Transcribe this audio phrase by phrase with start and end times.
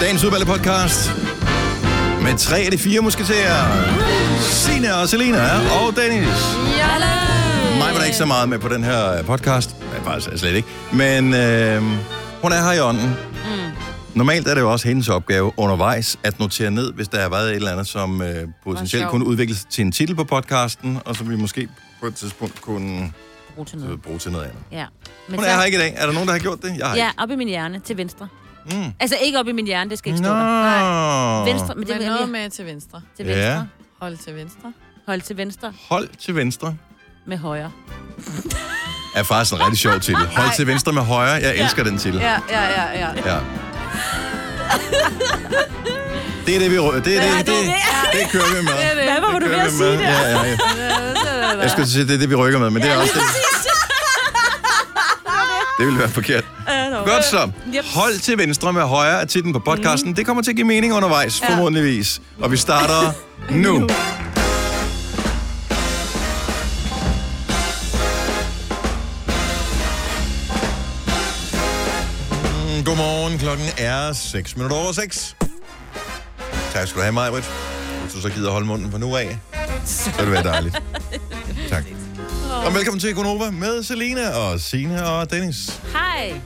[0.00, 1.10] Dagens udvalgte podcast
[2.22, 3.64] med tre af de fire musketerer.
[4.40, 5.42] Signe og Selina
[5.80, 6.56] og Dennis.
[7.78, 9.76] Mig var der ikke så meget med på den her podcast.
[9.92, 10.68] Nej, faktisk slet ikke.
[10.92, 11.82] Men øh,
[12.42, 13.08] hun er her i ånden.
[13.08, 13.72] Mm.
[14.14, 17.50] Normalt er det jo også hendes opgave undervejs at notere ned, hvis der har været
[17.50, 21.30] et eller andet, som øh, potentielt kunne udvikles til en titel på podcasten, og som
[21.30, 21.68] vi måske
[22.00, 23.12] på et tidspunkt kunne
[23.56, 24.02] Brug til øh, noget.
[24.02, 24.58] bruge til noget andet.
[24.72, 24.84] Ja.
[25.28, 25.94] Men Hun er her ikke i dag.
[25.96, 26.74] Er der nogen, der har gjort det?
[26.78, 27.22] Jeg har Ja, ikke.
[27.22, 28.28] op i min hjerne, til venstre.
[28.70, 28.92] Mm.
[29.00, 30.28] Altså ikke op i min hjerne, det skal ikke Nå.
[30.28, 31.44] stå der.
[31.44, 33.00] Venstre, men det Men noget med til venstre.
[33.16, 33.42] til venstre.
[33.42, 33.60] Ja.
[34.00, 34.72] Hold til venstre.
[35.06, 36.76] Hold til venstre Hold til venstre.
[37.26, 37.70] med højre.
[39.14, 40.26] Er faktisk en rigtig sjov titel.
[40.26, 41.32] Hold til venstre med højre.
[41.32, 42.20] Jeg elsker den titel.
[42.20, 43.08] Ja, ja, ja, ja.
[43.34, 43.38] Ja.
[46.46, 47.56] Det er det, vi rø- det, er det, det, det,
[48.12, 48.72] det kører vi med.
[48.72, 49.04] Det det.
[49.04, 49.98] Hvad var du ved at sige der?
[49.98, 50.44] Ja, ja,
[51.52, 51.60] ja.
[51.62, 53.22] Jeg skulle sige, det er det, vi rykker med, men det er også det.
[55.84, 56.44] Det ville være forkert.
[57.06, 57.50] Godt så.
[57.74, 57.84] Yep.
[57.94, 60.16] Hold til venstre med højre er titlen på podcasten.
[60.16, 62.20] Det kommer til at give mening undervejs, formodentligvis.
[62.40, 63.12] Og vi starter
[63.64, 63.78] nu.
[63.78, 63.88] Mm,
[72.84, 73.38] Godmorgen.
[73.38, 75.36] Klokken er 6 minutter over 6.
[76.72, 77.50] Tak skal du have, Majbrit.
[78.02, 79.38] Hvis du så gider holde munden fra nu af,
[79.84, 80.82] så vil det være dejligt.
[82.66, 85.80] Og velkommen til Gonova med Selina og Sine og Dennis.
[85.92, 86.40] Hej.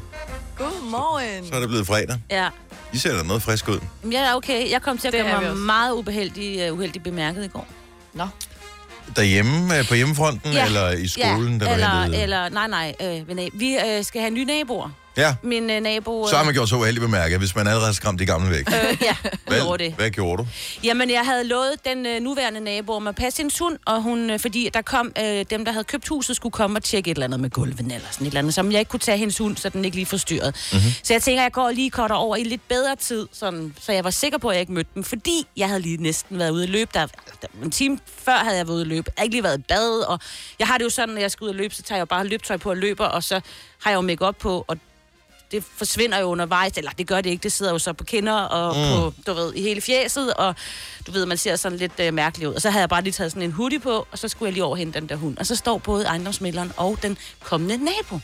[0.59, 1.47] Godmorgen.
[1.49, 2.21] Så er det blevet fredag.
[2.31, 2.49] Ja.
[2.93, 3.79] I ser da noget frisk ud.
[4.03, 4.71] Jamen, er okay.
[4.71, 5.63] Jeg kom til at Det gøre er vi mig også.
[5.63, 7.67] meget ubeheldig, uh, uheldig bemærket i går.
[8.13, 8.29] Nå.
[9.17, 10.67] Derhjemme øh, på hjemmefronten, Ja.
[10.67, 14.31] eller i skolen, ja, der eller, eller, nej, nej, øh, ved vi øh, skal have
[14.31, 14.91] nye naboer.
[15.19, 16.25] Ja, Min øh, nabo...
[16.25, 18.51] Øh, så har man gjort så uheldigt bemærket, hvis man allerede har skræmt de gamle
[18.51, 18.69] væk.
[18.69, 19.17] øh, ja,
[19.47, 19.93] Hvad, gjorde det.
[19.95, 20.49] hvad gjorde du?
[20.85, 24.31] Jamen, jeg havde lovet den øh, nuværende nabo om at passe hendes hund, og hun,
[24.31, 27.15] øh, fordi der kom øh, dem, der havde købt huset, skulle komme og tjekke et
[27.15, 29.39] eller andet med gulvene eller sådan et eller andet, som jeg ikke kunne tage hendes
[29.39, 30.51] hund, så den ikke lige forstyrrede.
[30.73, 30.79] Mhm.
[30.79, 30.93] Mm-hmm.
[31.03, 34.05] Så jeg tænker, jeg går lige kortere over i lidt bedre tid, sådan, så jeg
[34.05, 36.63] var sikker på, at jeg ikke mødte dem, fordi jeg havde lige næsten været ude
[36.63, 36.91] at løbe.
[36.95, 37.07] Der,
[37.43, 39.05] der, en time før havde jeg været ude at løbe.
[39.07, 40.21] Jeg har ikke lige været i bad, og
[40.59, 42.07] jeg har det jo sådan, når jeg skal ud og løbe, så tager jeg jo
[42.07, 43.41] bare løbetøj på og løber, og så
[43.83, 44.77] har jeg jo make på, og
[45.51, 48.33] det forsvinder jo undervejs, eller det gør det ikke, det sidder jo så på kinder
[48.33, 48.83] og mm.
[48.83, 50.55] på, du ved, i hele fjeset, og
[51.07, 52.55] du ved, man ser sådan lidt øh, mærkelig ud.
[52.55, 54.53] Og så havde jeg bare lige taget sådan en hoodie på, og så skulle jeg
[54.53, 55.39] lige over hente den der hund.
[55.39, 58.21] Og så står både ejendomsmælderen og den kommende nabo.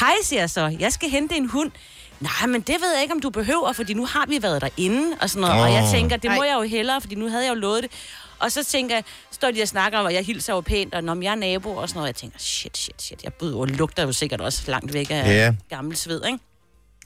[0.00, 1.70] Hej, siger jeg så, jeg skal hente en hund.
[2.20, 5.16] Nej, men det ved jeg ikke, om du behøver, fordi nu har vi været derinde,
[5.20, 5.56] og sådan noget.
[5.56, 5.62] Oh.
[5.62, 6.48] Og jeg tænker, det må Ej.
[6.48, 7.90] jeg jo hellere, fordi nu havde jeg jo lovet det.
[8.38, 9.04] Og så tænker jeg,
[9.34, 11.76] står de og snakker om, og jeg hilser jo pænt, og når jeg er nabo
[11.76, 14.62] og sådan noget, jeg tænker, shit, shit, shit, jeg bud, og lugter jo sikkert også
[14.66, 15.54] langt væk af Ja.
[15.68, 16.38] gammel sved, ikke?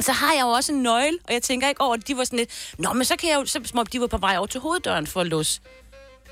[0.01, 2.25] Så har jeg jo også en nøgle, og jeg tænker ikke over, at de var
[2.25, 4.37] sådan lidt, nå, men så kan jeg jo, så som om de var på vej
[4.37, 5.61] over til hoveddøren for at låse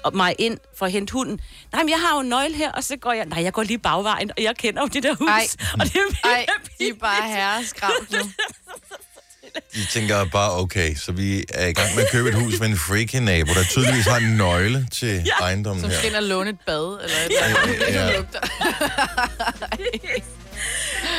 [0.02, 1.40] op mig ind for at hente hunden.
[1.72, 3.62] Nej, men jeg har jo en nøgle her, og så går jeg, nej, jeg går
[3.62, 5.28] lige bagvejen, og jeg kender jo det der hus.
[5.28, 5.46] Ej.
[5.80, 6.46] Og det er Ej,
[6.80, 8.18] I er bare herreskravt nu.
[9.74, 12.68] De tænker bare, okay, så vi er i gang med at købe et hus med
[12.68, 15.44] en freaky nabo, der tydeligvis har en nøgle til ja.
[15.44, 15.98] ejendommen Som her.
[15.98, 17.94] skal ind og låne et bad, eller et eller andet.
[17.94, 18.06] Ja.
[18.06, 18.40] Det lugter.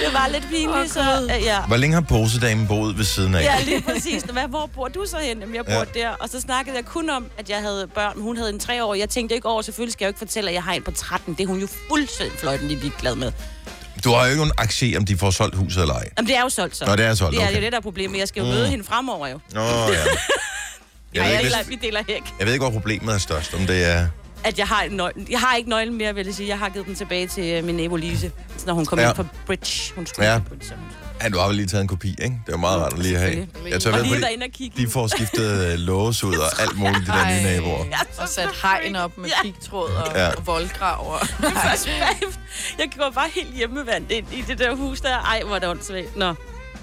[0.06, 1.62] Det var lidt pinligt, Åh, så øh, ja.
[1.62, 3.42] Hvor længe har posedamen boet ved siden af?
[3.44, 4.24] Ja, lige præcis.
[4.24, 5.40] Hvad, hvor bor du så hen?
[5.40, 5.80] Jamen, jeg bor Ja.
[5.96, 6.00] ja.
[6.02, 6.09] der.
[6.09, 8.22] Og så snakkede jeg kun om, at jeg havde børn.
[8.22, 8.94] Hun havde en tre år.
[8.96, 10.92] Jeg tænkte ikke over, selvfølgelig skal jeg jo ikke fortælle, at jeg har en på
[10.92, 11.34] 13.
[11.34, 13.31] Det er hun jo fuldstændig fløjten lige glad med.
[14.03, 16.09] Du har jo ikke nogen aktie, om de får solgt huset eller ej.
[16.18, 16.85] Jamen, det er jo solgt så.
[16.85, 17.58] Nå, det er solgt, Det er okay.
[17.58, 18.19] jo det, der er problemet.
[18.19, 19.40] Jeg skal jo møde hende fremover jo.
[19.53, 19.68] Nå, ja.
[21.13, 22.22] Jeg jeg ikke, hvis, vi deler hæk.
[22.40, 23.53] jeg ved ikke, hvor problemet er størst.
[23.53, 24.08] Om det er...
[24.44, 25.25] At jeg har, en nøgle.
[25.30, 26.50] jeg har ikke nøglen mere, vil jeg sige.
[26.50, 28.31] Jeg har givet den tilbage til øh, min nabo Lise,
[28.66, 29.08] når hun kom Ja.
[29.08, 29.94] ind på Bridge.
[29.96, 30.40] Hun skulle Ja.
[30.50, 30.66] Bridge.
[30.68, 30.84] så hun-
[31.23, 32.41] Ja, du har vel lige taget en kopi, ikke?
[32.47, 33.47] Det er meget rart at lige have.
[33.69, 34.81] Jeg tør Og ved lige og kigge.
[34.81, 37.85] de får skiftet øh, lås ud og alt muligt, de der nye naboer.
[37.85, 39.41] Jeg er Og sat hegn op med Ja.
[39.44, 40.29] pigtråd og, Ja.
[40.29, 41.11] og voldgrav.
[41.13, 41.28] Og...
[41.28, 42.39] Først bagefter.
[42.79, 45.17] Jeg går bare helt hjemmevandt ind i det der hus der.
[45.17, 46.17] Ej, hvor er det åndssvagt.
[46.17, 46.33] Nå,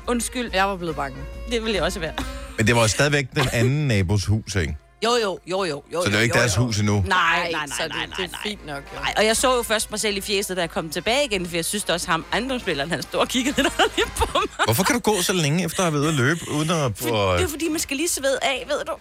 [0.07, 0.51] undskyld.
[0.53, 1.17] Jeg var blevet bange.
[1.51, 2.13] Det vil jeg også være.
[2.59, 4.77] Men det var stadigvæk den anden nabos hus, ikke?
[5.05, 5.83] Jo, jo, jo, jo.
[5.93, 6.63] jo Så det er jo ikke jo, deres jo.
[6.63, 7.05] hus endnu.
[7.07, 8.41] Nej, nej, nej, så nej, det, nej, det er nej.
[8.43, 8.83] fint nok.
[8.95, 9.01] Jo.
[9.01, 11.47] Nej, og jeg så jo først mig selv i fjeset, da jeg kom tilbage igen,
[11.49, 14.65] for jeg synes også ham, ejendomsspilleren, han stod og kiggede lidt på mig.
[14.65, 16.93] Hvorfor kan du gå så længe efter at have været ude at løbe, uden at.
[16.99, 18.93] For, det er fordi, man skal lige svede af, ved du.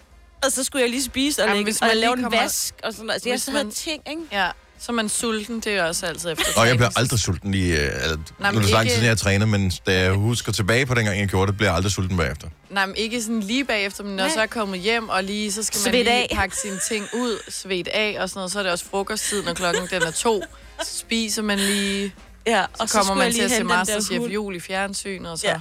[0.44, 2.30] Og så skulle jeg lige spise og, Jamen, lægge, hvis og man lave lige en
[2.30, 3.22] kommer- vask og sådan noget.
[3.22, 4.22] Så jeg så havde ting, ikke?
[4.32, 4.48] Ja,
[4.84, 7.80] så er man sulten, det er også altid efter Og jeg bliver aldrig sulten lige...
[7.80, 10.00] Øh, altså, Nej, nu er det så lang tid siden, jeg har trænet, men da
[10.00, 12.48] jeg husker tilbage på dengang, jeg gjorde det, bliver jeg aldrig sulten bagefter.
[12.70, 14.34] Nej, men ikke sådan lige bagefter, men når Nej.
[14.34, 16.28] så er kommet hjem, og lige, så skal man Svedt lige af.
[16.34, 18.52] pakke sine ting ud, svedt af og sådan noget.
[18.52, 20.42] Så er det også frokosttid, når klokken den er to.
[20.82, 22.14] Så spiser man lige,
[22.46, 25.46] Ja, og og så kommer man til at se Masterchef jul i fjernsynet, og så,
[25.46, 25.58] Ja.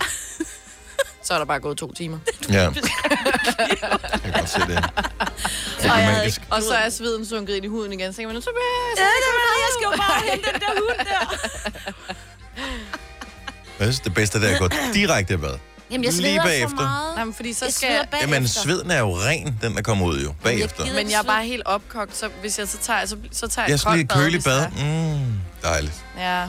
[1.24, 2.18] Så er der bare gået to timer.
[2.50, 2.62] Ja.
[2.64, 2.74] Jeg
[4.24, 4.84] kan godt se det.
[5.82, 6.42] Problematisk.
[6.50, 8.64] Og så er sveden sunket ind i huden igen, så tænker man, tilbage.
[8.98, 11.38] Ja, det var jeg skal jo bare hente den der hund der.
[13.80, 15.58] Jeg synes, det bedste det er at gå direkte i bad.
[15.92, 16.78] Jamen, jeg lige sveder bagefter.
[16.78, 17.16] så meget.
[17.16, 18.08] Nej, men fordi så Jeg skal jeg...
[18.22, 20.84] Jamen, sveden er jo ren, den der kommer ud jo, bagefter.
[20.84, 23.64] gider Men jeg er bare helt opkogt, så hvis jeg så tager, så, så tager
[23.66, 24.68] jeg Jeg et skal lige hvis det bad.
[25.16, 25.34] Mm,
[25.64, 25.94] dejligt.
[26.18, 26.44] Ja,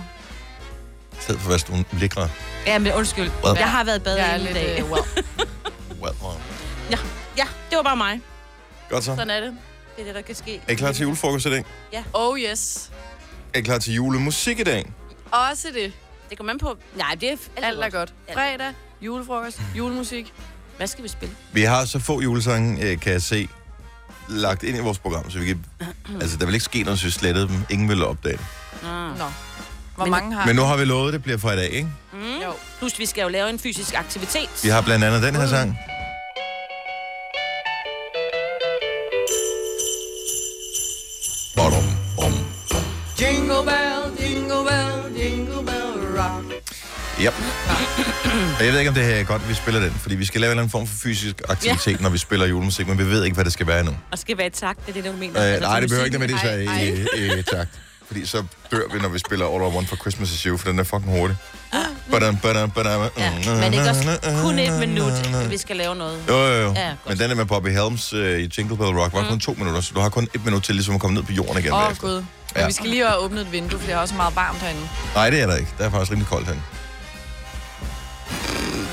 [1.20, 2.28] Sæd for, hvad du ligger.
[2.66, 3.30] Ja, men undskyld.
[3.40, 3.54] Hvad?
[3.56, 4.54] Jeg har været i bad jeg lidt...
[4.54, 4.84] dag.
[4.84, 5.04] Uh, well.
[6.02, 6.38] Well, well.
[6.90, 6.98] Ja,
[7.36, 8.20] ja, det var bare mig.
[8.90, 9.10] Godt så.
[9.16, 9.56] Sådan er det.
[9.96, 10.60] Det er det, der kan ske.
[10.68, 11.64] Er I klar til julefrokost i dag?
[12.12, 12.90] Oh yes.
[13.54, 14.92] Er I klar til julemusik i dag?
[15.30, 15.92] Også det.
[16.30, 16.76] Det kommer man på.
[16.96, 18.14] Nej, det er Alt er godt.
[18.28, 18.34] Ja.
[18.34, 20.32] Fredag, julefrokost, julemusik.
[20.76, 21.34] Hvad skal vi spille?
[21.52, 23.48] Vi har så få julesange, øh, kan jeg se,
[24.28, 25.64] lagt ind i vores program, så vi kan...
[26.20, 27.56] Altså, der vil ikke ske noget, hvis vi slettede dem.
[27.70, 28.46] Ingen vil opdage det.
[28.84, 29.18] Ah.
[29.18, 29.24] Nå.
[29.94, 31.70] Hvor Men- mange har Men nu har vi lovet, at det bliver fra i dag,
[31.70, 31.88] ikke?
[32.12, 32.18] Mm.
[32.44, 32.52] Jo.
[32.78, 34.48] Plus, vi skal jo lave en fysisk aktivitet.
[34.62, 35.78] Vi har blandt andet den her sang.
[41.56, 41.84] Bottom,
[42.16, 42.32] bom.
[43.20, 46.44] Jingle bell, jingle bell, jingle bell rock.
[47.20, 47.34] Yep.
[48.58, 50.24] Og jeg ved ikke, om det her er godt, at vi spiller den, fordi vi
[50.24, 53.04] skal lave en eller anden form for fysisk aktivitet, når vi spiller julemusik, men vi
[53.04, 53.96] ved ikke, hvad det skal være endnu.
[54.12, 55.40] Og skal være i takt, det er det, du mener.
[55.42, 56.40] Øh, Altså, nej, det behøver ikke musikken.
[56.46, 57.70] nødvendigvis være i, i, i takt.
[58.06, 60.68] Fordi så dør vi, når vi spiller All I Want for Christmas is You, for
[60.68, 61.36] den er fucking hurtig.
[62.10, 63.00] Badam, badam, badam.
[63.18, 63.30] Ja,
[63.60, 65.12] men ikke også kun et minut,
[65.50, 66.18] vi skal lave noget.
[66.28, 66.72] Jo, jo, jo.
[66.72, 66.98] Ja, godt.
[67.08, 69.80] men den er med Bobby Helms øh, i Jingle Bell Rock var kun to minutter,
[69.80, 71.86] så du har kun et minut til ligesom at komme ned på jorden igen Åh,
[71.88, 72.14] oh, gud.
[72.14, 72.24] Men
[72.56, 72.66] Ja.
[72.66, 74.80] vi skal lige have åbnet et vindue, for det er også meget varmt herinde.
[75.14, 75.70] Nej, det er der ikke.
[75.78, 76.62] Der er faktisk rimelig koldt herinde.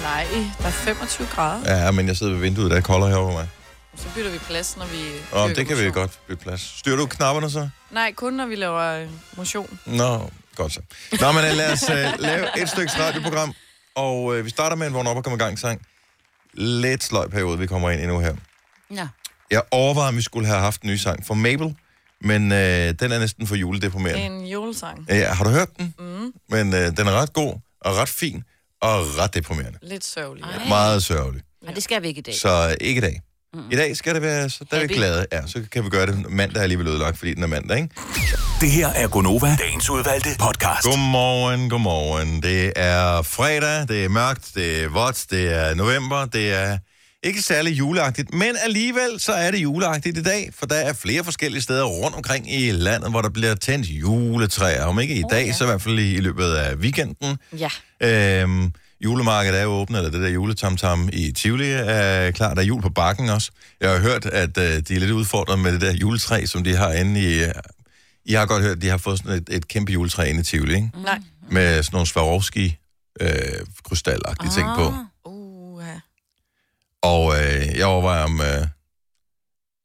[0.04, 0.26] Nej,
[0.60, 1.86] der er 25 grader.
[1.86, 3.48] Ja, men jeg sidder ved vinduet, der er koldere herovre mig.
[3.96, 5.04] Så bytter vi plads, når vi...
[5.32, 6.62] Og dyrker det kan vi godt bytte plads.
[6.62, 7.70] Styrer du knapperne så?
[7.92, 9.08] Nej, kun når vi laver øh,
[9.38, 9.80] motion.
[9.86, 10.82] Nå, godt så.
[11.22, 13.54] Nå, men øh, lad os uh, lave et stykke radioprogram,
[13.96, 15.82] og uh, vi starter med en vågn op og komme i gang sang.
[16.54, 18.36] Lidt sløj periode, vi kommer ind i nu her.
[18.96, 19.08] Ja.
[19.52, 21.76] Jeg overvejede, om vi skulle have haft en ny sang for Mabel,
[22.22, 24.26] men uh, den er næsten for juledeprimerende.
[24.26, 25.06] En julesang.
[25.10, 25.96] Ja, har du hørt den?
[26.00, 26.34] Mm.
[26.50, 28.44] Men uh, den er ret god, og ret fin,
[28.82, 29.80] og ret deprimerende.
[29.82, 30.44] Lidt sørgelig.
[30.44, 30.52] Ej.
[30.64, 30.70] Ja.
[30.70, 31.42] Meget sørgelig.
[31.68, 32.36] Og det skal vi ikke i dag.
[32.36, 33.22] Så ikke i dag.
[33.72, 35.26] I dag skal det være, så der er vi glade.
[35.32, 36.30] Ja, så kan vi gøre det.
[36.30, 37.90] Mandag er alligevel ødelagt, fordi den er mandag, ikke?
[38.62, 40.84] Det her er Gonova, dagens udvalgte podcast.
[40.84, 42.44] Godmorgen, godmorgen.
[42.44, 46.78] Det er fredag, det er mørkt, det er vådt, det er november, det er
[47.24, 51.24] ikke særlig juleagtigt, men alligevel så er det juleagtigt i dag, for der er flere
[51.24, 54.86] forskellige steder rundt omkring i landet, hvor der bliver tændt juletræer.
[54.86, 55.54] Om ikke i dag, ja.
[55.54, 57.38] så i hvert fald i, i løbet af weekenden.
[57.58, 57.70] ja.
[58.02, 62.54] Øhm, julemarkedet er jo åbent, eller det der juletamtam i Tivoli er klar.
[62.54, 63.52] Der er jul på bakken også.
[63.82, 66.76] Jeg har hørt, at øh, de er lidt udfordret med det der juletræ, som de
[66.76, 67.44] har inde i...
[67.44, 67.54] Øh,
[68.26, 70.44] I har godt hørt, at de har fået sådan et, et kæmpe juletræ inde i
[70.44, 70.90] Tivoli, ikke?
[71.04, 71.20] Nej.
[71.50, 72.78] Med sådan nogle Swarovski
[73.22, 73.30] øh,
[73.84, 74.94] krystalagtige ting på.
[75.26, 75.84] Uh.
[77.02, 78.68] Og øh, jeg overvejer, om øh,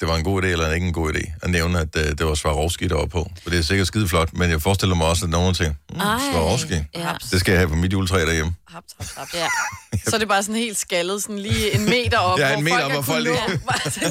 [0.00, 2.26] det var en god idé eller ikke en god idé at nævne, at øh, det
[2.26, 3.30] var Swarovski, der var på.
[3.42, 5.98] For det er sikkert skide flot, men jeg forestiller mig også, at nogen tænker, mm,
[6.32, 7.12] Swarovski, Ja.
[7.30, 8.54] det skal jeg have på mit juletræ derhjemme.
[8.68, 9.34] Haps, haps, haps.
[9.34, 9.46] ja.
[10.10, 12.62] Så er det bare sådan helt skaldet, sådan lige en meter op, Ja, en hvor
[12.62, 13.24] meter folk op, hvor folk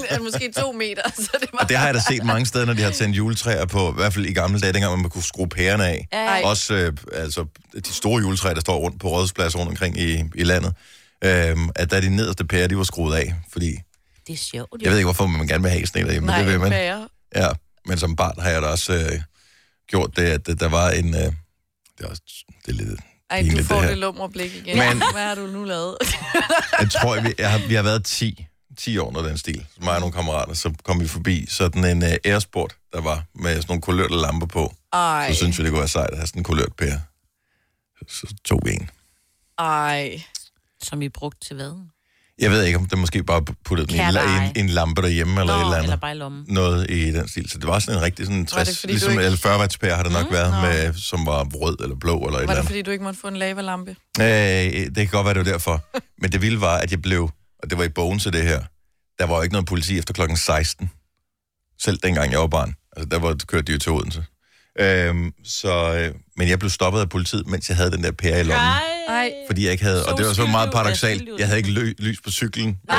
[0.09, 1.01] lige- måske to meter.
[1.15, 3.17] Så det var Og det har jeg da set mange steder, når de har tændt
[3.17, 6.07] juletræer på, i hvert fald i gamle dage, dengang man kunne skrue pærerne af.
[6.13, 6.47] Ja.
[6.47, 7.45] Også øh, altså,
[7.85, 10.73] de store juletræer, der står rundt på rådspladser rundt omkring i, i landet,
[11.23, 13.77] øh, at da de nederste pærer, de var skruet af, fordi
[14.27, 14.81] Det er sjovt.
[14.81, 16.59] jeg ved ikke, hvorfor man gerne vil have sådan en derhjemme, men Nej, det vil
[16.59, 16.69] man.
[16.69, 17.07] bager.
[17.35, 17.47] Ja,
[17.85, 19.21] men som barn har jeg da også øh,
[19.87, 21.13] gjort det, at øh, der var en...
[21.15, 21.33] Øh, det
[21.99, 22.21] er, også,
[22.65, 22.99] det er lidt
[23.29, 24.77] Ej, du får det det, lumre blik igen.
[24.77, 25.97] Men- Hvad har du nu lavet?
[26.81, 28.45] Jeg tror, vi, jeg har, vi har været 10,
[28.77, 29.65] 10 år, når den stil.
[29.75, 33.23] Så mig og nogle kammerater, så kom vi forbi sådan en uh, airsport, der var
[33.35, 34.75] med sådan nogle kulørte lamper på.
[34.93, 37.01] Ej, Så synes vi, det kunne være sejt at have sådan en kulørt pære.
[38.07, 38.89] Så tog vi en.
[39.57, 40.21] ej.
[40.83, 41.87] Som I brugt til hvad?
[42.39, 45.39] Jeg ved ikke, om det måske bare puttede den i en, en, en lampe derhjemme,
[45.41, 45.83] eller Nå, et eller andet.
[45.83, 46.45] eller bare i lommen.
[46.47, 47.49] Noget i den stil.
[47.49, 49.59] Så det var sådan en rigtig sådan 60, det, fordi du ligesom ikke- eller 40
[49.59, 50.61] watts pære har det nok været, nå.
[50.61, 52.65] med, som var rød eller blå eller et Var eller det, andet.
[52.65, 53.95] fordi du ikke måtte få en lavalampe?
[54.19, 55.85] Øh, det kan godt være, det var derfor.
[56.21, 57.29] Men det vilde var, at jeg blev,
[57.63, 58.61] og det var i bogen til det her,
[59.19, 60.89] der var jo ikke noget politi efter klokken 16.
[61.81, 62.75] Selv dengang jeg var barn.
[62.97, 64.23] Altså, der var kørt de jo til Odense.
[64.79, 68.39] Øhm, så, øh, men jeg blev stoppet af politiet, mens jeg havde den der pære
[68.39, 68.71] i lommen.
[69.09, 69.31] Ej.
[69.47, 72.21] Fordi jeg ikke havde, og det var så meget paradoxalt, jeg havde ikke lø, lys
[72.21, 72.77] på cyklen.
[72.89, 72.97] Ej,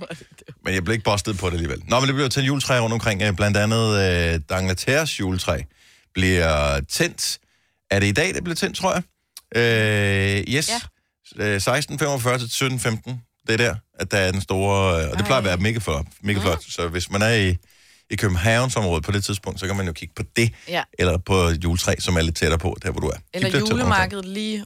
[0.00, 0.22] dumt.
[0.64, 1.82] men jeg blev ikke bustet på det alligevel.
[1.88, 3.22] Nå, men det blev tændt juletræ rundt omkring.
[3.22, 5.62] øh, Blandt andet øh, D'Angleterres juletræ
[6.14, 7.38] bliver tændt.
[7.90, 9.02] Er det i dag, det bliver tændt, tror jeg?
[9.56, 10.70] Øh, yes.
[11.38, 11.44] Ja.
[11.44, 13.12] Øh, 16.45 til 17.15.
[13.46, 15.04] Det er der, at der er den store...
[15.04, 16.06] øh, Og det plejer at være mega flot.
[16.22, 16.62] Mega flot.
[16.68, 17.56] Så hvis man er i,
[18.10, 20.52] i Københavnsområdet på det tidspunkt, så kan man jo kigge på det.
[20.68, 20.82] Ja.
[20.98, 23.16] Eller på et juletræ, som er lidt tættere på, der hvor du er.
[23.34, 23.70] Eller omkring.
[23.70, 24.64] julemarkedet lige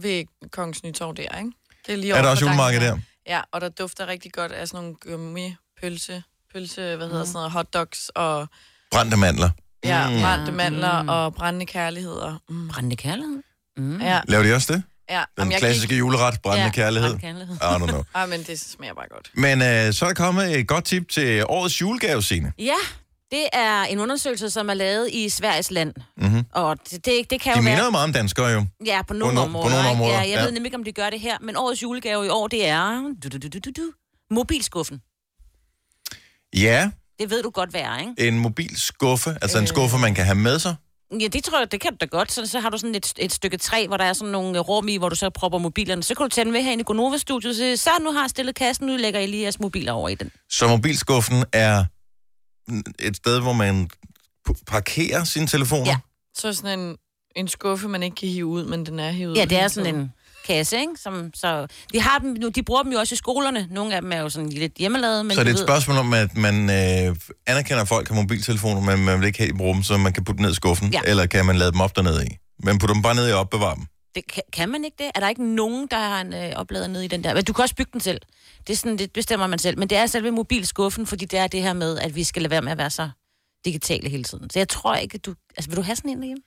[0.00, 1.52] ved Kongens Nytorv der, ikke?
[1.86, 2.98] Det er lige Er der over også julemarked der?
[3.26, 6.22] Ja, og der dufter rigtig godt af sådan nogle gummi, pølse,
[6.52, 8.46] pølse, hvad hedder sådan noget, hotdogs og
[8.90, 9.50] Brændte mandler.
[9.84, 10.20] ja, Mm.
[10.20, 12.38] brændte mandler og brændende kærligheder.
[12.48, 12.68] Mm.
[12.68, 13.42] Brændende kærlighed.
[13.76, 14.00] Mm.
[14.00, 14.82] Ja, Laver de også det?
[15.12, 17.10] Ja, Den Jamen, klassiske juleret, brændende Ja, kærlighed.
[17.18, 17.56] brændende kærlighed.
[17.56, 18.02] I don't know.
[18.14, 19.30] Ej, men det smager bare godt.
[19.34, 22.52] Men øh, så er der kommet et godt tip til årets julegave, Signe.
[22.58, 22.74] Ja,
[23.30, 25.94] det er en undersøgelse, som er lavet i Sveriges land.
[26.16, 26.44] Mm-hmm.
[26.52, 27.52] Og det, det, det kan.
[27.52, 27.84] De jo minder være...
[27.84, 28.64] jo meget om danskere jo.
[28.86, 29.68] Ja, på nogle no- på områder.
[29.68, 29.90] nogle ikke?
[29.90, 30.42] områder, Ja, jeg ja.
[30.42, 31.36] ved nemlig ikke, om de gør det her.
[31.40, 33.02] Men årets julegave i år, det er...
[33.22, 33.92] Du, du, du, du, du, du,
[34.34, 35.00] mobilskuffen.
[36.56, 38.28] Ja, Det ved du godt, hvad er, ikke?
[38.28, 40.74] en mobil skuffe, altså en skuffe, man kan have med sig.
[41.20, 42.32] Ja, det tror jeg, det kan du da godt.
[42.32, 44.88] Så, så har du sådan et, et stykke træ, hvor der er sådan nogle rum
[44.88, 46.02] i, hvor du så propper mobilerne.
[46.02, 48.30] Så kan du tage den med herinde i Gonova-studiet og sige, så nu har jeg
[48.30, 50.30] stillet kassen, nu lægger jeg lige jeres mobiler over i den.
[50.50, 51.84] Så mobilskuffen er
[52.98, 53.90] et sted, hvor man
[54.48, 55.86] p- parkerer sine telefoner.
[55.86, 55.96] Ja.
[56.34, 56.96] Så sådan en,
[57.36, 59.68] en skuffe, man ikke kan hive ud, men den er hivet Ja, ud det er
[59.68, 60.12] sådan en
[60.46, 60.92] kasse, ikke?
[61.02, 63.66] Som, så de, har dem, nu, de bruger dem jo også i skolerne.
[63.70, 65.96] Nogle af dem er jo sådan lidt hjemmelavet, men Så det er et ved- spørgsmål
[65.96, 69.56] om, at man øh, anerkender, at folk har mobiltelefoner, men man vil ikke have, de
[69.56, 71.00] bruger dem, så man kan putte dem ned i skuffen, Ja.
[71.06, 72.30] eller kan man lade dem op dernede i?
[72.64, 73.86] Men putter dem bare ned i og dem.
[74.14, 75.10] Det, kan, kan man ikke det?
[75.14, 77.34] Er der ikke nogen, der har en øh, oplader nede i den der?
[77.34, 78.20] Men du kan også bygge den selv.
[78.66, 79.78] Det, er sådan, det bestemmer man selv.
[79.78, 82.50] Men det er selve mobilskuffen, fordi det er det her med, at vi skal lade
[82.50, 83.10] være med at være så
[83.64, 84.50] digitale hele tiden.
[84.50, 85.34] Så jeg tror ikke, at du...
[85.56, 86.42] Altså, vil du have sådan en derhjemme?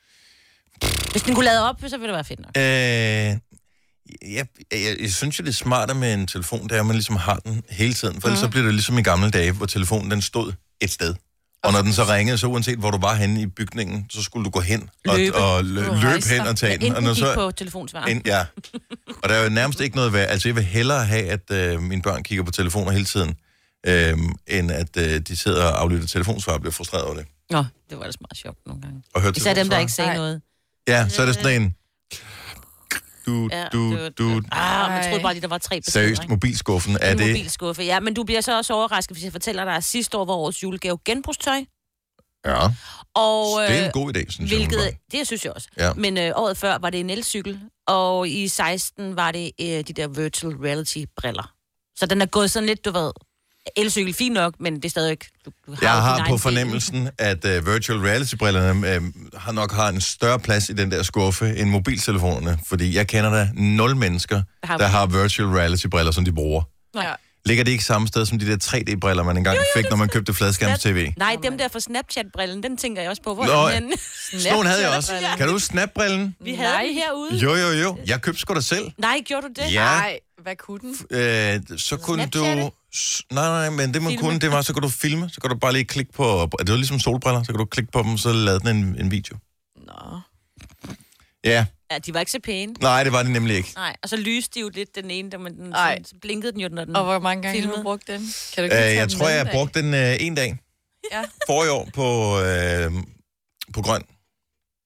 [1.11, 2.51] Hvis den kunne lade op, så ville det være fedt nok.
[2.57, 3.54] Øh,
[4.21, 6.95] jeg, jeg, jeg, synes jo, det er smartere med en telefon, det er, at man
[6.95, 8.21] ligesom har den hele tiden.
[8.21, 11.15] For ellers så bliver det ligesom i gamle dage, hvor telefonen den stod et sted.
[11.63, 14.45] Og når den så ringede, så uanset hvor du var henne i bygningen, så skulle
[14.45, 15.35] du gå hen og, Løbe.
[15.35, 16.95] og lø, løbe hen og tage den.
[16.95, 18.05] Og når så, på telefonsvar.
[18.05, 18.45] ind, ja.
[19.23, 20.29] Og der er jo nærmest ikke noget værd.
[20.29, 23.35] Altså, jeg vil hellere have, at øh, mine børn kigger på telefoner hele tiden,
[23.87, 27.25] øh, end at øh, de sidder og aflytter telefonsvar og bliver frustreret over det.
[27.49, 29.03] Nå, det var ellers meget sjovt nogle gange.
[29.13, 30.17] Og hører Især dem, der ikke sagde Nej.
[30.17, 30.41] noget.
[30.87, 31.75] Ja, så er det sådan en...
[33.25, 36.97] Du, Ja, du, du, Ah, man troede bare lige, der var tre beskeder, Seriøst, mobilskuffen,
[37.01, 37.27] er det...
[37.27, 37.99] mobilskuffe, ja.
[37.99, 40.63] Men du bliver så også overrasket, hvis jeg fortæller dig, at sidste år var årets
[40.63, 41.63] julegave genbrugstøj.
[42.45, 42.67] Ja,
[43.15, 44.57] Og, det er en øh, god idé, synes jeg.
[44.57, 45.01] Hvilket, umiddelbart.
[45.11, 45.67] det synes jeg også.
[45.77, 45.93] Ja.
[45.93, 49.81] Men øh, året før var det en elcykel, og i 16 var det øh, de
[49.83, 51.53] der virtual reality-briller.
[51.95, 53.11] Så den er gået sådan lidt, du ved,
[53.77, 55.25] elcykel fint nok, men det er stadig ikke...
[55.45, 59.03] Du, du Jeg jo din har på fornemmelsen, at uh, virtual reality-brillerne uh,
[59.39, 63.29] har nok har en større plads i den der skuffe end mobiltelefonerne, fordi jeg kender
[63.29, 66.63] da nul mennesker, Der har- der har virtual reality-briller, som de bruger.
[66.95, 67.13] Ja.
[67.47, 70.33] Ligger det ikke samme sted som de der 3D-briller, man engang fik, når man købte
[70.33, 71.11] fladskærms-tv?
[71.17, 73.33] Nej, dem der fra Snapchat-brillen, den tænker jeg også på.
[73.33, 73.93] Hvor Nå, er den?
[74.41, 75.13] Sådan havde jeg også.
[75.37, 76.35] Kan du Snap-brillen?
[76.39, 77.35] Vi havde den herude.
[77.37, 77.97] Jo, jo, jo.
[78.05, 78.91] Jeg købte sgu da selv.
[78.97, 79.73] Nej, gjorde du det?
[79.73, 79.83] Ja.
[79.85, 80.95] Nej, hvad kunne den?
[81.11, 82.71] Øh, så kunne du...
[83.31, 84.21] Nej, nej, men det man Filme?
[84.23, 85.29] kunne, det var, så kunne du filme.
[85.29, 86.49] Så kunne du bare lige klikke på...
[86.59, 87.43] Det var ligesom solbriller.
[87.43, 89.37] Så kunne du klikke på dem, så lavede den en, en video.
[89.87, 90.19] Nå.
[91.43, 92.73] Ja, Ja, de var ikke så pæne.
[92.81, 93.71] nej, det var det nemlig ikke.
[93.75, 95.91] Nej, og så lyste de jo lidt den ene, der man den, Ej.
[95.93, 96.95] sådan, så blinkede den jo, når den...
[96.95, 97.77] Og hvor mange gange har Filmet.
[97.77, 98.19] du brugt den?
[98.53, 100.57] Kan du ikke Øh, jeg den tror, jeg har brugt den øh, en dag.
[101.11, 101.21] Ja.
[101.47, 103.03] Forrige år på, øh,
[103.73, 104.03] på grøn.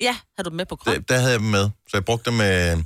[0.01, 0.93] Ja, har du med på krop?
[0.95, 1.63] Der, der havde jeg dem med.
[1.63, 2.41] Så jeg brugte dem...
[2.41, 2.77] Øh,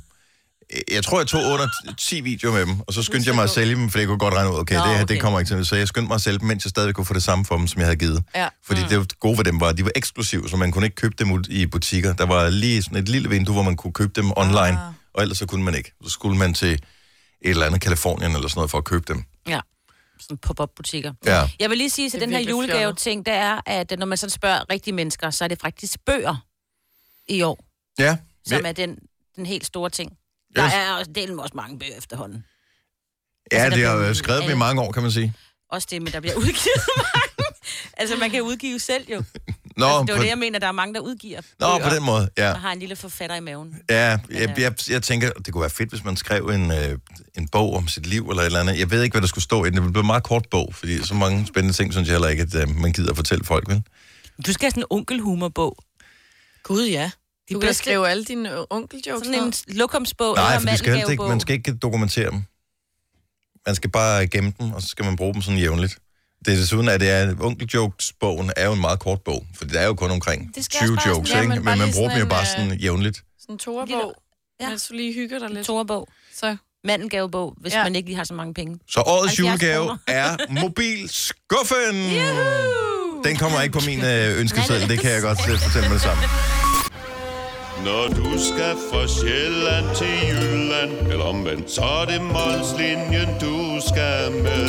[0.90, 1.66] jeg tror, jeg tog under
[1.98, 4.18] 10 videoer med dem, og så skyndte jeg mig at sælge dem, for jeg kunne
[4.18, 5.20] godt regne ud, okay, Nå, det her, det okay.
[5.20, 5.66] kommer ikke til.
[5.66, 7.56] Så jeg skyndte mig at sælge dem, mens jeg stadig kunne få det samme for
[7.56, 8.24] dem, som jeg havde givet.
[8.34, 8.48] Ja.
[8.64, 8.88] Fordi mm.
[8.88, 11.32] det gode ved dem var, at de var eksklusive, så man kunne ikke købe dem
[11.32, 12.12] ud i butikker.
[12.12, 14.92] Der var lige sådan et lille vindue, hvor man kunne købe dem online, Ah.
[15.14, 15.92] og ellers så kunne man ikke.
[16.04, 16.80] Så skulle man til et
[17.42, 19.24] eller andet Kalifornien eller sådan noget for at købe dem.
[19.48, 19.60] Ja.
[20.20, 21.12] Sådan pop-up butikker.
[21.26, 21.48] Ja.
[21.60, 24.30] Jeg vil lige sige til Det den her julegave-ting, det er, at når man sådan
[24.30, 26.36] spørger rigtige mennesker, så er det faktisk bøger
[27.28, 27.64] i år,
[27.98, 28.16] Ja,
[28.46, 28.98] som ja, er den,
[29.36, 30.12] den helt store ting.
[30.56, 30.72] Der Yes.
[30.74, 32.44] er også, delen også mange bøger efterhånden.
[33.52, 35.34] ja altså, der det har jo skrevet dem i alle- mange år, kan man sige.
[35.70, 36.82] Også det, men der bliver udgivet
[37.14, 37.50] mange.
[37.96, 39.22] altså, man kan udgive selv jo.
[39.76, 41.88] Nå, altså, det var på, det, jeg mener, der er mange, der udgiver nå bøger,
[41.88, 42.50] på den måde, ja.
[42.52, 43.76] og har en lille forfatter i maven.
[43.90, 44.18] Ja, Ja.
[44.40, 46.98] jeg, jeg, jeg tænker, det kunne være fedt, hvis man skrev en, øh,
[47.38, 48.78] en bog om sit liv eller et eller andet.
[48.78, 49.74] Jeg ved ikke, hvad der skulle stå i den.
[49.74, 52.28] Det ville blive en meget kort bog, fordi så mange spændende ting, synes jeg heller
[52.28, 53.82] ikke, at øh, man gider at fortælle folk, vel?
[54.46, 55.78] Du skal have sådan en onkelhumorbog.
[56.62, 57.10] Gud, ja.
[57.48, 60.78] De Du kan bedste- skrive alle dine øh, onkeljokes Sådan en lokumsbog Nej, for det
[60.78, 62.42] skal helst ikke, man skal ikke dokumentere dem.
[63.66, 65.98] Man skal bare gemme dem, og så skal man bruge dem sådan jævnligt.
[66.44, 69.64] Det er desuden, at det er, Onkel Jokes-bogen er jo en meget kort bog, for
[69.64, 71.54] det er jo kun omkring Det skal 20 også bare jokes, sådan- ikke?
[71.54, 73.22] ja, Men, men man bruger dem jo bare en, sådan jævnligt.
[73.40, 74.14] Sådan en toerbog.
[74.60, 74.68] Ja.
[74.68, 75.66] Mens du lige hygger dig En lidt.
[75.66, 76.08] toerbog.
[76.34, 77.82] Så Mandelgavebog, hvis ja.
[77.82, 78.78] Man ikke lige har så mange penge.
[78.88, 81.94] Så årets 70 julegave er mobilskuffen!
[83.24, 86.02] Den kommer ikke på min øh, ønskeseddel, det kan jeg godt øh, fortælle med det
[86.02, 86.22] samme.
[87.82, 94.32] Når du skal fra Sjælland til Jylland Eller omvendt, så er det Molslinjen, du skal
[94.42, 94.68] med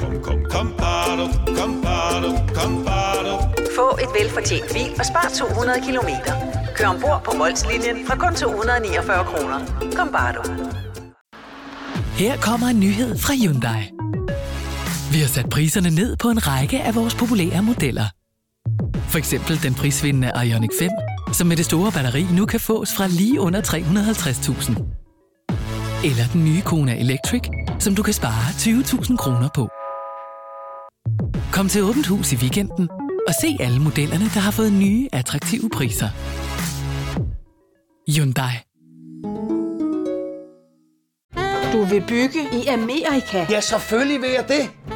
[0.00, 1.26] Kom, kom, kom, bado,
[1.58, 3.34] kom, bado, kom, bado.
[3.76, 6.32] Få et velfortjent bil og spar 200 kilometer.
[6.76, 9.58] Kør ombord på Molslinjen fra kun 249 kroner.
[9.96, 10.42] Kom bare du.
[12.16, 13.82] Her kommer en nyhed fra Hyundai.
[15.12, 18.06] Vi har sat priserne ned på en række af vores populære modeller.
[19.08, 20.90] For eksempel den prisvindende Ioniq 5,
[21.36, 24.70] som med det store batteri nu kan fås fra lige under 350.000.
[26.08, 27.42] Eller den nye Kona Electric,
[27.78, 29.68] som du kan spare 20.000 kroner på.
[31.52, 32.88] Kom til Åbent Hus i weekenden
[33.28, 36.08] og se alle modellerne, der har fået nye, attraktive priser.
[38.10, 38.54] Hyundai.
[41.72, 43.46] Du vil bygge i Amerika?
[43.50, 44.95] Ja, selvfølgelig vil jeg det.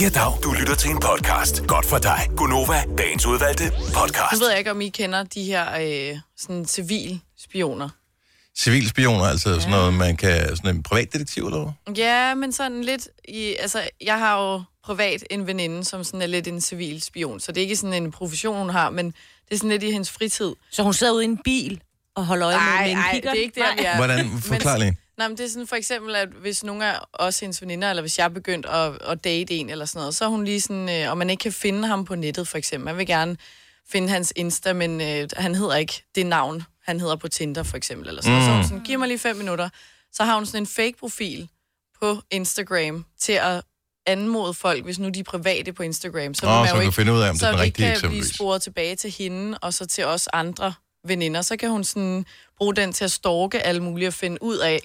[0.00, 0.32] Ja, dag.
[0.42, 1.66] Du lytter til en podcast.
[1.66, 2.28] Godt for dig.
[2.36, 4.32] Gunova, dagens udvalgte podcast.
[4.32, 5.66] Nu ved jeg ikke, om I kender de her
[6.12, 7.88] øh, sådan civilspioner.
[8.58, 10.56] Civilspioner, altså sådan noget, man kan...
[10.56, 11.94] Sådan en privatdetektiv, eller hvad?
[11.94, 13.56] Ja, men sådan lidt i...
[13.60, 17.52] Altså, jeg har jo privat en veninde, som sådan er lidt en civil spion, så
[17.52, 20.10] det er ikke sådan en profession, hun har, men det er sådan lidt i hendes
[20.10, 20.52] fritid.
[20.70, 21.80] Så hun sidder ude i en bil
[22.16, 23.30] og holder øje med, med en kigger?
[23.30, 23.96] det er ikke der, vi er.
[23.96, 24.40] Hvordan?
[24.40, 24.96] Forklar lige.
[25.18, 28.02] Nej, men det er sådan for eksempel, at hvis nogle af os hendes veninder, eller
[28.02, 30.60] hvis jeg er begyndt at, at date en eller sådan noget, så er hun lige
[30.60, 32.84] sådan, øh, og man ikke kan finde ham på nettet for eksempel.
[32.84, 33.36] Man vil gerne
[33.88, 37.76] finde hans Insta, men øh, han hedder ikke det navn, han hedder på Tinder for
[37.76, 38.08] eksempel.
[38.08, 38.38] Eller sådan.
[38.38, 38.44] Mm.
[38.44, 39.68] Så hun sådan, giv mig lige fem minutter.
[40.12, 41.48] Så har hun sådan en fake-profil
[42.00, 43.62] på Instagram til at
[44.06, 46.34] anmode folk, hvis nu de er private på Instagram.
[46.34, 47.56] Så, Åh, vil man så jo kan du finde ud af, om så det er
[47.56, 51.42] den vi rigtige kan blive sporet tilbage til hende, og så til os andre veninder.
[51.42, 52.26] Så kan hun sådan
[52.58, 54.80] bruge den til at stalke alle mulige og finde ud af.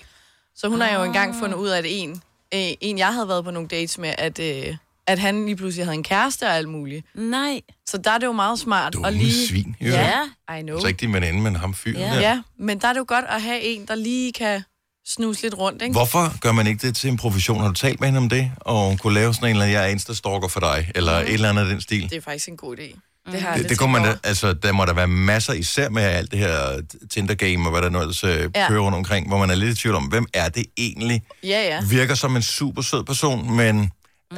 [0.56, 2.10] Så hun har jo engang fundet ud af, at en,
[2.54, 4.76] øh, en jeg havde været på nogle dates med, at, øh,
[5.08, 7.06] at han lige pludselig havde en kæreste og alt muligt.
[7.16, 7.62] Nej.
[7.86, 9.48] Så der er det jo meget smart Dumme at lige...
[9.48, 9.88] svin, jo.
[9.92, 10.20] Ja,
[10.60, 10.80] I know.
[10.80, 12.06] Så ikke din veninde, men ham fyren Ja.
[12.06, 12.20] der.
[12.20, 14.64] ja, men der er det jo godt at have en, der lige kan
[15.08, 15.92] snuse lidt rundt, ikke?
[15.94, 17.60] Hvorfor gør man ikke det til en profession?
[17.60, 18.52] Har du talt med hende om det?
[18.58, 21.34] Og hun kunne lave sådan en eller anden, jeg er Insta-stalker for dig, eller et
[21.34, 22.10] eller andet af den stil?
[22.10, 23.00] Det er faktisk en god idé.
[23.26, 25.90] Det, har jeg Det, det kunne man da, altså, der må der være masser, især
[25.90, 28.68] med alt det her Tinder-game, og hvad der nu ellers øh, Ja.
[28.68, 31.22] kører rundt omkring, hvor man er lidt i tvivl om, hvem er det egentlig?
[31.44, 31.82] Ja, ja.
[31.90, 33.92] Virker som en super sød person, men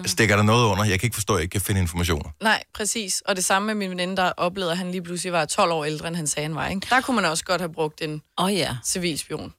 [0.06, 0.84] stikker der noget under?
[0.84, 2.30] Jeg kan ikke forstå, at jeg ikke kan finde informationer.
[2.43, 3.22] Nej, præcis.
[3.26, 5.86] Og det samme med min veninde, der oplevede, at han lige pludselig var 12 år
[5.86, 6.67] ældre, end han sagde, han var.
[6.67, 6.88] Ikke?
[6.89, 8.76] Der kunne man også godt have brugt en Åh oh, ja.
[8.86, 9.54] civilspion.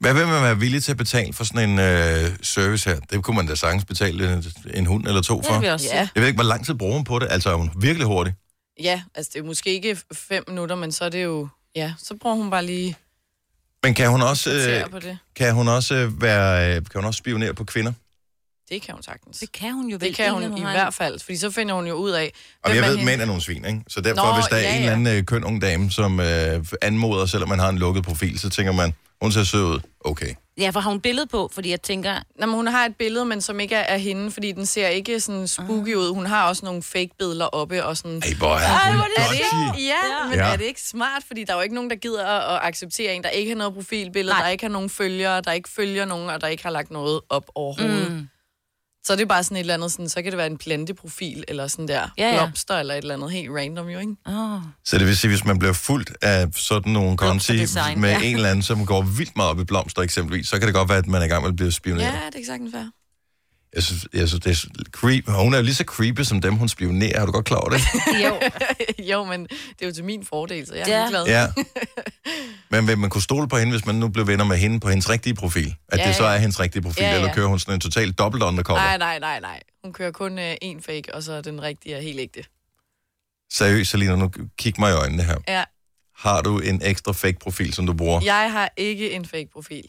[0.00, 3.00] Hvad vil man være villig til at betale for sådan en øh, service her?
[3.00, 5.52] Det kunne man da sagtens betale en, en hund eller to for.
[5.52, 6.08] Det vil jeg også Ja.
[6.14, 7.26] Jeg ved ikke, hvor lang tid bruger hun på det.
[7.30, 8.34] Altså, er hun virkelig hurtig?
[8.82, 11.48] Ja, altså det er måske ikke fem minutter, men så er det jo...
[11.76, 12.96] Ja, så bruger hun bare lige
[13.82, 14.50] Men kan hun også,
[14.84, 15.18] øh, på det.
[15.36, 17.92] kan hun også øh, være, øh, kan hun også spionere på kvinder?
[18.70, 19.38] Det kan hun sagtens.
[19.38, 20.08] Det kan hun jo vel.
[20.08, 22.32] Det kan hun egentlig, i har hvert fald, fordi så finder hun jo ud af...
[22.64, 23.04] Og jeg er ved, at hende.
[23.04, 23.80] mænd er nogle svin, ikke?
[23.88, 24.78] Så derfor, Nå, hvis der er ja, en ja.
[24.80, 28.38] eller anden øh, køn ung dame, som øh, anmoder, selvom man har en lukket profil,
[28.38, 29.80] så tænker man, hun ser sød ud.
[30.00, 30.34] Okay.
[30.58, 32.14] Ja, for har hun billede på, fordi jeg tænker...
[32.38, 34.88] Nå, men hun har et billede, men som ikke er af hende, fordi den ser
[34.88, 36.14] ikke sådan spooky ud.
[36.14, 38.22] Hun har også nogle fake billeder oppe og sådan...
[38.24, 39.86] Ej, hvor er Ej, hvor er det ikke?
[39.86, 40.52] Ja, men ja.
[40.52, 41.22] er det ikke smart?
[41.26, 43.56] Fordi der er jo ikke nogen, der gider at, at acceptere en, der ikke har
[43.56, 44.42] noget profilbillede, Nej.
[44.42, 47.20] der ikke har nogen følgere, der ikke følger nogen, og der ikke har lagt noget
[47.28, 48.12] op overhovedet.
[48.12, 48.28] Mm.
[49.08, 51.44] Så er det bare sådan et eller andet, sådan, så kan det være en planteprofil,
[51.48, 52.36] eller sådan der Ja, ja.
[52.36, 54.14] blomster, eller et eller andet helt random jo, ikke?
[54.26, 54.60] Oh.
[54.84, 57.52] Så det vil sige, hvis man bliver fuldt af sådan nogle konti
[57.96, 58.20] med ja.
[58.22, 60.88] en eller anden, som går vildt meget op i blomster eksempelvis, så kan det godt
[60.88, 62.06] være, at man er i gang med at blive spioneret.
[62.06, 62.84] Ja, det er ikke sagtens fair.
[63.74, 64.50] Jeg synes, jeg synes, det
[64.86, 65.28] er creep.
[65.28, 67.20] Hun er jo lige så creepy som dem, hun spionerer.
[67.20, 67.80] Er du godt klar over det?
[68.24, 68.40] jo.
[69.12, 71.02] jo, men det er jo til min fordel, så jeg er Ja.
[71.02, 71.08] ja.
[71.08, 71.26] glad.
[71.36, 71.46] Ja.
[72.70, 74.88] Men vil man kunne stole på hende, hvis man nu blev venner med hende på
[74.88, 75.74] hendes rigtige profil?
[75.88, 77.16] At Ja, det så er hendes rigtige profil, Ja, ja.
[77.16, 78.80] eller kører hun sådan en totalt dobbelt undercover?
[78.80, 79.62] Nej, nej, nej, nej.
[79.84, 82.44] Hun kører kun øh, én fake, og så er den rigtige er helt ægte.
[83.52, 85.36] Seriøst, Selina, nu kig mig i øjnene her.
[85.48, 85.64] Ja,
[86.16, 88.20] Har du en ekstra fake profil, som du bruger?
[88.24, 89.84] jeg har ikke en fake profil.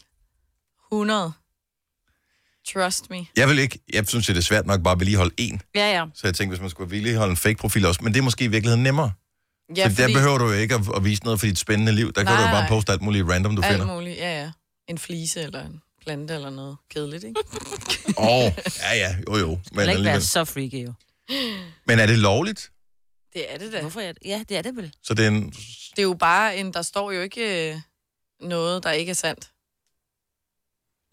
[0.92, 1.32] 100.
[2.72, 3.26] Trust me.
[3.36, 5.62] Jeg vil ikke, jeg synes, det er svært nok bare at vedligeholde en.
[5.74, 6.04] Ja, ja.
[6.14, 8.44] Så jeg tænkte, hvis man skulle vedligeholde en fake profil også, men det er måske
[8.44, 9.12] i virkeligheden nemmere.
[9.76, 10.02] Ja, fordi...
[10.02, 12.06] Der behøver du jo ikke at, at vise noget for dit spændende liv.
[12.12, 13.94] Der kan Nej, du jo bare poste alt muligt random, du alt finder.
[13.94, 14.50] muligt, ja, ja.
[14.88, 17.40] En flise eller en plante eller noget kedeligt, ikke?
[18.18, 18.52] Åh, oh,
[18.82, 19.50] ja, ja, jo, jo.
[19.50, 20.22] Det Men, vil ikke være alligevel.
[20.22, 20.92] så freaky, jo.
[21.86, 22.70] men er det lovligt?
[23.32, 23.80] Det er det da.
[23.80, 24.22] Hvorfor er det?
[24.24, 24.92] Ja, det er det vel.
[25.02, 25.50] Så det er en...
[25.50, 27.80] Det er jo bare en, der står jo ikke øh,
[28.40, 29.48] noget, der ikke er sandt.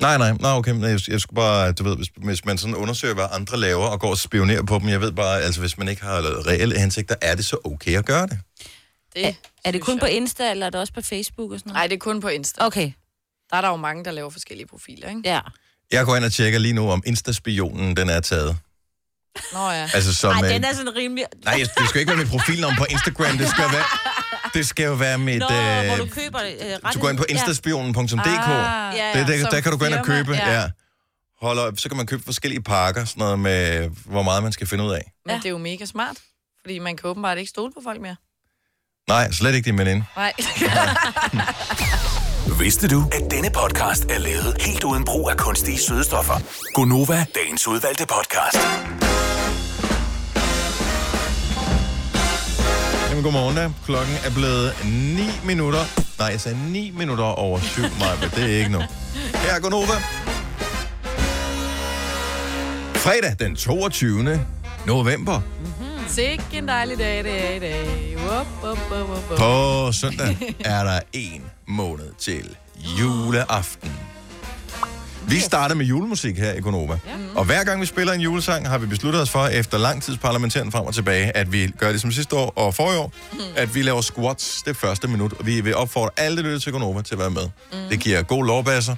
[0.01, 3.13] Nej, nej, nej, okay, jeg, jeg skulle bare, du ved, hvis, hvis man sådan undersøger,
[3.13, 5.87] hvad andre laver, og går og spionerer på dem, jeg ved bare, altså hvis man
[5.87, 8.39] ikke har reelle hensigter, er det så okay at gøre det?
[9.15, 9.33] Det Er,
[9.63, 9.99] er det kun jeg.
[9.99, 11.75] på Insta, eller er det også på Facebook og sådan noget?
[11.79, 12.65] Nej, det er kun på Insta.
[12.65, 12.91] Okay,
[13.51, 15.21] Der er der jo mange, der laver forskellige profiler, ikke?
[15.25, 15.39] ja.
[15.91, 18.57] Jeg går ind og tjekker lige nu, om Instaspionen, den er taget.
[19.53, 19.89] Nå ja.
[19.93, 20.31] Altså som...
[20.31, 21.25] Ej, øh, den er sådan rimelig...
[21.45, 23.83] Nej, det skal ikke være mit profilnavn på Instagram, det skal være...
[24.57, 25.39] Det skal jo være mit...
[25.39, 28.19] Nå, øh, hvor du køber øh, du går ind på instaspionen.dk.
[28.19, 30.31] Ah, ja, det, der, der kan du gå ind og købe.
[30.33, 30.51] ja.
[30.53, 30.69] Ja.
[31.41, 34.83] Holder, så kan man købe forskellige pakker, sådan noget med, hvor meget man skal finde
[34.83, 35.11] ud af.
[35.25, 36.17] Men det er jo mega smart,
[36.61, 38.15] fordi man kan åbenbart ikke stole på folk mere.
[39.07, 40.05] Nej, slet ikke din veninde.
[40.15, 40.33] Nej.
[42.63, 46.33] Vidste du, at denne podcast er lavet helt uden brug af kunstige sødestoffer?
[46.73, 48.57] Gonova, dagens udvalgte podcast.
[53.17, 53.71] Jamen, godmorgen da.
[53.85, 55.79] Klokken er blevet 9 minutter.
[56.19, 58.79] Nej, jeg sagde 9 minutter over 7, Maja, det er ikke nu.
[59.33, 59.93] Her er Gonova.
[62.95, 64.45] Fredag den 22.
[64.85, 65.41] november.
[66.07, 68.17] Sikke en dejlig dag, dag, i dag.
[68.17, 69.37] Wup, wup, wup, wup.
[69.37, 72.55] På søndag er der en måned til
[72.99, 74.06] juleaften.
[75.27, 76.99] Vi starter med julemusik her i Konova.
[77.35, 80.17] Og hver gang vi spiller en julesang, har vi besluttet os for, efter lang tids
[80.17, 83.13] parlamenteren frem og tilbage, at vi gør det som sidste år og forrige år,
[83.55, 85.33] at vi laver squats det første minut.
[85.33, 87.49] Og vi vil opfordre alle, der lytter til Konova, til at være med.
[87.89, 88.95] Det giver god lovbasser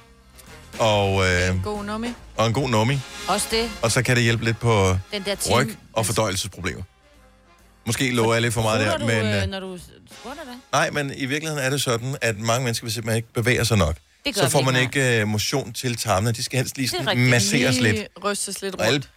[0.80, 2.08] og, øh, God nummi.
[2.38, 3.00] og en god nummi.
[3.28, 3.72] Også det.
[3.82, 5.56] Og så kan det hjælpe lidt på Den der time.
[5.56, 6.82] ryg og fordøjelsesproblemer.
[7.86, 9.26] Måske lover jeg lidt for meget der, du, men...
[9.26, 9.78] øh, øh, når du
[10.22, 10.54] skrutter det?
[10.72, 13.78] Nej, men i virkeligheden er det sådan, at mange mennesker vil simpelthen ikke bevæge sig
[13.78, 13.96] nok.
[14.26, 16.32] Det gør Så får man ikke uh, motion til tarmene.
[16.32, 18.08] De skal helst lige sådan masseres lidt.
[18.24, 19.10] rystes lidt Og alle rundt.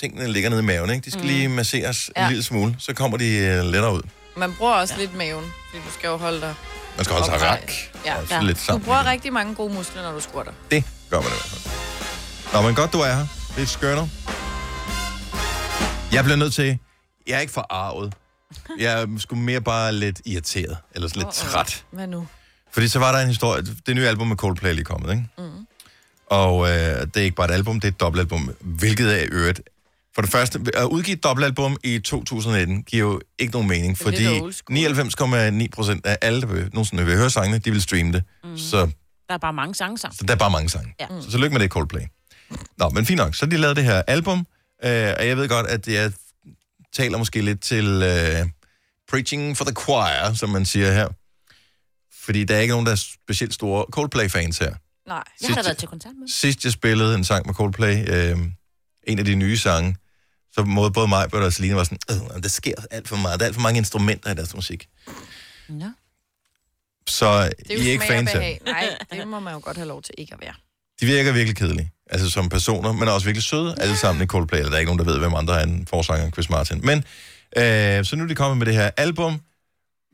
[0.00, 1.04] tingene ligger nede i maven, ikke?
[1.04, 1.28] De skal mm.
[1.28, 2.20] lige masseres ja.
[2.20, 2.26] Ja.
[2.26, 2.76] en lille smule.
[2.78, 4.02] Så kommer de uh, lettere ud.
[4.36, 6.54] Man bruger også lidt maven, fordi du skal jo holde dig
[6.96, 7.72] Man skal holde sig rak.
[8.04, 8.14] Ja.
[8.30, 8.40] Ja.
[8.40, 8.84] lidt Du sammen.
[8.84, 10.52] bruger rigtig mange gode muskler, når du squatter.
[10.70, 11.72] Det gør man i hvert fald.
[12.52, 13.26] Nå, men godt, du er her.
[13.56, 14.08] Det er skønner.
[16.12, 16.78] Jeg bliver nødt til...
[17.26, 18.14] Jeg er ikke forarvet.
[18.78, 20.76] Jeg er sgu mere bare lidt irriteret.
[20.94, 21.84] Eller lidt træt.
[21.90, 22.26] Hvad nu?
[22.74, 23.62] Fordi så var der en historie.
[23.86, 25.24] Det nye album med Coldplay er lige kommet, ikke?
[25.38, 25.66] Mm.
[26.26, 28.50] Og øh, det er ikke bare et album, det er et dobbeltalbum.
[28.60, 29.60] Hvilket er øvrigt...
[30.14, 34.26] For det første, at udgive et dobbeltalbum i 2019 giver jo ikke nogen mening, fordi
[34.26, 38.22] old 99,9 procent af alle, der vil, nogensinde vil høre sangene, de vil streame det.
[38.44, 38.58] Mm.
[38.58, 38.76] Så,
[39.28, 40.16] Der er bare mange sange sammen.
[40.16, 40.94] så der er bare mange sange.
[41.00, 41.06] Ja.
[41.20, 42.00] Så tillykke med det, Coldplay.
[42.78, 43.34] Nå, men fint nok.
[43.34, 44.38] Så de lavet det her album,
[44.84, 46.12] øh, og jeg ved godt, at jeg
[46.96, 48.48] taler måske lidt til øh,
[49.10, 51.08] preaching for the choir, som man siger her.
[52.24, 54.74] Fordi der er ikke nogen, der er specielt store Coldplay-fans her.
[55.08, 55.22] Nej.
[55.42, 56.28] Jeg har da været til koncert med.
[56.28, 58.38] Sidst jeg spillede en sang med Coldplay, øh,
[59.06, 59.96] en af de nye sange,
[60.52, 61.98] så måde både mig og Selina var sådan,
[62.36, 63.40] øh, der sker alt for meget.
[63.40, 64.88] Der er alt for mange instrumenter i deres musik.
[65.68, 65.90] Ja.
[67.08, 68.60] Så Det er I er ikke fans af.
[68.64, 70.54] Nej, det må man jo godt have lov til ikke at være.
[71.00, 71.90] De virker virkelig kedelige.
[72.10, 74.64] Altså som personer, men også virkelig søde, alle sammen i Coldplay.
[74.64, 76.80] Der er ikke nogen, der ved, hvem andre er en forsanger, Chris Martin.
[76.86, 76.98] Men,
[77.56, 79.40] øh, så nu er de kommet med det her album.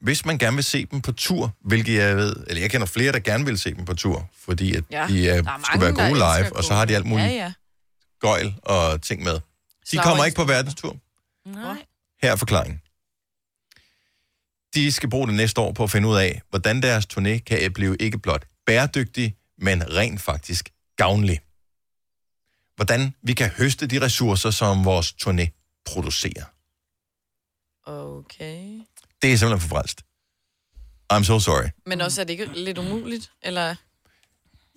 [0.00, 3.12] Hvis man gerne vil se dem på tur, hvilket jeg ved, eller jeg kender flere,
[3.12, 5.84] der gerne vil se dem på tur, fordi at Ja, de er, der er skulle
[5.84, 7.52] være gode live, og så har de alt muligt Ja, ja.
[8.20, 9.40] gøjl og ting med.
[9.92, 10.96] De kommer ikke på verdenstur.
[11.46, 11.84] Nej.
[12.22, 12.80] Her er forklaringen.
[14.74, 17.72] De skal bruge det næste år på at finde ud af, hvordan deres turné kan
[17.72, 21.40] blive ikke blot bæredygtig, men rent faktisk gavnlig.
[22.76, 25.46] Hvordan vi kan høste de ressourcer, som vores turné
[25.84, 26.44] producerer.
[27.86, 28.80] Okay.
[29.22, 30.00] Det er simpelthen for frelst.
[31.12, 31.68] I'm so sorry.
[31.86, 33.30] Men også er det ikke lidt umuligt?
[33.42, 33.62] Eller?
[33.62, 33.76] Jeg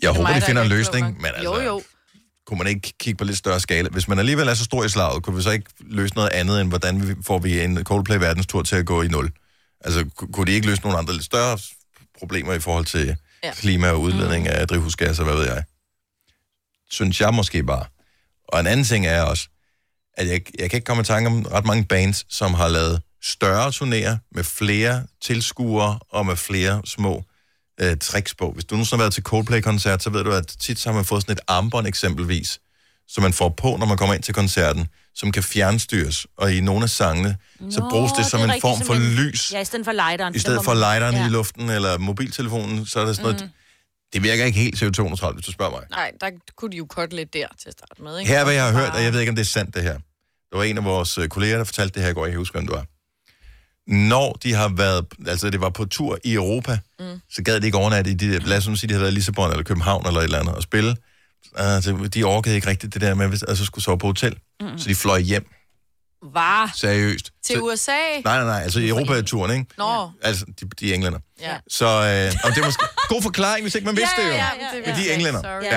[0.01, 1.81] det håber, mig, de der finder en løsning, men altså, Jo, jo.
[2.45, 3.89] kunne man ikke kigge på lidt større skala?
[3.89, 6.61] Hvis man alligevel er så stor i slaget, kunne vi så ikke løse noget andet,
[6.61, 9.31] end hvordan vi, får vi en Coldplay-verdenstur til at gå i nul?
[9.81, 11.57] Altså, ku- kunne de ikke løse nogle andre lidt større
[12.19, 13.53] problemer i forhold til ja.
[13.53, 15.63] Klima og udledning af drivhusgasser, hvad ved jeg?
[16.91, 17.85] Synes jeg måske bare.
[18.47, 19.47] Og en anden ting er også,
[20.17, 23.01] at jeg, jeg kan ikke komme i tanke om ret mange bands, som har lavet
[23.23, 27.23] større turnéer med flere tilskuere og med flere små
[27.81, 28.51] øh, tricks på.
[28.51, 31.05] Hvis du nogensinde har været til Coldplay-koncert, så ved du, at tit så har man
[31.05, 32.59] fået sådan et armbånd eksempelvis,
[33.07, 36.27] som man får på, når man kommer ind til koncerten, som kan fjernstyres.
[36.37, 37.37] Og i nogle af sangene,
[37.71, 39.51] så Nå, bruges det som er en rigtigt, form som for en- lys.
[39.53, 40.35] Ja, i stedet for lighteren.
[40.35, 41.25] I stedet for lighteren ja.
[41.25, 43.49] i luften eller mobiltelefonen, så er der sådan noget...
[44.13, 45.81] Det virker ikke helt CO2-neutralt, hvis du spørger mig.
[45.91, 48.31] Nej, der kunne de jo korte lidt der til at starte med, ikke?
[48.31, 49.83] Her hvad jeg har hørt, Bare- og jeg ved ikke, om det er sandt det
[49.83, 49.93] her.
[50.51, 52.59] Der var en af vores øh, kolleger, der fortalte det her i går, jeg husker,
[52.59, 52.85] hvem det var.
[53.87, 57.05] Når de har været, altså det var på tur i Europa, mm.
[57.31, 59.51] så gad de ikke overnatte i de, lad os sige, de havde været i Lissabon
[59.51, 60.95] eller København eller et eller andet og spille.
[61.55, 64.37] Altså, de orkede ikke rigtigt det der med, at altså, skulle sove på hotel.
[64.61, 64.77] Mm.
[64.77, 65.45] Så de fløj hjem,
[66.33, 67.31] Var seriøst.
[67.45, 67.91] til så, USA?
[67.91, 69.65] Nej, nej, nej, altså i Europa-turen, ikke?
[69.77, 70.11] Nå.
[70.21, 71.19] Altså, de, de er englænder.
[71.41, 71.57] Ja.
[71.69, 74.33] Så øh, og det er måske god forklaring, hvis ikke man vidste det jo.
[74.33, 75.41] ja, Men det de er englænder.
[75.41, 75.63] sorry.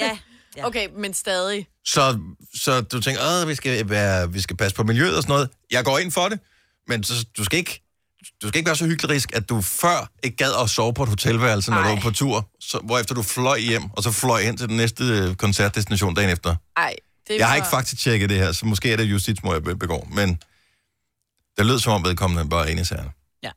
[0.00, 0.18] Ja.
[0.56, 0.66] Ja.
[0.66, 1.66] Okay, men stadig.
[1.84, 2.18] Så,
[2.54, 5.48] så du tænker, at vi skal, være, vi skal passe på miljøet og sådan noget.
[5.70, 6.38] Jeg går ind for det,
[6.88, 7.84] men så, du skal ikke
[8.42, 11.08] du skal ikke være så hyggelig, at du før ikke gad at sove på et
[11.08, 11.88] hotelværelse, når Ej.
[11.88, 14.76] du var på tur, så, hvorefter du fløj hjem, og så fløj hen til den
[14.76, 16.56] næste øh, koncertdestination dagen efter.
[16.76, 16.94] Ej,
[17.28, 19.62] det er Jeg har ikke faktisk tjekket det her, så måske er det justitsmord, jeg
[19.64, 20.38] be- begår, men
[21.58, 23.10] det lød som om vedkommende bare er inde i sagerne.
[23.42, 23.50] Ja.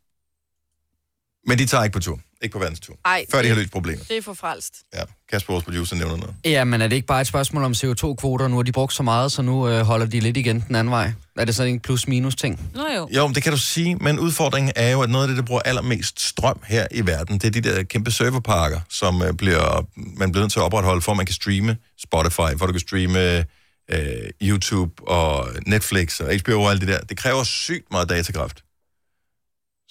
[1.48, 2.20] Men de tager ikke på tur.
[2.44, 2.96] Ikke på verdenstur.
[3.06, 4.08] Ej, Før de det- har løst problemet.
[4.10, 4.74] Det er for frelst.
[4.94, 5.02] Ja.
[5.32, 6.36] Kasper, vores producer, nævner noget.
[6.46, 8.48] Ja, men er det ikke bare et spørgsmål om CO2-kvoter?
[8.48, 10.92] Nu har de brugt så meget, så nu øh, holder de lidt igen den anden
[10.92, 11.12] vej.
[11.38, 12.70] Er det sådan en plus-minus-ting?
[12.76, 13.08] Nå jo.
[13.16, 15.44] Jo, men det kan du sige, men udfordringen er jo, at noget af det, der
[15.44, 19.86] bruger allermest strøm her i verden, det er de der kæmpe serverparker, som øh, bliver,
[20.18, 22.72] man bliver nødt til at opretholde, for at man kan streame Spotify, for at du
[22.72, 23.46] kan streame
[23.92, 27.00] øh, YouTube og Netflix og HBO og alt det der.
[27.00, 28.64] Det kræver sygt meget datakraft.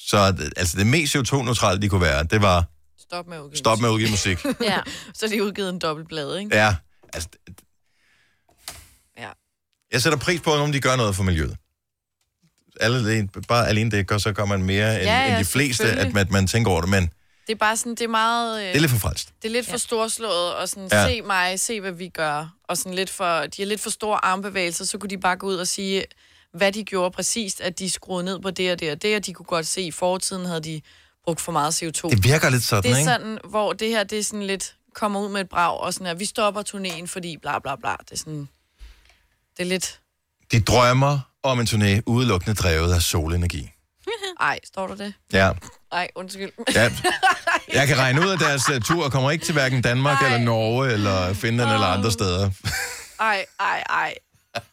[0.07, 0.19] Så
[0.57, 2.65] altså, det mest CO2-neutrale, de kunne være, det var
[2.99, 4.45] Stop med at udgive stop med at udgive musik.
[4.61, 4.79] ja,
[5.15, 6.57] så de udgivet en dobbeltblad, ikke?
[6.57, 6.77] Ja,
[7.13, 7.29] altså...
[9.19, 9.29] Ja.
[9.93, 11.57] Jeg sætter pris på, at nogen de gør noget for miljøet.
[12.81, 15.45] Alle, det, bare alene det gør, så gør man mere end, Ja, ja, ja, end
[15.47, 17.03] de fleste, at man, man tænker over det, men
[17.47, 18.61] Det er bare sådan, det er meget...
[18.61, 19.33] Øh, det er lidt for frelst.
[19.43, 21.01] Det er lidt for storslået, og sådan, Ja.
[21.03, 21.09] ja.
[21.09, 22.55] se mig, se hvad vi gør.
[22.69, 25.47] Og sådan lidt for, de har lidt for store armbevægelser, så kunne de bare gå
[25.47, 26.05] ud og sige,
[26.55, 29.27] hvad de gjorde præcist, at de skruede ned på det og det og det, og
[29.27, 30.81] de kunne godt se, at i fortiden havde de
[31.25, 32.09] brugt for meget CO2.
[32.11, 33.11] Det virker lidt sådan, Det er ikke?
[33.11, 36.07] sådan, hvor det her, det er sådan lidt, kommer ud med et brag, og sådan
[36.07, 37.91] her, vi stopper turnéen, fordi bla bla bla.
[38.01, 38.49] Det er sådan,
[39.57, 40.01] det er lidt,
[40.53, 43.71] De drømmer om en turné udelukkende drevet af solenergi.
[44.41, 45.15] ej, står der det?
[45.33, 45.53] Ja.
[45.93, 46.51] Ej, undskyld.
[46.75, 46.93] ja.
[47.75, 50.93] Jeg kan regne ud, at deres uh, tur kommer ikke til hverken Danmark eller Norge
[50.93, 52.51] eller Finland eller andre steder.
[53.21, 54.15] Ej, ej, ej.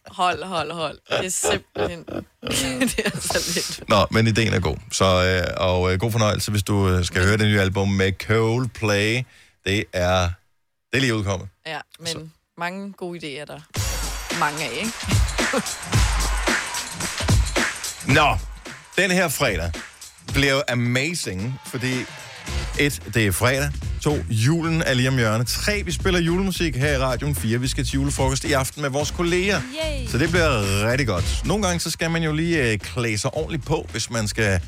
[0.08, 1.00] Hold, hold, hold.
[1.10, 2.06] Det er simpelthen...
[2.96, 3.90] det er så lidt.
[3.90, 4.78] Nå, men ideen er god.
[4.92, 8.12] Så, øh, og øh, god fornøjelse, hvis du øh, skal høre det nye album med
[8.28, 9.24] Coldplay.
[9.66, 10.30] Det er,
[10.92, 11.48] det er lige udkommet.
[11.66, 12.28] Ja, men så.
[12.58, 13.60] mange gode idéer der.
[14.40, 14.92] Mange af, ikke?
[18.18, 18.38] Nå,
[18.98, 19.72] den her fredag
[20.34, 22.06] bliver amazing, fordi
[22.80, 23.72] et, det er fredag.
[24.08, 25.48] To, julen er lige om hjørnet.
[25.48, 27.36] Tre, vi spiller julemusik her i radioen.
[27.36, 29.62] Fire, vi skal til julefrokost i aften med vores kolleger.
[29.62, 30.08] Yay.
[30.08, 31.42] Så det bliver rigtig godt.
[31.46, 34.60] Nogle gange så skal man jo lige øh, klæde sig ordentligt på, hvis man skal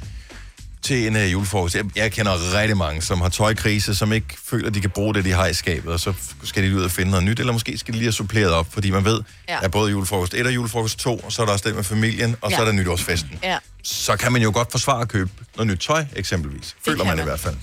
[0.82, 1.76] til en øh, julefrokost.
[1.76, 5.26] Jeg, jeg kender rigtig mange, som har tøjkrise, som ikke føler, de kan bruge det,
[5.26, 7.78] de har i skabet, og så skal de ud og finde noget nyt, eller måske
[7.78, 9.64] skal de lige have suppleret op, fordi man ved, Ja.
[9.64, 12.36] at både julefrokost 1 og julefrokost 2, og så er der også den med familien,
[12.42, 12.56] og ja.
[12.56, 13.40] så er der nytårsfesten.
[13.44, 13.58] Ja.
[13.84, 16.76] Så kan man jo godt forsvare at købe noget nyt tøj, eksempelvis.
[16.86, 17.20] Føler man, man.
[17.20, 17.56] i hvert fald.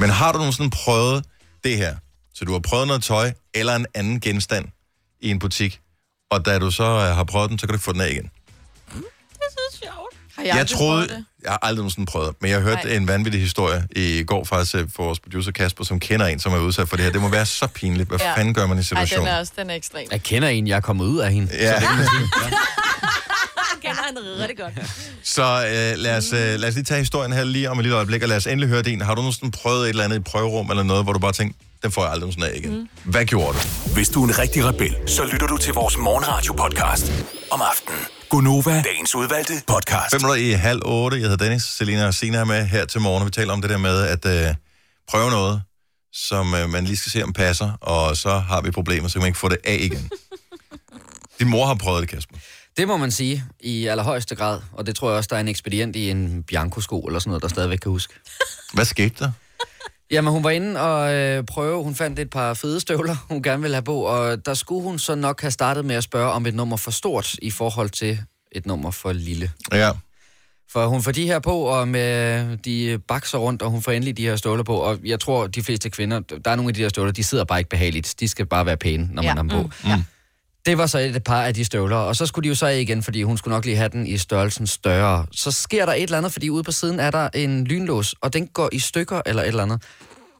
[0.00, 1.24] Men har du nogensinde prøvet
[1.64, 1.96] det her?
[2.34, 4.68] Så du har prøvet noget tøj, eller en anden genstand
[5.20, 5.80] i en butik,
[6.30, 8.10] og da du så øh, har prøvet den, så kan du ikke få den af
[8.10, 8.30] igen.
[8.92, 9.02] Det
[9.40, 9.94] er så sjovt.
[10.36, 11.24] Har Jeg, jeg troede, det?
[11.42, 12.96] jeg har aldrig nogensinde prøvet men jeg hørte Nej.
[12.96, 16.52] en vanvittig historie i går faktisk øh, for vores producer Kasper, som kender en, som
[16.52, 17.12] er udsat for det her.
[17.12, 18.08] Det må være så pinligt.
[18.08, 18.34] Hvad ja.
[18.36, 19.26] fanden gør man i Ej, situationen?
[19.26, 20.06] den er også den er ekstrem.
[20.10, 21.48] Jeg kender en, jeg er kommet ud af hende.
[21.52, 21.74] Ja.
[21.74, 22.28] Så det kan man sige.
[22.44, 22.52] Jeg
[24.16, 24.72] han rigtig godt.
[25.36, 27.96] Så øh, lad, os, øh, lad os lige tage historien her lige om et lille
[27.96, 29.00] øjeblik, og lad os endelig høre din.
[29.00, 31.58] Har du nogensinde prøvet et eller andet i prøverum eller noget, hvor du bare tænkte,
[31.82, 32.78] den får jeg aldrig nogensinde af igen?
[32.78, 32.88] Mm.
[33.04, 33.92] Hvad gjorde du?
[33.94, 37.12] Hvis du er en rigtig rebel, så lytter du til vores morgenradio-podcast
[37.50, 38.00] om aftenen.
[38.28, 40.10] Gunova, dagens udvalgte podcast.
[40.10, 41.16] 5 minutter i halv otte.
[41.16, 43.26] Jeg hedder Dennis, Selina og Sina er med her til morgen.
[43.26, 44.54] Vi taler om det der med at øh,
[45.08, 45.62] prøve noget,
[46.12, 49.20] som øh, man lige skal se om passer, og så har vi problemer, så kan
[49.20, 50.10] man ikke få det af igen.
[51.38, 52.36] Din mor har prøvet det, Kasper.
[52.80, 55.48] Det må man sige i allerhøjeste grad, og det tror jeg også, der er en
[55.48, 58.14] ekspedient i en Bianco-sko eller sådan noget, der stadigvæk kan huske.
[58.74, 59.30] Hvad skete der?
[60.10, 61.82] Jamen, hun var inde og øh, prøve.
[61.84, 64.98] Hun fandt et par fede støvler, hun gerne ville have på, og der skulle hun
[64.98, 68.18] så nok have startet med at spørge, om et nummer for stort i forhold til
[68.52, 69.50] et nummer for lille.
[69.72, 69.90] Ja.
[70.72, 74.16] For hun får de her på, og med, de bakser rundt, og hun får endelig
[74.16, 74.76] de her støvler på.
[74.76, 77.44] Og jeg tror, de fleste kvinder, der er nogle af de her støvler, de sidder
[77.44, 78.14] bare ikke behageligt.
[78.20, 79.34] De skal bare være pæne, når Ja.
[79.34, 79.70] man har dem på.
[79.84, 80.04] Mm.
[80.66, 82.78] Det var så et par af de støvler, og så skulle de jo så af
[82.78, 85.26] igen, fordi hun skulle nok lige have den i størrelsen større.
[85.32, 88.32] Så sker der et eller andet, fordi ude på siden er der en lynlås, og
[88.32, 89.82] den går i stykker eller et eller andet.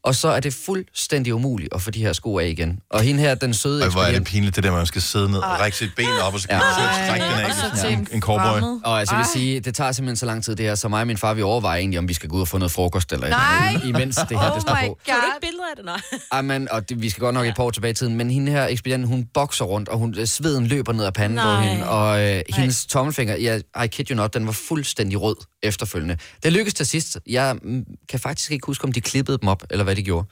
[0.05, 2.79] Og så er det fuldstændig umuligt at få de her sko af igen.
[2.91, 5.31] Og hende her, den søde Og hvor er det pinligt, det der, man skal sidde
[5.31, 7.03] ned og række sit ben op, og så kan man Ja.
[7.03, 7.09] ja.
[7.11, 7.47] trække den af.
[7.47, 8.61] og så som til en, en cowboy.
[8.85, 9.33] Og altså, jeg vil Ej.
[9.33, 11.43] sige, det tager simpelthen så lang tid det her, så mig og min far, vi
[11.43, 13.69] overvejer egentlig, om vi skal gå ud og få noget frokost eller Nej.
[13.69, 14.99] andet, imens det her, Oh det står my på.
[15.07, 15.85] Får du ikke billeder af det?
[15.85, 16.01] Nej.
[16.33, 18.53] Amen, og det, vi skal godt nok et par år tilbage i tiden, men hende
[18.53, 21.63] her ekspedienten, hun bokser rundt, og hun, sveden løber ned ad panden på Nej.
[21.69, 26.17] hende, og øh, hendes tommelfinger, ja, I kid you not, den var fuldstændig rød efterfølgende.
[26.43, 27.19] Det lykkedes til sidst.
[27.27, 30.27] Jeg mm, kan faktisk ikke huske, om de klippede dem op, eller hvad de gjorde.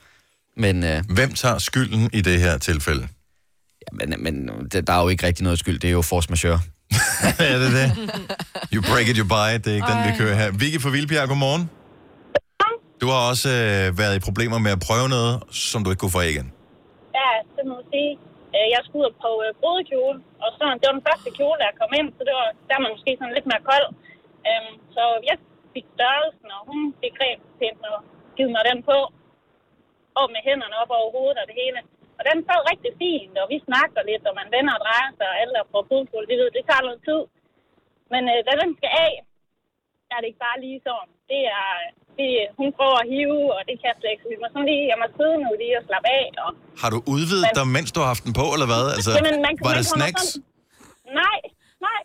[0.63, 3.03] Men, øh, Hvem tager skylden i det her tilfælde?
[3.85, 4.35] ja, men, men
[4.71, 6.61] det, der er jo ikke rigtig noget skyld, det er jo force majeure.
[7.51, 7.87] ja, det er det.
[8.73, 9.59] You break it, you buy it.
[9.65, 10.47] Det er ikke den, vi kører her.
[10.61, 11.63] Vicky fra Vildbjerg, godmorgen.
[13.01, 15.33] Du har også øh, været i problemer med at prøve noget,
[15.71, 16.47] som du ikke kunne få igen.
[17.19, 18.11] Ja, det må man sige.
[18.55, 21.69] Øh, Jeg skulle ud på øh, brudekjole, og så, det var den første kjole, der
[21.81, 23.87] kom ind, så det var, der er man måske sådan lidt mere kold.
[24.49, 25.35] Øhm, så jeg
[25.75, 27.97] fik størrelsen, og hun fik rent pænt og
[28.37, 28.97] givet mig den på.
[30.19, 31.79] Og med hænderne op over hovedet og det hele.
[32.19, 35.27] Og den sad rigtig fint, og vi snakker lidt, og man vender og drejer sig,
[35.31, 37.21] og alle der på brudekjole, de ved, det tager noget tid.
[38.13, 39.13] Men øh, da den skal af,
[40.07, 41.11] der er det ikke bare lige sådan.
[41.31, 41.67] Det er,
[42.17, 42.27] de,
[42.59, 44.23] hun prøver at hive, og det kan jeg slet ikke.
[44.25, 46.25] Så vi må sådan lige, jeg må sidde nu lige og slappe af.
[46.45, 46.49] Og,
[46.81, 48.83] Har du udvidet Men- dig, mens du har haft den på, eller hvad?
[48.97, 50.23] Altså, Jamen, man, var man det snacks?
[50.27, 51.37] Sådan, nej,
[51.87, 52.01] nej.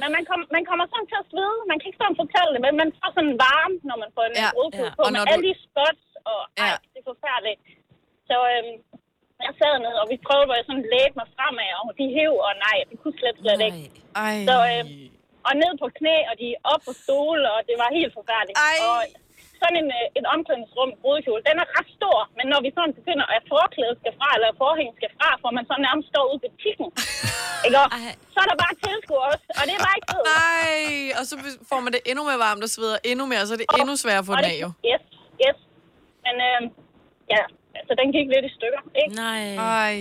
[0.00, 1.56] Men man, kom, man kommer sådan til at svede.
[1.70, 4.34] Man kan ikke sådan fortælle det, men man får sådan varm, når man får en
[4.44, 4.90] Ja, ja, ja.
[4.96, 5.02] på.
[5.04, 6.02] Og når med du- alle de spots,
[6.32, 7.60] og ej, det er forfærdeligt.
[8.28, 8.74] Så øhm,
[9.46, 12.32] jeg sad ned, og vi prøvede, hvor jeg sådan lægge mig fremad, og de hæv,
[12.48, 13.80] og nej, det kunne slet, slet ikke.
[14.26, 14.36] Ej.
[14.48, 15.06] Så, øhm,
[15.46, 18.56] og ned på knæ, og de op på stole, og det var helt forfærdeligt.
[18.70, 18.76] Ej.
[18.88, 18.98] Og
[19.60, 23.26] sådan en, øh, en omklædningsrum, brudekjole, den er ret stor, men når vi sådan begynder,
[23.36, 26.42] at forklædet skal fra, eller forhængen skal fra, for man så nærmest står ude i
[26.54, 26.88] butikken,
[27.66, 27.78] ikke?
[27.84, 27.88] Og
[28.34, 30.26] så er der bare tilskuer også, og det er bare ikke fedt.
[30.38, 30.78] Nej,
[31.18, 31.34] og så
[31.70, 34.22] får man det endnu mere varmt og sveder endnu mere, så er det endnu sværere
[34.24, 34.68] at få Og den af, jo.
[34.90, 35.02] Yes,
[35.44, 35.58] yes.
[36.28, 36.60] Men øh,
[37.34, 37.42] ja,
[37.78, 39.12] altså den gik lidt i stykker, ikke?
[39.24, 39.42] Nej.
[39.82, 39.96] Ej.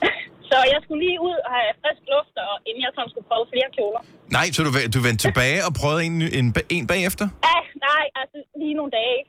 [0.50, 3.44] Så jeg skulle lige ud og have frisk luft, og inden jeg sådan skulle prøve
[3.54, 4.02] flere kjoler.
[4.36, 7.26] Nej, så du, du vendte tilbage og prøvede en, en, en bagefter?
[7.48, 9.20] Ja, nej, altså lige nogle dage.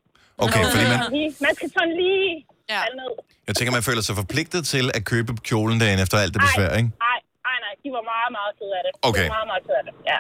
[0.45, 0.99] Okay, fordi man,
[1.45, 2.25] man skal sådan lige
[2.73, 2.81] ja.
[3.01, 3.11] ned.
[3.47, 6.69] jeg tænker, man føler sig forpligtet til at købe kjolen dagen efter alt det besvær,
[6.79, 6.89] ikke?
[7.07, 8.91] Nej, nej, nej, de var meget, meget ked af det.
[9.09, 9.25] Okay.
[9.25, 10.17] De var meget, meget ked af det, ja.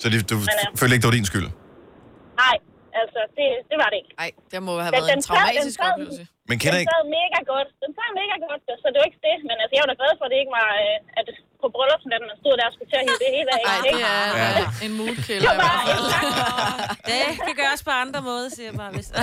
[0.00, 1.48] Så det, du Men, øh, føler ikke, det var din skyld?
[2.44, 2.56] Nej,
[3.02, 4.12] altså, det, det var det ikke.
[4.22, 6.22] Nej, det må have Den- været en den sad- traumatisk den sad- oplevelse.
[6.48, 6.92] Men kender den ikke...
[6.94, 7.68] sad mega godt.
[7.82, 9.36] Den sad mega godt, så det var ikke det.
[9.48, 11.26] Men altså, jeg var da glad for, at det ikke var, øh, at
[11.62, 13.60] på bryllupsnatten, man stod der og skulle til at hive det hele af.
[13.72, 13.98] Ej, det er
[14.54, 14.64] Ja.
[14.86, 16.04] en mutkælder i hvert fald.
[17.10, 18.92] Det kan gøres på andre måder, siger jeg bare.
[18.96, 19.08] Hvis...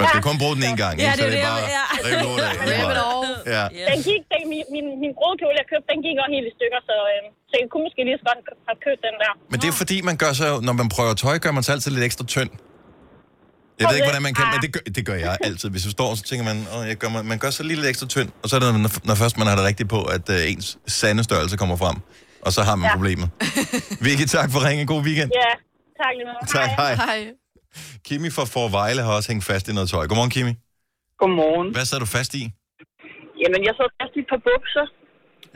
[0.00, 1.10] Man skal kun bruge den en gang, Ja, ikke?
[1.10, 1.60] det Så er det er det, bare...
[1.78, 1.84] ja.
[2.06, 2.54] Riv lortet af.
[2.68, 3.14] Det er bare-.
[3.56, 3.64] Ja.
[3.92, 5.12] Den gik, den, min, min, min
[5.60, 8.18] jeg købte, den gik også helt i stykker, så, øh, så jeg kunne måske lige
[8.20, 9.32] så godt have købt den der.
[9.52, 11.90] Men det er fordi, man gør sig, når man prøver tøj, gør man sig altid
[11.96, 12.50] lidt ekstra tynd.
[13.80, 15.70] Jeg ved ikke, hvordan man kan, men det gør, det gør jeg altid.
[15.70, 18.28] Hvis du står, så tænker man, åh, jeg gør, man gør lige lidt ekstra tynd,
[18.42, 20.78] og så er det, når, når først man har det rigtigt på, at uh, ens
[20.86, 21.96] sande størrelse kommer frem.
[22.46, 22.94] Og så har man Ja.
[22.96, 23.28] problemet.
[24.06, 24.86] Vicky, tak for ringen.
[24.92, 25.30] God weekend.
[25.42, 25.50] Ja,
[26.00, 26.48] tak lige meget.
[26.56, 26.92] Tak, hej.
[26.94, 27.20] Hej.
[28.06, 30.04] Kimi fra Forvejle har også hængt fast i noget tøj.
[30.10, 30.52] Godmorgen, Kimi.
[31.20, 31.68] Godmorgen.
[31.76, 32.42] Hvad sad du fast i?
[33.42, 34.84] Jamen, jeg sad fast i et par bukser.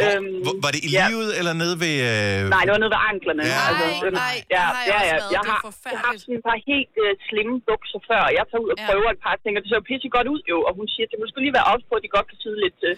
[0.05, 1.05] Øhm, Hvor, var det i ja.
[1.11, 1.94] livet, eller nede ved...
[2.11, 2.38] Øh...
[2.55, 3.42] Nej, det var nede ved anklerne.
[3.53, 3.61] Ja.
[3.68, 5.16] altså, Ej, øhm, nej, ja, jeg ja, ja.
[5.37, 5.61] Jeg har,
[5.94, 8.22] jeg har sådan et par helt uh, slimme bukser før.
[8.38, 8.87] Jeg tager ud og Ja.
[8.88, 10.59] prøver et par ting, og det ser jo pisse godt ud jo.
[10.68, 12.38] Og hun siger, at det må sgu lige være op på, at de godt kan
[12.44, 12.94] sidde lidt til.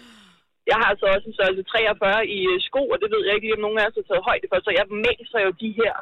[0.71, 3.47] Jeg har altså også en størrelse 43 i øh, sko, og det ved jeg ikke
[3.47, 4.57] lige, om nogen af os har taget højde for.
[4.67, 5.93] Så jeg mæser jo de her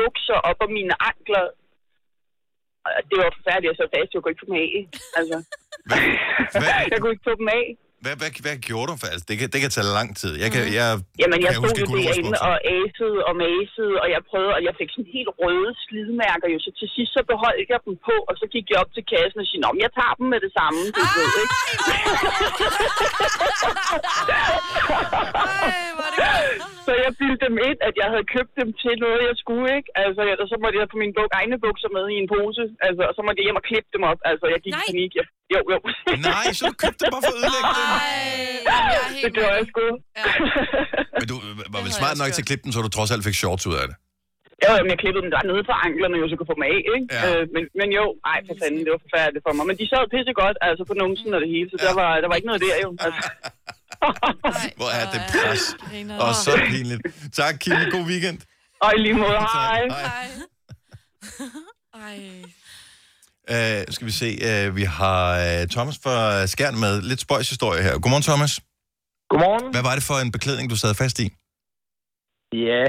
[0.00, 1.44] bukser op om mine ankler.
[2.86, 4.10] Og Det var forfærdeligt, jeg så fast.
[4.14, 4.72] Jeg kunne ikke få dem af.
[5.18, 5.36] Altså.
[6.92, 7.66] jeg kunne ikke få dem af.
[8.06, 8.94] Hvad, hvad, hvad gjorde du?
[9.00, 10.32] For, altså, det, kan, det kan tage lang tid.
[10.44, 10.86] Jeg kan, jeg,
[11.22, 14.74] Jamen, jeg kan stod jo derinde og asede og masede, og jeg prøvede, og jeg
[14.78, 18.34] fik sådan helt røde slidmærker jo, så til sidst så beholdt jeg dem på, og
[18.40, 20.80] så gik jeg op til kassen og sagde, om jeg tager dem med det samme,
[20.96, 21.54] du ved, ikke?
[26.86, 29.90] så jeg bildte dem ind, at jeg havde købt dem til noget, jeg skulle, ikke?
[30.04, 32.64] Altså, jeg, og så måtte jeg få mine buk, egne bukser med i en pose,
[32.86, 35.12] altså, og så måtte jeg hjem og klippe dem op, altså, jeg gik i panik,
[35.18, 35.78] jeg, jo, jo.
[36.30, 37.88] Nej, så du købte dem bare for at ødelægge dem?
[39.24, 39.84] det gjorde jeg sgu.
[41.18, 41.36] Men du
[41.74, 43.76] var vel smart nok til at klippe dem, så du trods alt fik shorts ud
[43.82, 43.96] af det.
[44.64, 46.78] Jo, jamen, jeg klippede dem der nede fra anklerne, jo, så kunne få dem af,
[46.96, 47.06] ikke?
[47.16, 47.20] Ja.
[47.28, 49.64] Øh, men, men jo, ej, for fanden, det var forfærdeligt for mig.
[49.70, 52.28] Men de sad pisse godt, altså på numsen og det hele, så der, var, der
[52.30, 52.90] var ikke noget der, jo.
[53.06, 53.22] Altså.
[54.80, 55.62] Hvor er det pres.
[56.24, 57.02] Og så pinligt.
[57.40, 57.84] Tak, Kimi.
[57.94, 58.38] God weekend.
[58.84, 59.82] Og i lige måde, hej.
[59.90, 60.28] Hej.
[62.06, 62.18] Ej.
[63.54, 64.28] Uh, skal vi se.
[64.48, 66.16] Uh, vi har uh, Thomas fra
[66.52, 67.94] Skjern med lidt spøjs historie her.
[68.02, 68.52] Godmorgen, Thomas.
[69.32, 69.66] Godmorgen.
[69.74, 71.26] Hvad var det for en beklædning, du sad fast i?
[72.68, 72.84] Ja,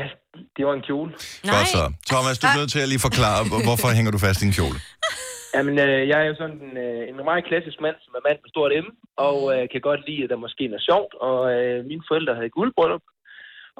[0.55, 1.11] det var en kjole.
[1.55, 1.83] Godt så.
[2.11, 4.55] Thomas, du er nødt til at lige forklare, hvor- hvorfor hænger du fast i en
[4.59, 4.77] kjole?
[5.55, 8.39] Jamen, øh, jeg er jo sådan en, øh, en meget klassisk mand, som er mand
[8.43, 8.87] med stort M,
[9.27, 12.33] og øh, kan godt lide, at der måske er noget sjovt, og øh, mine forældre
[12.39, 13.05] havde guldbryllup,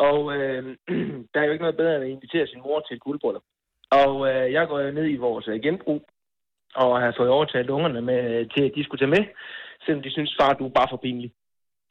[0.10, 0.62] og øh,
[1.32, 3.46] der er jo ikke noget bedre end at invitere sin mor til et guldbryllup.
[4.04, 6.02] Og øh, jeg går jo ned i vores øh, genbrug,
[6.84, 9.24] og har fået overtalt ungerne med, øh, til, at de skulle tage med,
[9.86, 11.32] selvom de synes, far, du er bare for pinlig.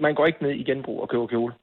[0.00, 1.54] Man går ikke ned i genbrug og køber kjole.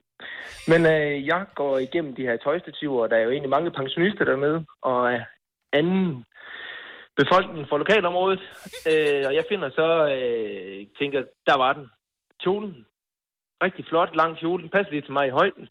[0.67, 4.25] Men øh, jeg går igennem de her tøjstativer, og der er jo egentlig mange pensionister
[4.25, 5.21] dernede, og øh,
[5.73, 6.25] anden
[7.17, 8.41] befolkningen fra lokalområdet.
[8.91, 11.87] Øh, og jeg finder så, øh, tænker, der var den.
[12.43, 12.85] Kjolen.
[13.63, 14.63] Rigtig flot, lang kjole.
[14.63, 15.67] Den passer lige til mig i højden.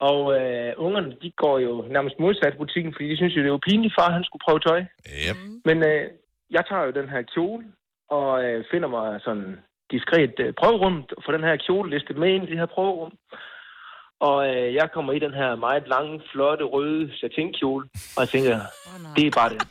[0.00, 3.56] Og øh, ungerne, de går jo nærmest modsat butikken, fordi de synes jo, det er
[3.56, 4.80] jo pinligt, far han skulle prøve tøj.
[5.28, 5.36] Yep.
[5.64, 6.10] Men øh,
[6.50, 7.64] jeg tager jo den her kjole,
[8.08, 9.58] og øh, finder mig sådan
[9.90, 13.12] diskret øh, prøverum for den her kjole listet med ind i det her prøverum.
[14.20, 18.56] Og øh, jeg kommer i den her meget lange, flotte, røde satinkjole, og jeg tænker,
[19.16, 19.62] det er bare det.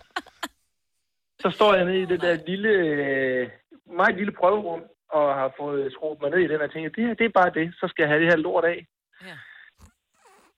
[1.39, 3.49] Så står jeg nede i det der lille, øh,
[3.95, 7.13] meget lille prøverum, og har fået skruet mig ned i den, og tænker, det her,
[7.13, 8.87] det er bare det, så skal jeg have det her lort af.
[9.25, 9.37] Ja.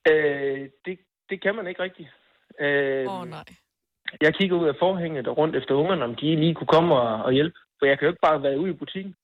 [0.09, 0.99] Øh, det,
[1.29, 2.09] det kan man ikke rigtigt.
[2.59, 3.43] Øh, Åh, oh, nej.
[4.21, 7.23] jeg kigger ud af forhænget og rundt efter ungerne, om de lige kunne komme og,
[7.25, 7.57] og hjælpe.
[7.79, 9.15] For jeg kan jo ikke bare være ude i butikken.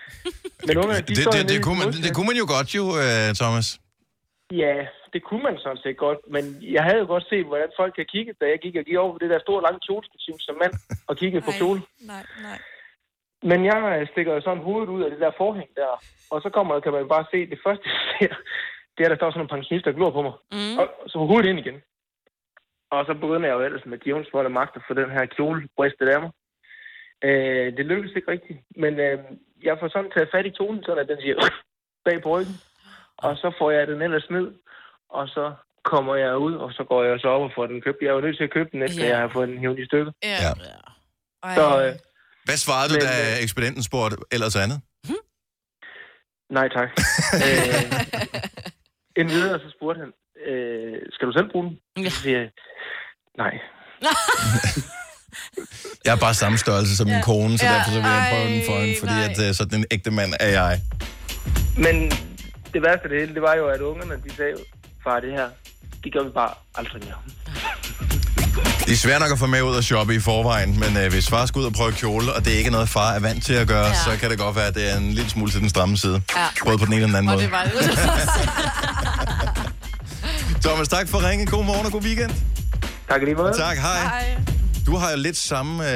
[0.66, 2.04] Men ungerne, de Det, står det, det, i kunne man, modstand.
[2.06, 3.68] det kunne man jo godt jo, øh, Thomas.
[4.64, 4.74] Ja,
[5.12, 6.44] det kunne man sådan set godt, men
[6.76, 9.12] jeg havde jo godt set, hvordan folk kan kigge, da jeg gik og gik over
[9.12, 10.74] på det der store lange kjolestativ som mand
[11.08, 11.80] og kiggede på kjole.
[12.12, 12.58] Nej, nej.
[13.50, 15.92] Men jeg øh, stikker jo sådan hovedet ud af det der forhæng der,
[16.32, 18.34] og så kommer kan man bare se, det første jeg ser,
[19.00, 20.34] det er, der står sådan nogle pensionister og glor på mig.
[20.56, 20.76] Mm.
[20.80, 21.78] Og så hovedet ind igen.
[22.94, 25.24] Og så begynder jeg jo ellers med djævns vold og magt at få den her
[25.36, 26.30] kjole bristet af mig.
[27.28, 29.18] Øh, det lykkedes ikke rigtigt, men øh,
[29.68, 31.36] jeg får sådan taget fat i kjolen, sådan at den siger
[32.06, 32.56] bag på ryggen.
[33.26, 34.46] Og så får jeg den ellers ned,
[35.18, 35.44] og så
[35.84, 37.98] kommer jeg ud, og så går jeg så op og får den købt.
[38.00, 39.08] Jeg er jo nødt til at købe den, efter Ja.
[39.10, 40.12] jeg har fået den hævet i stykker.
[40.22, 40.36] Ja.
[41.58, 41.92] Så øh,
[42.44, 44.78] Hvad svarede du, Men, da øh, ekspedienten spurgte ellers andet?
[46.58, 46.88] nej tak.
[47.46, 47.82] øh,
[49.16, 50.10] en videre, så spurgte han,
[50.52, 51.64] øh, skal du selv bruge
[51.96, 52.10] den?
[52.10, 52.48] Så siger jeg,
[53.38, 53.52] nej.
[56.04, 57.22] Jeg er bare samme størrelse som min Ja.
[57.22, 59.24] kone, så Ja, derfor så vil jeg prøve den for hende, fordi nej.
[59.24, 60.80] at, øh, sådan en ægte mand er jeg.
[61.76, 62.10] Men
[62.74, 64.54] det værste af det hele, det var jo, at ungerne, de sagde,
[65.04, 65.48] far, det her,
[66.04, 67.14] det gør vi bare aldrig mere.
[68.86, 71.30] Det er svært nok at få med ud og shoppe i forvejen, men øh, hvis
[71.30, 73.54] far skal ud og prøve kjole, og det er ikke noget, far er vant til
[73.54, 73.94] at gøre, ja.
[73.94, 76.22] så kan det godt være, at det er en lille smule til den stramme side.
[76.36, 76.46] Ja.
[76.64, 77.44] Både på den ene og den anden Og måde.
[77.44, 77.72] det var det.
[80.64, 81.46] Thomas, tak for ringen.
[81.46, 82.30] God morgen og god weekend.
[83.08, 83.52] Tak lige måde.
[83.52, 84.02] Tak, hej.
[84.02, 84.38] hej.
[84.86, 85.90] Du har jo lidt samme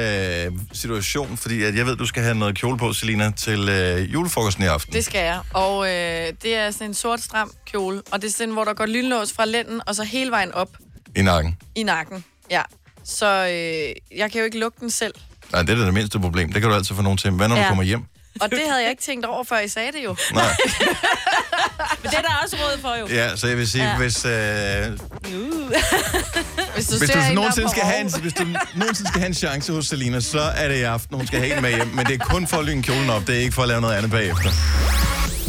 [0.45, 4.13] øh, situation, fordi at jeg ved, du skal have noget kjole på, Selina, til øh,
[4.13, 4.93] julefrokosten i aften.
[4.93, 5.39] Det skal jeg.
[5.53, 8.01] Og øh, det er sådan en sort stram kjole.
[8.11, 10.69] Og det er sådan, hvor der går lynlås fra lænden, og så hele vejen op
[11.15, 11.57] I nakken.
[11.75, 12.23] i nakken.
[12.51, 12.61] Ja.
[13.03, 15.13] Så øh, jeg kan jo ikke lukke den selv.
[15.51, 16.51] Nej, det er da det mindste problem.
[16.51, 17.31] Det kan du altid få nogen til.
[17.31, 17.55] Hvad når.
[17.55, 17.63] Ja.
[17.63, 18.03] du kommer hjem?
[18.41, 20.15] Og det havde jeg ikke tænkt over, før I sagde det jo.
[20.33, 20.43] Nej.
[22.01, 23.07] Men det er der også råd for, jo.
[23.07, 23.97] Ja, så jeg vil sige, ja.
[23.97, 25.71] Hvis, øh, Uh.
[26.75, 28.43] Hvis du, hvis, du en, nogensinde skal have en, hvis du
[28.75, 31.55] nogensinde skal have en chance hos Selina, så er det i aften, hun skal have
[31.55, 31.87] en med hjem.
[31.87, 33.27] Men det er kun for at lyne kjolen op.
[33.27, 34.49] Det er ikke for at lave noget andet bagefter.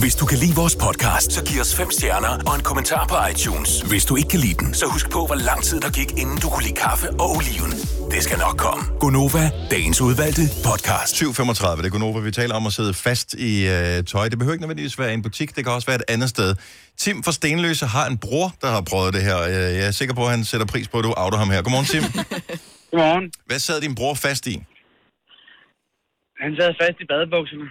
[0.03, 3.17] Hvis du kan lide vores podcast, så giv os fem stjerner og en kommentar på
[3.33, 3.71] iTunes.
[3.91, 6.39] Hvis du ikke kan lide den, så husk på, hvor lang tid der gik, inden
[6.43, 7.73] du kunne lide kaffe og oliven.
[8.15, 8.83] Det skal nok komme.
[9.03, 9.45] Gonova,
[9.75, 11.11] dagens udvalgte podcast.
[11.23, 12.19] 7.35, det er Gunova.
[12.29, 14.25] Vi taler om at sidde fast i øh, tøj.
[14.33, 16.51] Det behøver ikke nødvendigvis være i en butik, det kan også være et andet sted.
[17.05, 19.39] Tim fra Stenløse har en bror, der har prøvet det her.
[19.43, 21.63] Øh, Jeg er sikker på, at han sætter pris på, at du outer ham her.
[21.63, 22.03] Godmorgen, Tim.
[22.91, 23.25] Godmorgen.
[23.49, 24.55] Hvad sad din bror fast i?
[26.45, 27.67] Han sad fast i badebukserne.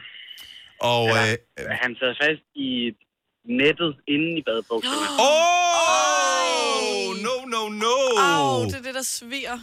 [0.79, 1.33] Og, øh,
[1.83, 2.69] Han sad fast i
[3.61, 5.07] nettet inde i badebukserne.
[5.29, 7.95] Oh, no, no, no.
[8.17, 9.57] Au, det er det, der sviger.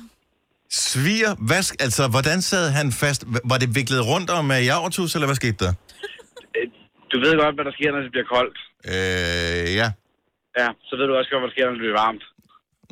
[0.71, 3.21] Svir, hvad, altså, hvordan sad han fast?
[3.51, 5.73] Var det viklet rundt om uh, javertus, eller hvad skete der?
[7.13, 8.59] Du ved godt, hvad der sker, når det bliver koldt.
[8.93, 9.89] Øh, ja.
[10.61, 12.25] Ja, så ved du også godt, hvad der sker, når det bliver varmt.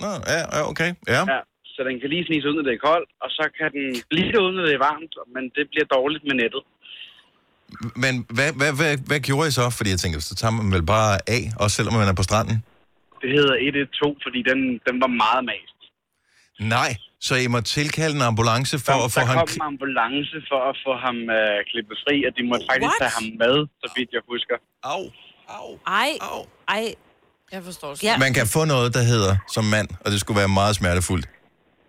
[0.03, 0.91] Nå, ja, ja, okay.
[1.15, 1.23] Ja.
[1.33, 1.41] ja.
[1.75, 4.37] Så den kan lige snise ud, når det er koldt, og så kan den blive
[4.45, 6.63] ud, når det er varmt, men det bliver dårligt med nettet.
[8.05, 9.71] Men hvad, hvad, hvad, hvad gjorde I så?
[9.71, 12.57] Fordi jeg tænker, så tager man vel bare af, også selvom man er på stranden?
[13.23, 14.59] Det hedder 112, fordi den,
[14.89, 15.79] den var meget mast.
[16.77, 16.91] Nej,
[17.27, 19.37] så I må tilkalde en ambulance for der, at få der ham...
[19.39, 23.01] kom en ambulance for at få ham øh, klippet fri, og de måtte faktisk What?
[23.03, 24.57] tage ham med, så vidt jeg husker.
[24.93, 25.03] Au.
[25.87, 26.11] Ej,
[26.69, 26.85] ej.
[27.53, 28.03] Jeg forstår det.
[28.03, 28.19] Ja.
[28.19, 31.27] Man kan få noget, der hedder, som mand, og det skulle være meget smertefuldt,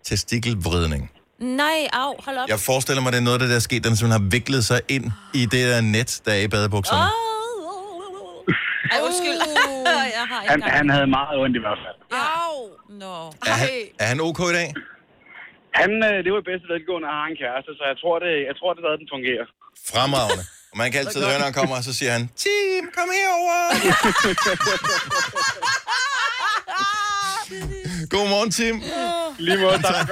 [0.03, 1.11] testikelvridning.
[1.41, 2.47] Nej, au, hold op.
[2.53, 4.63] Jeg forestiller mig, det er noget, af det der er sket, den simpelthen har viklet
[4.71, 5.05] sig ind
[5.41, 7.01] i det der net, der er i badebukserne.
[8.93, 9.37] Ej, undskyld.
[10.17, 11.97] jeg har ikke Han, han havde meget ondt i hvert fald.
[12.45, 12.55] Au.
[13.03, 13.15] Nå.
[13.51, 13.69] Er, han,
[14.03, 14.69] er han ok i dag?
[15.79, 18.33] Han, øh, det var i bedste velgående at have en kæreste, så jeg tror, det,
[18.49, 19.45] jeg tror, det er, den fungerer.
[19.91, 20.43] Fremragende.
[20.71, 23.59] Og man kan altid høre, når han kommer, og så siger han, Tim, kom herover.
[28.09, 28.75] Godmorgen, Tim.
[29.39, 30.07] Lige måde, tak.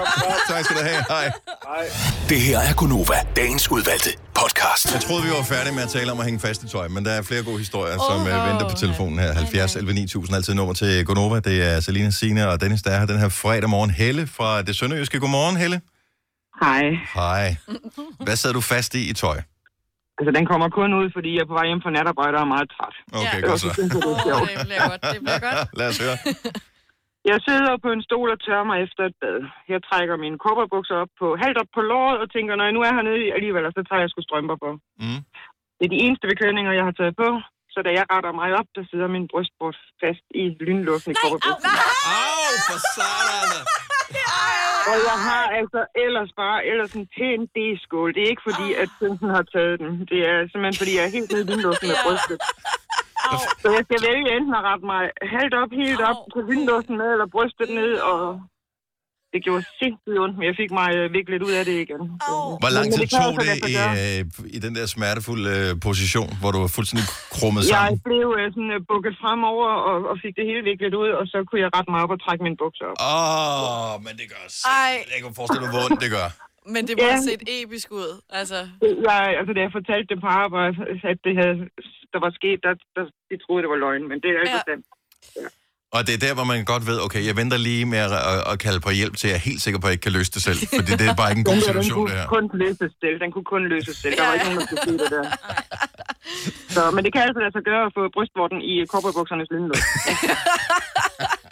[0.50, 1.04] tak skal du have.
[1.10, 1.26] Hej.
[1.70, 1.86] Hej.
[2.30, 4.10] Det her er Gonova, dagens udvalgte
[4.40, 4.94] podcast.
[4.94, 7.06] Jeg troede, vi var færdige med at tale om at hænge fast i tøj, men
[7.06, 9.34] der er flere gode historier, som uh, venter på telefonen her.
[9.34, 11.40] 70 11 9000, altid nummer til Gonova.
[11.40, 13.90] Det er Selina, Sine og Dennis, der er her den her fredag morgen.
[13.92, 15.20] Helle fra det sønderjyske.
[15.20, 15.82] Godmorgen, Helle.
[16.64, 16.84] Hej.
[17.14, 17.56] Hej.
[18.26, 19.38] Hvad sad du fast i i tøj?
[20.20, 22.52] Altså, den kommer kun ud, fordi jeg er på vej hjem fra natarbejde og er
[22.56, 22.96] meget træt.
[23.22, 23.48] Okay, Ja.
[23.48, 23.70] godt så.
[23.74, 24.02] Synes, det
[24.68, 25.68] bliver godt, det bliver godt.
[25.80, 26.18] Lad os høre.
[27.32, 29.40] Jeg sidder på en stol og tørrer mig efter et bad.
[29.74, 32.82] Jeg trækker mine kopperbukser op på, halvt op på låret og tænker, når jeg nu
[32.88, 34.70] er hernede alligevel, så tager jeg sgu strømper på.
[35.04, 35.22] Mm.
[35.78, 37.30] Det er de eneste beklædninger, jeg har taget på.
[37.74, 41.82] Så da jeg retter mig op, der sidder min brystbord fast i lynlåsen i kopperbukserne.
[42.18, 43.52] Au, for satan.
[44.92, 48.10] Og jeg har altså ellers bare ellers en pæn D-skål.
[48.16, 49.92] Det er ikke fordi, at prinsen har taget den.
[50.12, 52.38] Det er simpelthen fordi, jeg er helt nede i lynlåsen med brystet.
[53.62, 55.02] Så jeg skal vælge enten at rette mig
[55.36, 58.22] halvt op, helt op på lynlåsen med, eller brystet ned, og
[59.34, 62.02] det gjorde sindssygt ondt, men jeg fik mig øh, viklet ud af det igen.
[62.28, 64.22] Så, Hvor lang tid tog det i, øh,
[64.58, 68.00] i den der smertefulde øh, position, hvor du var fuldstændig krummet Jeg sammen?
[68.10, 71.38] blev øh, sådan øh, bukket fremover og, og fik det hele viklet ud, og så
[71.48, 72.98] kunne jeg rette mig op og trække mine bukser op.
[73.12, 75.08] Åh, oh, men det gør simpelthen...
[75.14, 76.28] Jeg kan forestille mig, hvor ondt det gør.
[76.74, 77.12] Men det må Ja.
[77.16, 78.12] have set episk ud.
[78.40, 78.60] Altså,
[79.10, 80.76] Jeg, altså, da jeg fortalte dem på arbejde,
[81.12, 81.58] at det havde,
[82.14, 84.64] der var sket, der, der, de troede, det var løgn, men det er ikke Ja.
[84.68, 84.70] ja.
[84.72, 84.86] sandt.
[85.96, 88.40] Og det er der, hvor man godt ved, okay, jeg venter lige med at, at,
[88.52, 90.32] at kalde på hjælp til, jeg er helt sikker på, at jeg ikke kan løse
[90.36, 90.60] det selv.
[90.78, 92.36] For det, det er bare ikke en god Den der, den situation, kunne det her.
[92.36, 93.16] kun løses selv.
[93.24, 94.14] Den kunne kun løses selv.
[94.20, 95.26] Der var ikke nogen, der skulle se det der.
[96.76, 99.84] Så, men det kan altså lade sig gøre at få brystvorten i kobberbuksernes lynlås.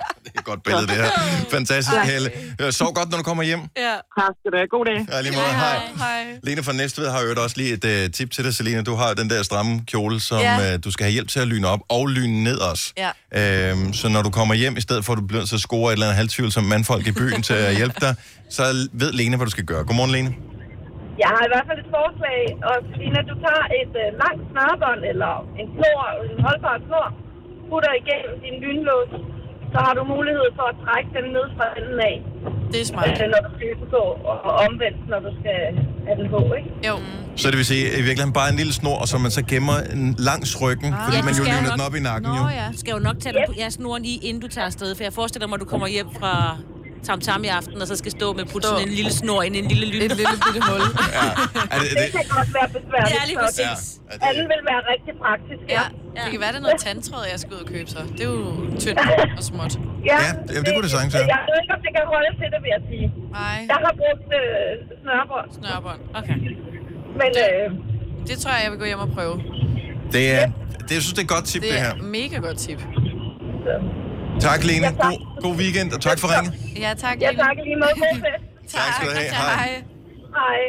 [0.49, 1.09] Godt billede, det her.
[1.57, 2.29] Fantastisk, Helle.
[2.61, 3.61] Øh, Sov godt, når du kommer hjem.
[3.87, 3.95] ja.
[4.19, 4.69] Tak skal du have.
[4.75, 4.99] God dag.
[5.13, 5.53] Ja, lige måde.
[5.65, 5.77] Hej.
[6.03, 6.39] Hej.
[6.47, 8.81] Lene fra Næstved har jo også lige et uh, tip til dig, Selina.
[8.91, 10.53] Du har den der stramme kjole, som Ja.
[10.75, 12.85] uh, du skal have hjælp til at lyne op og lyne ned også.
[13.03, 13.11] Ja.
[13.39, 15.93] Øhm, så når du kommer hjem, i stedet for at du bliver at score et
[15.93, 18.13] eller andet halvtvivl som mandfolk i byen til at hjælpe dig,
[18.55, 18.63] så
[19.01, 19.83] ved Lene, hvad du skal gøre.
[19.87, 20.31] Godmorgen, Lene.
[21.23, 22.75] Jeg har i hvert fald et forslag, og
[23.15, 25.31] når du tager et øh, langt snørbånd eller
[25.61, 27.07] en snor, en holdbar snor,
[27.69, 29.11] putter igennem din lynlås,
[29.77, 32.15] så har du mulighed for at trække den ned fra enden af.
[32.73, 33.07] Det er smart.
[33.23, 35.59] Øh, når du skal på, og omvendt, når du skal
[36.07, 36.69] have den på, ikke?
[36.89, 36.95] Jo.
[37.41, 40.15] Så det vil sige, i virkeligheden bare en lille snor, som man så gemmer en
[40.29, 42.29] langs ryggen, ah, fordi Ja, man jo lyner nok- den op i nakken.
[42.31, 42.47] Nå jo.
[42.61, 42.67] ja.
[42.73, 44.95] Du skal jo nok tage den på, ja, snoren i, inden du tager afsted.
[44.95, 46.33] For jeg forestiller mig, at du kommer hjem fra
[47.05, 49.55] Tam Tam i aften, og så skal stå med putte sådan en lille snor ind
[49.55, 50.01] i en lille lyn.
[50.11, 50.81] Et lille bitte hul.
[51.73, 53.15] Er det, Det kan godt være besværligt.
[53.17, 53.81] Ja, lige så præcis.
[54.29, 55.81] Anden vil være rigtig praktisk, ja.
[56.17, 56.21] Ja.
[56.23, 57.99] Det kan være, det er noget tandtråd, jeg skal ud og købe så.
[58.17, 58.43] Det er jo
[58.83, 58.99] tyndt
[59.39, 59.73] og småt.
[60.11, 60.19] Ja,
[60.53, 61.27] jamen, det kunne det sagtens være.
[61.35, 63.05] Jeg ved ikke, om det kan holde til det, vil jeg sige.
[63.39, 63.57] Nej.
[63.71, 64.69] Jeg har brugt øh,
[65.01, 65.47] snørbånd.
[65.59, 66.01] Snørbånd.
[66.19, 66.37] Okay.
[67.21, 67.65] Men øh,
[68.29, 69.35] Det tror jeg, jeg vil gå hjem og prøve.
[70.15, 70.43] Det er,
[70.87, 71.93] det, jeg synes, det er et godt tip, det, Det her.
[71.93, 72.79] er mega godt tip.
[74.41, 74.87] Tak, Lene.
[74.87, 76.53] God, god weekend, og tak for ringet.
[76.79, 77.21] Ja, tak.
[77.21, 77.89] Ja, tak lige måde.
[78.01, 78.75] God fest.
[78.75, 79.29] Tak skal du have.
[79.29, 79.83] Hej.
[80.35, 80.59] Hej.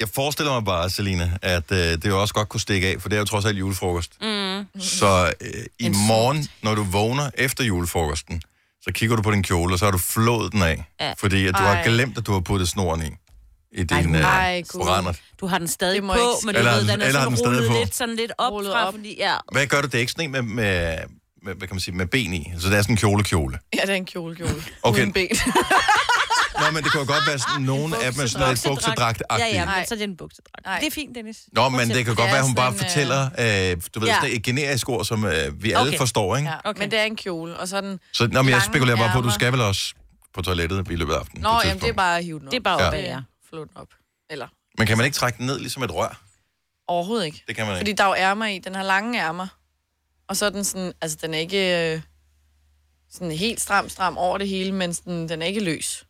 [0.00, 3.08] Jeg forestiller mig bare, Selina, at øh, det jo også godt kunne stikke af, for
[3.08, 4.12] det er jo trods alt julefrokost.
[4.22, 4.80] Mm.
[4.80, 8.42] Så øh, i morgen, når du vågner efter julefrokosten,
[8.82, 10.84] så kigger du på din kjole, og så har du flået den af.
[11.00, 11.12] Ja.
[11.18, 11.74] Fordi at du Ej.
[11.74, 13.10] har glemt, at du har puttet snoren i.
[13.72, 15.20] I din Ej, øh, brændert.
[15.40, 17.46] Du har den stadig på, men du Eller ved, har den- er eller sådan den
[17.46, 17.76] rullet på?
[17.78, 18.94] lidt, sådan lidt op Rullet fra, op.
[18.94, 19.34] fordi, ja.
[19.52, 19.86] Hvad gør du?
[19.86, 20.96] Det er ikke sådan en med, med,
[21.46, 22.52] med, hvad kan man sige, med ben i.
[22.58, 23.58] Så det er sådan en kjole-kjole.
[23.74, 24.54] Ja, det er en kjole, kjole.
[24.82, 25.00] Okay.
[25.00, 25.28] Uden ben.
[26.60, 29.22] Nå, men det kan jo godt være sådan, nogle af dem er sådan noget buksedragt
[29.30, 30.66] Ja, ja, men så er det en buksedragt.
[30.66, 30.78] Nej.
[30.80, 31.36] Det er fint, Dennis.
[31.52, 33.22] Nå, men det kan godt være, hun bare sådan, øh, fortæller,
[33.74, 34.14] øh, du ved, Ja.
[34.14, 36.48] sådan et generisk ord, som øh, vi alle forstår, ikke?
[36.48, 36.80] Ja, okay.
[36.80, 39.18] men det er en kjole, og så den Så nå, men jeg spekulerer bare på,
[39.18, 39.94] at du skal vel også
[40.34, 41.42] på toilettet i løbet af aftenen.
[41.42, 42.50] Nå, jamen, det er bare at hive den op.
[42.52, 43.18] Det er bare op, ja.
[43.50, 43.88] Flå den op.
[44.30, 44.46] Eller
[44.78, 46.20] Men kan man ikke trække den ned ligesom et rør?
[46.88, 47.44] overhovedet ikke.
[47.48, 47.98] Det kan man Fordi ikke.
[47.98, 48.58] der er jo ærmer i.
[48.58, 49.46] Den har lange ærmer.
[50.28, 52.00] Og så er den sådan, altså den er ikke øh,
[53.12, 56.04] sådan helt stram, stram over det hele, men sådan, den er ikke løs.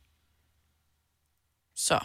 [1.76, 1.98] Så.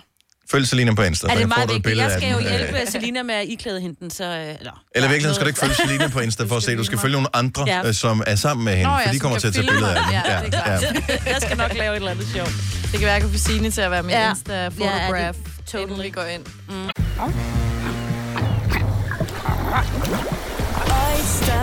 [0.52, 1.98] Følg Selina på Insta, Er så det får meget du et vigtigt?
[1.98, 2.52] Jeg skal jo af den.
[2.52, 4.24] hjælpe Øh, Selina med at iklæde hende den, så...
[4.24, 6.76] øh, Eller, Eller i virkeligheden skal du ikke følge Selina på Insta for at se,
[6.78, 7.88] du skal følge nogle andre, Ja.
[7.88, 9.88] øh, som er sammen med hende, Nå, for ja, de kommer til at tage billeder
[9.88, 10.06] af den.
[10.14, 10.24] mig.
[10.26, 11.28] Ja, det er klart.
[11.34, 12.52] jeg skal nok lave et eller andet sjovt.
[12.82, 14.22] Det kan være, at jeg kan få Signe til at være min Ja.
[14.26, 14.32] ja.
[14.34, 16.12] Insta-fotograf, Ja, ja, det- totally.
[16.12, 16.46] går ind.
[16.70, 16.90] Mm.
[21.22, 21.54] Oyster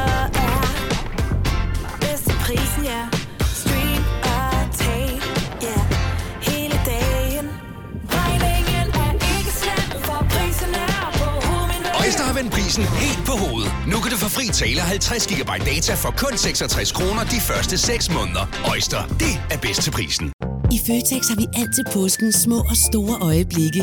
[0.47, 0.67] er
[2.01, 3.03] bedst til prisen, ja.
[3.61, 4.03] Stream
[4.33, 5.21] og tag,
[5.63, 5.79] ja.
[6.51, 7.47] Hele dagen.
[8.19, 11.91] Regningen er ikke slem, for prisen er på hovedet.
[12.05, 13.73] Øjster har vendt prisen helt på hovedet.
[13.93, 17.79] Nu kan du få fri tale 50 GB data for kun 66 kroner de første
[17.79, 18.45] 6 måneder.
[18.73, 20.27] Øjster, det er bedst til prisen.
[20.77, 23.83] I Føtex har vi altid påsken små og store øjeblikke.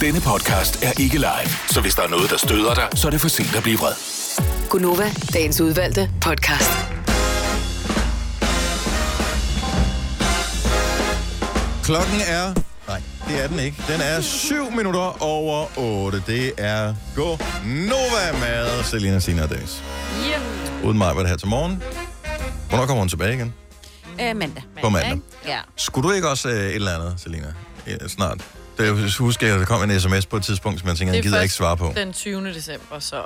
[0.00, 3.10] Denne podcast er ikke live, så hvis der er noget, der støder dig, så er
[3.10, 3.92] det for sent at blive vred.
[4.70, 6.70] Gunova, dagens udvalgte podcast.
[11.84, 12.54] Klokken er...
[12.88, 13.76] Nej, det er den ikke.
[13.88, 16.22] Den er 7 minutter over 8.
[16.26, 17.36] Det er Go
[17.66, 19.82] Nova med Selina Sina og Dennis.
[20.26, 20.84] Yep.
[20.84, 21.82] Uden mig var det her til morgen.
[22.68, 23.54] Hvornår kommer hun tilbage igen?
[24.20, 24.62] Øh, mandag.
[24.82, 25.20] På mandag.
[25.46, 25.58] Ja.
[25.76, 27.46] Skulle du ikke også øh, et eller andet, Selina?
[27.86, 28.40] Ja, snart.
[28.78, 31.22] Det, jeg husker, at der kom en sms på et tidspunkt, som jeg tænker, jeg
[31.22, 31.92] gider ikke svare på.
[31.96, 32.54] den 20.
[32.54, 33.22] december, så...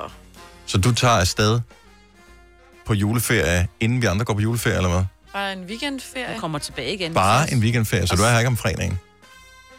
[0.66, 1.60] Så du tager afsted
[2.86, 5.04] på juleferie, inden vi andre går på juleferie, eller hvad?
[5.32, 6.30] Bare en weekendferie.
[6.30, 7.14] Jeg kommer tilbage igen.
[7.14, 8.98] Bare en weekendferie, så du er her ikke om fredagen.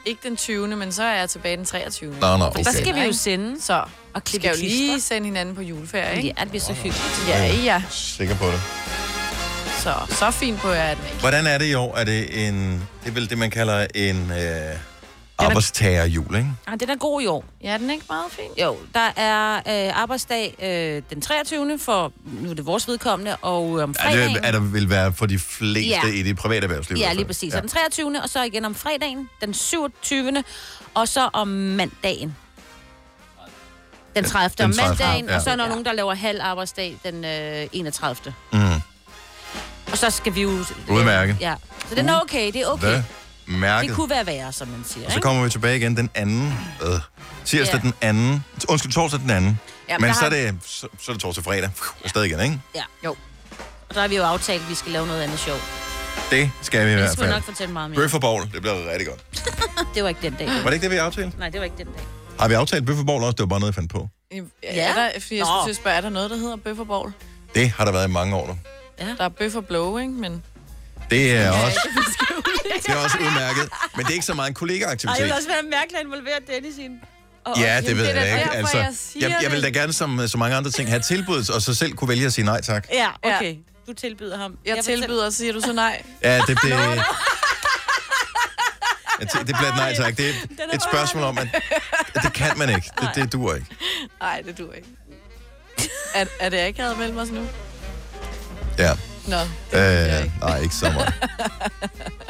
[0.06, 0.68] Ikke den 20.
[0.68, 2.16] men så er jeg tilbage den 23.
[2.22, 2.64] Nå, nå, okay.
[2.64, 3.62] Der skal vi jo sende.
[3.62, 6.34] Så Og klippe skal jo lige sende hinanden på juleferie, ikke?
[6.38, 7.26] Ja, det bliver så hyggeligt.
[7.28, 7.84] Ja, ja.
[7.90, 8.62] Sikker på det.
[9.80, 11.20] Så, så fint på er den ikke.
[11.20, 11.98] Hvordan er det i år?
[11.98, 12.72] Er det en...
[13.04, 14.76] Det er vel det, man kalder en øh,
[15.40, 16.48] arbejdstagerjul, ikke?
[16.68, 17.44] Ah, den er god i år.
[17.64, 18.64] Ja, den er ikke meget fin.
[18.64, 21.80] Jo, der er øh, arbejdsdag øh, den 23.
[21.80, 24.36] for, nu er det vores vedkommende, og øh, om Ja, fredagen...
[24.36, 26.02] det er der vil være for de fleste Ja.
[26.14, 26.98] i det private erhvervsliv.
[26.98, 27.54] Ja, lige præcis.
[27.54, 27.60] Ja.
[27.60, 28.22] Den 23.
[28.24, 30.44] og så igen om fredagen, den 27.
[30.94, 32.36] og så om mandagen.
[34.16, 34.54] Den 30.
[34.58, 35.36] Den om 30., mandagen, ja.
[35.36, 38.34] og så er der nogen, der laver halv arbejdsdag den øh, 31.
[38.54, 38.60] Mm.
[39.92, 40.50] Og så skal vi jo...
[40.90, 41.38] Udmærket.
[41.42, 41.56] Ja,
[41.90, 42.88] så den er okay, det er okay.
[42.88, 43.04] Hvad?
[43.50, 43.88] Mærket.
[43.90, 45.06] Det kunne være værre, som man siger.
[45.06, 45.26] Og så ikke?
[45.26, 46.54] kommer vi tilbage igen den anden.
[46.84, 46.90] Øh,
[47.46, 47.82] tirsdag Ja.
[47.82, 48.44] den anden.
[48.70, 49.60] Undskyld, torsdag den anden.
[49.90, 51.70] Ja, men men der så er, har- det, så, så er det torsdag fredag.
[52.04, 52.08] Ja.
[52.10, 52.60] Stadig igen, ikke?
[52.76, 53.16] Ja, jo.
[53.90, 55.58] Og så har vi jo aftalt, at vi skal lave noget andet sjov.
[56.32, 57.36] Det skal vi i Det hvert skal vi fald.
[57.36, 58.00] nok fortælle meget mere.
[58.00, 59.20] Bøf og bowl, det bliver rigtig godt.
[59.96, 60.48] Det var ikke den dag.
[60.48, 61.40] Var det ikke det, vi aftalte?
[61.40, 62.04] Nej, det var ikke den dag.
[62.40, 63.32] Har vi aftalt bøf og bowl også?
[63.32, 64.10] Det var bare noget, jeg fandt på.
[64.32, 64.40] Ja.
[64.64, 67.12] Er der, fordi jeg skulle spørge, er der noget, der hedder bøf og bowl?
[67.56, 68.58] Det har der været i mange år nu.
[69.00, 69.06] Ja.
[69.18, 70.14] Der er bøf og blow, ikke?
[70.14, 70.44] Men...
[71.10, 71.80] Det er også,
[72.76, 73.70] det er også udmærket.
[73.96, 75.32] Men det er ikke så meget en kollega-aktivitet.
[75.34, 77.00] også være mærkeligt at involvere Dennis i en...
[77.58, 78.52] Ja, det ved det er jeg ikke.
[78.58, 79.74] derfor, Altså, jeg jeg, jeg vil da det.
[79.76, 82.46] gerne, som så mange andre ting, have tilbud, og så selv kunne vælge at sige
[82.46, 82.88] nej tak.
[82.94, 83.56] Ja, okay.
[83.88, 84.58] Du tilbyder ham.
[84.66, 86.04] Jeg, jeg tilbyder, og så siger du så nej.
[86.24, 86.76] Ja, det blev...
[89.20, 90.18] Ja, det, det bliver et nej tak.
[90.18, 90.34] Det er
[90.76, 91.48] et spørgsmål om, at,
[92.16, 92.90] at det kan man ikke.
[93.02, 93.68] Det, det duer ikke.
[94.22, 94.88] Nej, det duer ikke.
[96.16, 97.48] Er, er det akavet mellem os nu?
[98.78, 98.92] Ja.
[99.28, 99.40] Nå.
[99.80, 101.14] Øh, nej, ikke så meget.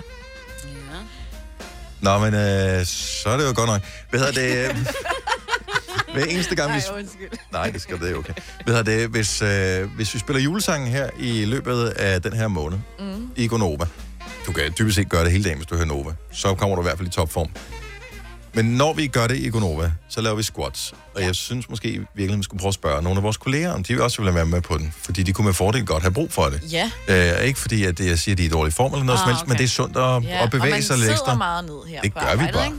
[2.02, 3.82] Nå, men øh, så er det jo godt nok.
[4.10, 4.70] Hvad hedder det?
[4.70, 4.86] øh,
[6.14, 6.80] Hver eneste gang, vi...
[6.90, 7.30] Nej, undskyld.
[7.52, 8.34] Nej, det skal det okay.
[8.66, 9.10] Hvad hedder det?
[9.10, 13.30] Hvis, øh, hvis vi spiller julesangen her i løbet af den her måned, Mm.
[13.36, 13.86] i Gonova.
[14.46, 16.12] Du kan dybest set gøre det hele dagen, hvis du hører Nova.
[16.32, 17.50] Så kommer du i hvert fald i topform.
[18.54, 20.94] Men når vi gør det i Gonova, så laver vi squats.
[21.16, 23.74] Og jeg synes måske i virkeligheden, vi skulle prøve at spørge nogle af vores kolleger,
[23.74, 24.94] om de også vil være med på den.
[25.04, 26.62] Fordi de kunne med fordel godt have brug for det.
[26.72, 26.92] Ja.
[27.40, 29.20] Øh, ikke fordi, at det, jeg siger, at de er i dårlig form eller noget
[29.20, 31.04] Ah, som helst, men det er sundt at, Ja, at bevæge og man sig lidt
[31.06, 31.36] sidder ekstra.
[31.36, 32.66] meget ned her Det gør vi arbejdet, bare.
[32.66, 32.78] ikke?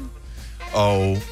[0.73, 1.23] Og,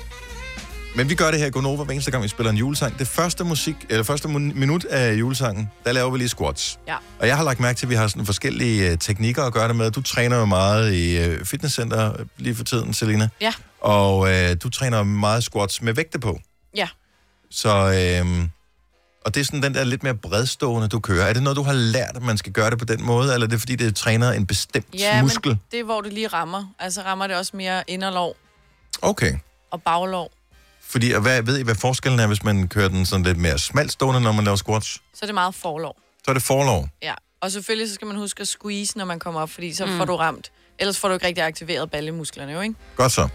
[0.98, 2.98] men vi gør det her i Gonova hver eneste gang, vi spiller en julesang.
[2.98, 6.78] Det første, musik, eller første minut af julesangen, der laver vi lige squats.
[6.88, 6.96] Ja.
[7.20, 9.68] Og jeg har lagt mærke til, at vi har sådan forskellige øh, teknikker at gøre
[9.68, 9.90] det med.
[9.90, 13.28] Du træner jo meget i øh, fitnesscenter lige for tiden, Selina.
[13.40, 13.52] Ja.
[13.80, 16.40] Og øh, du træner meget squats med vægte på.
[16.76, 16.88] Ja.
[17.50, 18.48] Så, øh,
[19.24, 21.26] og det er sådan den der lidt mere bredstående, du kører.
[21.26, 23.46] Er det noget, du har lært, at man skal gøre det på den måde, eller
[23.46, 25.50] er det fordi, det træner en bestemt Ja, muskel?
[25.50, 26.64] men det er, hvor det lige rammer.
[26.78, 28.36] Altså rammer det også mere inderlov
[29.02, 29.32] Okay.
[29.70, 30.30] og baglov.
[30.88, 33.58] Fordi, og hvad, ved I, hvad forskellen er, hvis man kører den sådan lidt mere
[33.58, 34.88] smalstående, når man laver squats?
[34.88, 35.96] Så er det meget forlov.
[36.24, 36.88] Så er det forlov.
[37.02, 37.14] Ja.
[37.40, 39.96] Og selvfølgelig så skal man huske at squeeze, når man kommer op, fordi så Mm.
[39.98, 40.52] får du ramt.
[40.78, 42.74] Ellers får du ikke rigtig aktiveret ballemusklerne jo, ikke?
[42.96, 43.28] Godt så.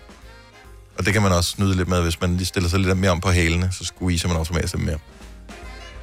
[0.98, 3.12] Og det kan man også snyde lidt med, hvis man lige stiller sig lidt mere
[3.12, 5.00] om på hælene, så squeezer man automatisk lidt mere.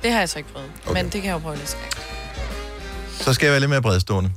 [0.02, 0.70] Det har jeg så ikke prøvet.
[0.80, 0.90] Okay.
[0.90, 1.02] Okay.
[1.02, 1.92] Men det kan jeg jo prøve næste gang.
[3.20, 4.30] Så skal jeg være lidt mere bredstående.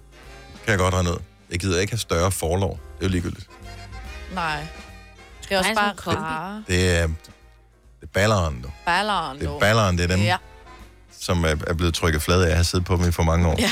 [0.66, 1.18] Kan jeg godt regne ud.
[1.51, 2.70] Jeg gider ikke have større forlov.
[2.99, 3.47] Det er jo ligegyldigt.
[4.34, 4.66] Nej.
[5.50, 6.64] Det er også bare rare.
[6.68, 7.16] Det er, det
[8.02, 8.70] er balleren, du.
[8.86, 10.38] Balleren, Det er balleren, det er dem, Ja.
[11.20, 12.50] som er, er blevet trykket flade af.
[12.50, 13.56] Jeg har siddet på dem i for mange år.
[13.60, 13.72] Ja.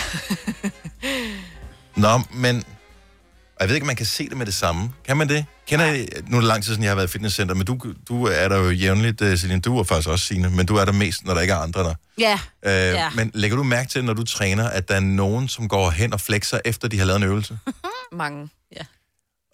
[1.95, 2.57] Nå, men...
[2.57, 2.63] og
[3.59, 4.93] Jeg ved ikke, om man kan se det med det samme.
[5.07, 5.45] Kan man det?
[5.67, 7.79] Kender I, nu er det lang tid siden, jeg har været i fitnesscenter, men du,
[8.07, 9.61] du er der jo jævnligt, uh, Celine.
[9.61, 11.83] Du er faktisk også Signe, men du er der mest, når der ikke er andre
[11.83, 11.93] der.
[12.19, 12.39] Ja.
[12.65, 13.09] Øh, Ja.
[13.15, 16.13] Men lægger du mærke til, når du træner, at der er nogen, som går hen
[16.13, 17.59] og flexer, efter de har lavet en øvelse?
[18.11, 18.49] Mange.
[18.75, 18.81] Ja.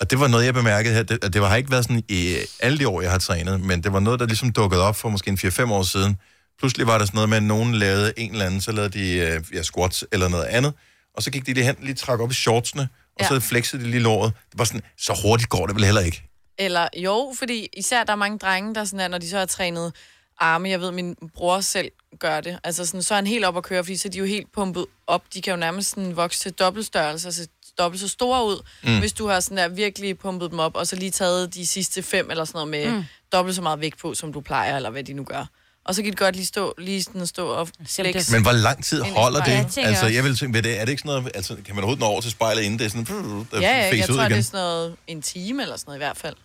[0.01, 1.03] Og det var noget, jeg bemærkede her.
[1.03, 3.93] Det, det har ikke været sådan i alle de år, jeg har trænet, men det
[3.93, 6.17] var noget, der ligesom dukkede op for måske en 4-5 år siden.
[6.59, 9.11] Pludselig var der sådan noget med, at nogen lavede en eller anden, så lavede de
[9.13, 10.73] øh, ja, squats eller noget andet,
[11.15, 12.81] og så gik de lige hen, lige trak op i shortsene,
[13.15, 13.27] og Ja.
[13.27, 14.33] så flexede de lige låret.
[14.51, 16.23] Det var sådan, så hurtigt går det vel heller ikke.
[16.57, 19.45] Eller jo, fordi især der er mange drenge, der sådan er, når de så har
[19.45, 19.93] trænet
[20.39, 23.57] arme, jeg ved, min bror selv gør det, altså sådan, så er han helt op
[23.57, 25.23] at køre, fordi så er de jo helt pumpet op.
[25.33, 27.47] De kan jo nærmest sådan vokse til dobbeltstørrelse, altså
[27.79, 28.99] dobbelt så store ud, Mm.
[28.99, 32.03] hvis du har sådan der virkelig pumpet dem op, og så lige taget de sidste
[32.03, 33.03] fem eller sådan noget med Mm.
[33.31, 35.45] dobbelt så meget vægt på, som du plejer, eller hvad de nu gør.
[35.85, 38.31] Og så kan de godt lige stå, lige sådan stå og flex.
[38.31, 39.71] Men hvor lang tid holder jeg det?
[39.73, 41.77] tænker Altså, jeg vil tænke, ved det, er det ikke sådan noget, altså, kan man
[41.77, 43.05] overhovedet nå over til spejlet, inden det er sådan,
[43.51, 44.31] der Ja, ja, jeg ud tror, igen?
[44.31, 46.35] det er sådan noget en time eller sådan noget i hvert fald.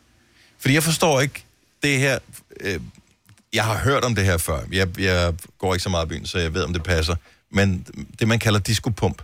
[0.59, 1.45] Fordi jeg forstår ikke
[1.83, 2.19] det her...
[2.61, 2.81] Øh,
[3.53, 4.61] jeg har hørt om det her før.
[4.73, 7.17] Jeg, jeg går ikke så meget i byen, så jeg ved, om det passer.
[7.51, 7.87] Men
[8.19, 9.23] det, man kalder disco-pump.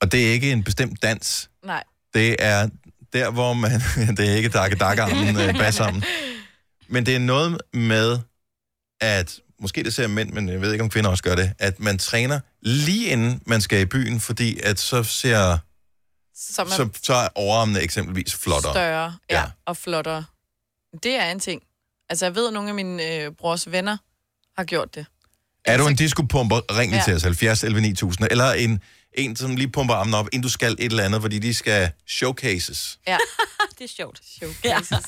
[0.00, 1.50] Og det er ikke en bestemt dans.
[1.64, 1.84] Nej.
[2.14, 2.68] Det er
[3.12, 3.70] der, hvor man...
[4.16, 6.04] det er ikke dakke dakke armen øh, bag sammen.
[6.88, 8.18] Men det er noget med,
[9.00, 9.40] at...
[9.60, 11.52] Måske det ser mænd, men jeg ved ikke, om kvinder også gør det.
[11.58, 15.58] At man træner lige inden man skal i byen, fordi at så ser...
[16.36, 18.72] Så man Så, så er overarmene eksempelvis flottere.
[18.72, 19.44] større ja.
[19.66, 20.24] og flottere.
[21.02, 21.62] Det er en ting.
[22.10, 23.96] Altså, jeg ved, at nogle af mine øh, brors venner
[24.58, 25.06] har gjort det.
[25.64, 27.02] Er du en disco-pumper, ring Ja.
[27.04, 28.28] til os, 70 11 9000.
[28.30, 28.80] Eller en,
[29.18, 31.90] en, som lige pumper armen op, inden du skal et eller andet, fordi de skal
[32.08, 32.98] showcases.
[33.06, 33.16] Ja.
[33.78, 34.20] det er sjovt.
[34.38, 35.06] Showcases.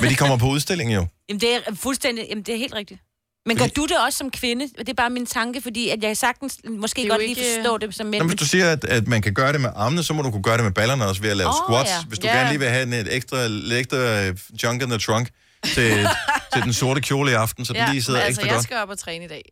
[0.00, 1.06] Men de kommer på udstilling jo.
[1.28, 2.26] Jamen, det er fuldstændig...
[2.30, 3.00] Jamen, det er helt rigtigt.
[3.46, 4.68] Men gør du det også som kvinde?
[4.78, 7.94] Det er bare min tanke, fordi at jeg sagtens måske godt lige ikke- forstå det
[7.94, 8.22] som mænd.
[8.22, 10.30] Nå, hvis du siger, at, at man kan gøre det med armene, så må du
[10.30, 11.90] kunne gøre det med ballerne også ved at lave oh, squats.
[11.90, 12.04] ja.
[12.08, 12.32] Hvis du Ja.
[12.36, 15.28] gerne lige vil have en, et ekstra, lidt ekstra øh, junk in the trunk
[15.64, 15.74] til,
[16.52, 18.64] til den sorte kjole i aften, så den lige sidder altså, ekstra jeg godt.
[18.64, 19.42] skal op og træne i dag.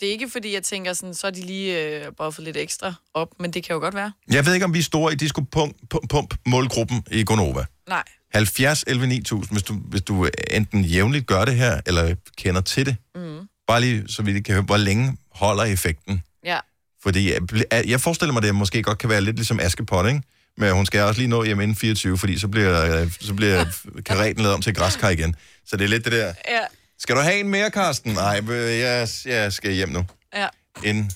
[0.00, 2.94] Det er ikke, fordi jeg tænker sådan, så er de lige øh, buffet lidt ekstra
[3.14, 4.12] op, men det kan jo godt være.
[4.30, 7.64] Jeg ved ikke, om vi er store i disco-pump-målgruppen i Gonova.
[7.88, 8.02] Nej.
[8.34, 12.86] 70 11 9000, hvis du, hvis du enten jævnligt gør det her, eller kender til
[12.86, 12.96] det.
[13.14, 13.48] Mm.
[13.66, 16.22] Bare lige, så vi kan høre, hvor længe holder effekten.
[16.44, 16.58] Ja.
[17.02, 17.42] Fordi jeg,
[17.86, 20.22] jeg forestiller mig, at det måske godt kan være lidt ligesom Askepot, ikke?
[20.56, 23.64] Men hun skal også lige nå hjem inden 24, fordi så bliver, øh, så bliver
[24.06, 25.36] karaten lavet om til græskar igen.
[25.66, 26.26] Så det er lidt det der.
[26.48, 26.60] Ja.
[26.98, 28.12] Skal du have en mere, Karsten?
[28.12, 30.06] Nej, øh, jeg, jeg skal hjem nu.
[30.34, 30.48] Ja.
[30.84, 31.10] Inden,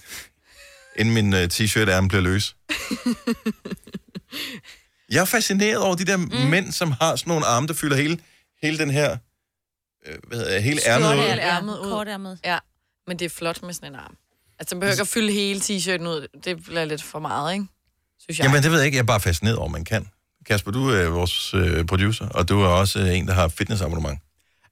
[0.97, 2.57] inden min uh, t-shirt-ærme bliver løs.
[5.11, 6.33] Jeg er fascineret over de der mm.
[6.51, 8.19] mænd, som har sådan nogle arme, der fylder hele,
[8.63, 9.17] hele den her...
[10.07, 11.29] Øh, hvad hedder det, hele ærmet ud.
[11.29, 11.91] Hele ærmet ud.
[11.91, 12.39] Kortærmet.
[12.45, 12.59] Ja,
[13.07, 14.17] men det er flot med sådan en arm.
[14.59, 16.29] Altså, man behøver ikke at fylde hele t-shirten ud.
[16.45, 17.67] Det bliver lidt for meget, ikke?
[18.21, 18.45] Synes jeg.
[18.45, 18.97] Jamen, det ved jeg ikke.
[18.97, 20.09] Jeg er bare fascineret over, man kan.
[20.47, 24.19] Kasper, du er vores øh, producer, og du er også øh, en, der har fitnessabonnement.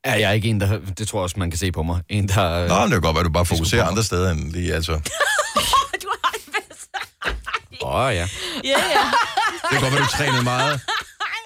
[0.05, 0.79] Er jeg ikke en, der...
[0.99, 2.01] Det tror jeg også, man kan se på mig.
[2.09, 2.69] En, der...
[2.69, 4.93] Nå, men det kan godt være, at du bare fokuserer andre steder end lige, altså.
[7.83, 8.29] Åh, oh, ja.
[8.65, 9.05] Ja, ja.
[9.63, 10.81] Det kan godt være, du trænede meget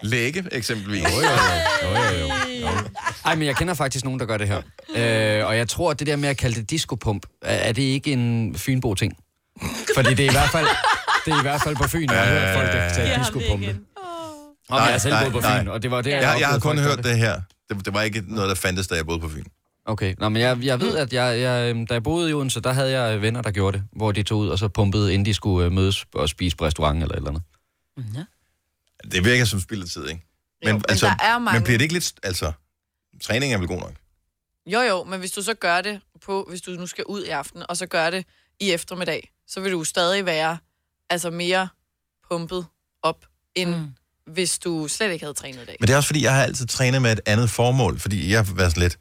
[0.03, 1.03] læge, eksempelvis.
[1.03, 1.99] Jo, jo, jo.
[1.99, 2.27] jo, jo,
[2.61, 2.69] jo.
[3.25, 4.63] Ej, men jeg kender faktisk nogen, der gør det her.
[4.95, 7.83] Øh, og jeg tror, at det der med at kalde det discopump, er, er det
[7.83, 9.13] ikke en Fynbo-ting?
[9.95, 10.67] Fordi det er i hvert fald,
[11.25, 13.77] det er i hvert fald på Fyn, jeg har hørt folk, der kalder discopumpe.
[14.69, 16.59] Og jeg er selv boet på Fyn, og det var det, jeg, jeg jeg, har
[16.59, 17.41] kun hørt det her.
[17.75, 19.45] Det, det var ikke noget, der fandtes, da jeg boede på Fyn.
[19.85, 22.61] Okay, Nå, men jeg, jeg ved, at jeg, jeg, øhm, da jeg boede i Odense,
[22.61, 25.27] der havde jeg venner, der gjorde det, hvor de tog ud og så pumpede, inden
[25.27, 27.43] de skulle øh, mødes og spise på restaurant eller et eller andet.
[29.13, 30.27] Det virker som spild af tid, ikke?
[30.65, 32.13] Men, men altså, der er mange- men bliver det ikke lidt...
[32.23, 32.53] Altså,
[33.23, 33.93] træning er vel god nok?
[34.67, 37.29] Jo, jo, men hvis du så gør det på, hvis du nu skal ud i
[37.29, 38.27] aften, og så gør det
[38.61, 40.59] i eftermiddag, så vil du stadig være
[41.11, 41.69] altså mere
[42.31, 42.67] pumpet
[43.03, 43.89] op, end mm.
[44.33, 45.77] Hvis du slet ikke havde trænet i dag.
[45.81, 48.45] Men det er også fordi, jeg har altid trænet med et andet formål, fordi jeg
[48.45, 48.99] har været sådan lidt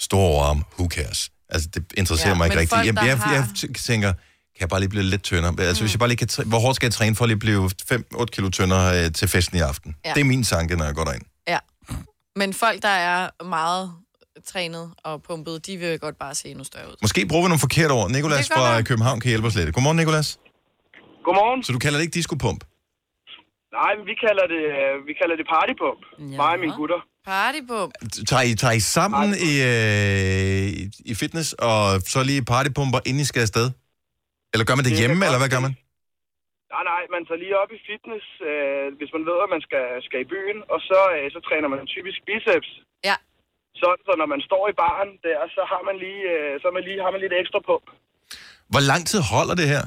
[0.00, 1.30] stor overarm, who cares?
[1.48, 2.76] Altså, det interesserer Ja, mig ikke men rigtigt.
[2.76, 5.54] folk, Jeg, der jeg, har- jeg, jeg tænker, kan jeg bare lige blive lidt tyndere?
[5.58, 7.38] Altså, hvis jeg bare lige kan træ- hvor hårdt skal jeg træne for at lige
[7.38, 9.94] blive 5-8 kilo tyndere øh, til festen i aften?
[10.04, 10.12] Ja.
[10.14, 11.22] Det er min tanke, når jeg går derind.
[11.48, 11.58] Ja.
[12.36, 13.92] Men folk, der er meget
[14.46, 16.96] trænet og pumpet, de vil godt bare se endnu større ud.
[17.02, 18.10] Måske bruger vi nogle forkerte ord.
[18.10, 18.82] Nikolas fra.
[18.82, 19.74] København kan hjælpe os lidt.
[19.74, 20.38] Godmorgen, Nikolas.
[21.24, 21.62] Godmorgen.
[21.64, 22.64] Så du kalder det ikke disco-pump?
[23.78, 26.00] Nej, men vi kalder det, øh, vi kalder det partypump.
[26.18, 26.36] Ja.
[26.40, 27.00] Mig og mine gutter.
[27.32, 27.92] Partypump.
[28.30, 30.66] Tager I, tager I sammen i, øh,
[31.10, 31.80] i- fitness, og
[32.12, 33.66] så lige partypumper, inden I skal afsted?
[34.52, 35.74] Eller gør man det, Det hjemme, eller hvad gør man?
[36.74, 39.84] Nej, nej, man tager lige op i fitness, øh, hvis man ved, at man skal,
[40.06, 42.68] skal i byen, og så, øh, så træner man typisk biceps.
[43.08, 43.16] Ja.
[43.80, 46.74] Så, så når man står i baren der, så har man lige, øh, så har
[46.78, 47.86] man lige, har man lidt ekstra pump.
[48.72, 49.84] Hvor lang tid holder det her?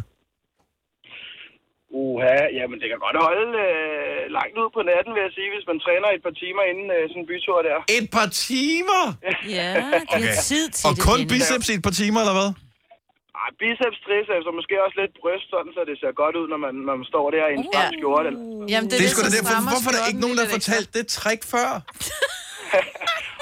[2.04, 5.66] Uha, jamen det kan godt holde øh, langt ud på natten, vil jeg sige, hvis
[5.72, 7.78] man træner et par timer inden øh, sådan en bytur der.
[8.00, 9.04] Et par timer?
[9.60, 9.70] Ja,
[10.16, 10.34] Okay.
[10.88, 12.50] Og kun biceps i et par timer, eller hvad?
[13.44, 16.60] Ej, biceps, triceps og måske også lidt bryst, sådan så det ser godt ud, når
[16.66, 18.28] man, når man står der i en stram skjorte.
[18.30, 18.42] Eller...
[18.74, 19.42] Jamen, Det er sgu da det.
[19.48, 21.70] Hvor- Hvorfor er der ikke nogen, der har fortalt det trick før?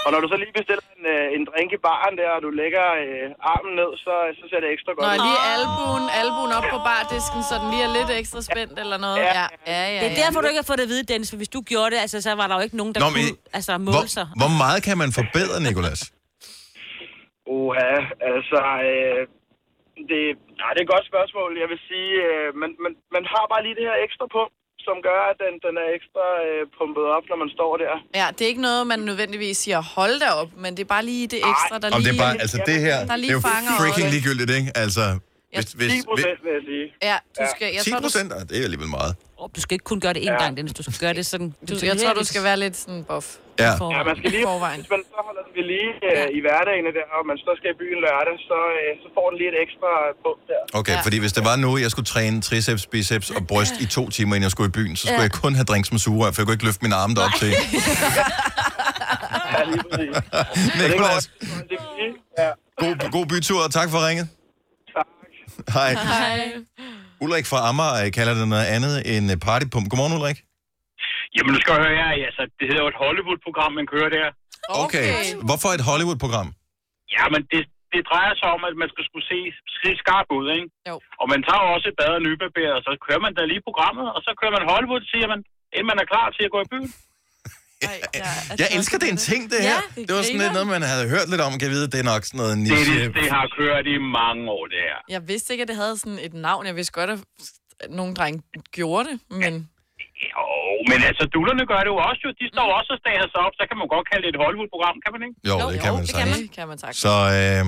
[0.06, 2.50] Og når du så lige bestiller en, øh, en drink i baren der, og du
[2.62, 5.24] lægger øh, armen ned, så, så ser det ekstra godt Når ud.
[5.28, 9.18] lige albuen, albuen op på bardisken, så den lige er lidt ekstra spændt eller noget.
[9.20, 9.80] Ja, ja, ja.
[9.96, 11.62] ja, Det er derfor, du ikke har fået det at vide, Dennis, for hvis du
[11.72, 13.72] gjorde det, altså, så var der jo ikke nogen, der Nå, Nå, men- kunne altså,
[13.90, 14.26] måle sig.
[14.30, 16.02] Hvor, hvor meget kan man forbedre, Nikolas?
[17.58, 17.94] Uha,
[18.32, 18.60] altså...
[18.90, 19.22] Øh,
[20.12, 20.22] det,
[20.62, 21.50] ja, det er et godt spørgsmål.
[21.64, 24.42] Jeg vil sige, øh, man, man, man har bare lige det her ekstra på,
[24.88, 27.94] som gør, at den, den er ekstra øh, pumpet op, når man står der.
[28.20, 31.06] Ja, det er ikke noget, man nødvendigvis siger, hold da op, men det er bare
[31.12, 33.32] lige det ekstra, der Om lige, det er bare, altså det her, der det lige
[33.32, 34.70] er jo fanger freaking ligegyldigt, ikke?
[34.84, 35.06] Altså,
[35.54, 36.86] hvis, hvis, 10 procent, vil jeg sige.
[37.10, 37.68] Ja, du skal...
[37.76, 39.12] Jeg 10 tror, du, procent, det er alligevel meget.
[39.42, 40.38] Oh, du skal ikke kun gøre det én Ja.
[40.44, 40.74] gang, Dennis.
[40.74, 41.48] Du skal gøre det sådan...
[41.70, 43.28] Du, jeg tror, du skal være lidt sådan buff.
[43.60, 43.72] Ja.
[43.96, 44.80] Ja, man skal lige, Forvejen.
[44.80, 47.70] hvis man så holder den ved lige øh, i hverdagen der, og man så skal
[47.76, 49.92] i byen lørdag, så, øh, så får den lige et ekstra
[50.26, 50.62] punkt der.
[50.80, 54.04] Okay, fordi hvis det var nu, jeg skulle træne triceps, biceps og bryst i to
[54.16, 55.30] timer, inden jeg skulle i byen, så skulle Ja.
[55.30, 57.52] jeg kun have drinks med sugerør, for jeg kunne ikke løfte mine arme derop til.
[59.58, 60.16] Ja, lige præcis.
[62.40, 62.50] Ja.
[62.78, 64.28] god, god bytur, og tak for ringet.
[64.96, 65.06] Tak.
[65.74, 65.92] Hej.
[65.94, 66.52] Hej.
[67.26, 69.86] Ulrik fra Amager øh, kalder det noget andet end øh, partypump.
[69.92, 70.40] Godmorgen, Ulrik.
[71.36, 74.28] Jamen, du skal høre her, altså, det hedder jo et Hollywood-program, man kører der.
[74.84, 75.08] Okay.
[75.50, 76.50] Hvorfor et Hollywood-program?
[77.16, 77.62] Ja, men det,
[77.94, 79.40] det drejer sig om, at man skal skulle se,
[79.84, 80.68] se skarp ud, ikke?
[80.90, 80.96] Jo.
[81.22, 84.08] Og man tager også et bad og nybarber, og så kører man da lige programmet,
[84.16, 85.40] og så kører man Hollywood, siger man,
[85.76, 86.90] inden man er klar til at gå i byen.
[88.64, 89.70] Jeg elsker, det er en ting, det her.
[89.70, 91.52] Ja, det, det det var sådan lidt noget, man havde hørt lidt om.
[91.62, 92.94] Kan vide, det er nok sådan noget Det, niche.
[93.04, 94.98] det, det har kørt i mange år, det her.
[95.16, 96.62] Jeg vidste ikke, at det havde sådan et navn.
[96.70, 97.20] Jeg vidste godt, at
[98.00, 98.40] nogle drenge
[98.78, 99.54] gjorde det, men...
[100.36, 100.46] Jo,
[100.90, 102.30] men altså, dullerne gør det jo også jo.
[102.42, 104.96] De står også og stager sig op, så kan man godt kalde det et Hollywood-program,
[105.04, 105.36] kan man ikke?
[105.50, 106.38] Jo, det kan man det kan sagtens.
[106.46, 106.96] man, kan man sagt.
[107.06, 107.64] Så, øh,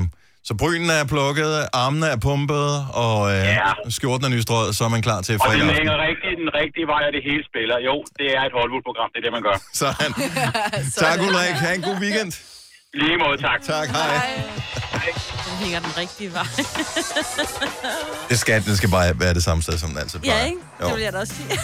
[0.47, 1.51] så brynen er plukket,
[1.86, 2.70] armene er pumpet,
[3.05, 3.72] og øh, ja.
[3.97, 6.07] skjorten er nystrøget, så er man klar til Og det fredag længer aften.
[6.09, 7.77] rigtig den rigtige vej, og det hele spiller.
[7.89, 9.57] Jo, det er et Hollywood-program, det er det, man gør.
[9.83, 10.11] Sådan.
[11.05, 11.55] tak, Ulrik.
[11.63, 12.31] Ha' en god weekend.
[13.01, 13.59] Lige måde, tak.
[13.73, 14.15] Tak, hej.
[15.47, 16.47] Den hænger den rigtige vej.
[18.29, 20.39] Det skal, det skal bare være det samme sted, som den altid plejer.
[20.39, 20.59] ja, ikke?
[20.81, 20.85] Jo.
[20.87, 21.59] Det vil jeg da også sige.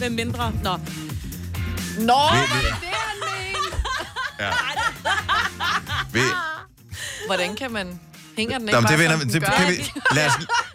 [0.00, 0.52] Med mindre.
[0.62, 0.70] Nå.
[0.70, 3.76] Nå, Vi- vi- det det, han mente?
[4.40, 4.50] Ja.
[6.12, 6.20] Vi,
[7.26, 8.00] Hvordan kan man...
[8.36, 9.56] Hænger den ikke Jamen, bare, det vender, som det, den det, gør?
[9.56, 10.32] kan vi, lad, os,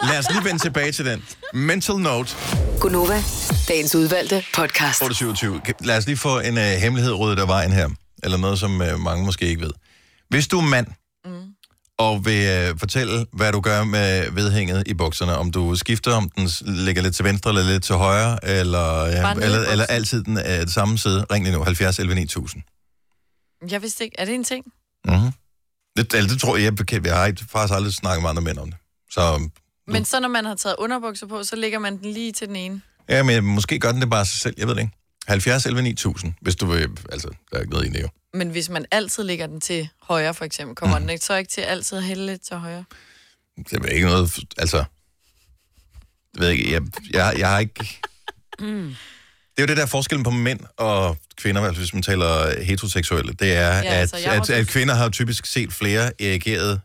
[0.09, 1.23] lad os lige vende tilbage til den.
[1.53, 2.35] Mental note.
[2.79, 3.23] Gunova,
[3.67, 5.01] dagens udvalgte podcast.
[5.01, 5.61] 827.
[5.79, 7.89] Lad os lige få en uh, hemmelighed ryddet af vejen her.
[8.23, 9.71] Eller noget, som uh, mange måske ikke ved.
[10.29, 10.87] Hvis du er mand,
[11.25, 11.31] mm.
[11.97, 16.29] og vil uh, fortælle, hvad du gør med vedhænget i bukserne, om du skifter, om
[16.29, 20.23] den ligger lidt til venstre eller lidt til højre, eller, uh, i eller, eller altid
[20.23, 22.63] den er det samme side, ring lige nu, 70 11 9000.
[23.71, 24.15] Jeg vidste ikke.
[24.19, 24.65] Er det en ting?
[25.05, 25.31] Mm-hmm.
[25.97, 28.57] Det, eller det tror jeg, jeg, bekendt- jeg har faktisk aldrig snakket med andre mænd
[28.57, 28.79] om det.
[29.11, 29.49] Så
[29.87, 32.55] Men så når man har taget underbukser på, så lægger man den lige til den
[32.55, 32.81] ene.
[33.09, 34.93] ja, men måske gør den det bare sig selv, jeg ved det ikke.
[35.27, 38.09] 70 11 9000, hvis du vil, altså, der er ikke noget i det jo.
[38.33, 41.03] Men hvis man altid lægger den til højre, for eksempel, kommer mm.
[41.03, 42.85] den ikke så ikke til altid at hælde lidt til højre?
[43.57, 44.77] Det er ikke noget, altså...
[46.33, 46.81] Jeg ved ikke, jeg,
[47.13, 47.99] jeg, jeg har ikke...
[48.59, 48.95] Mm.
[49.57, 53.33] Det er jo det der forskellen på mænd og kvinder, altså hvis man taler heteroseksuelle,
[53.33, 56.79] det er, Ja, ja, altså, at, at, også- at kvinder har typisk set flere erigerede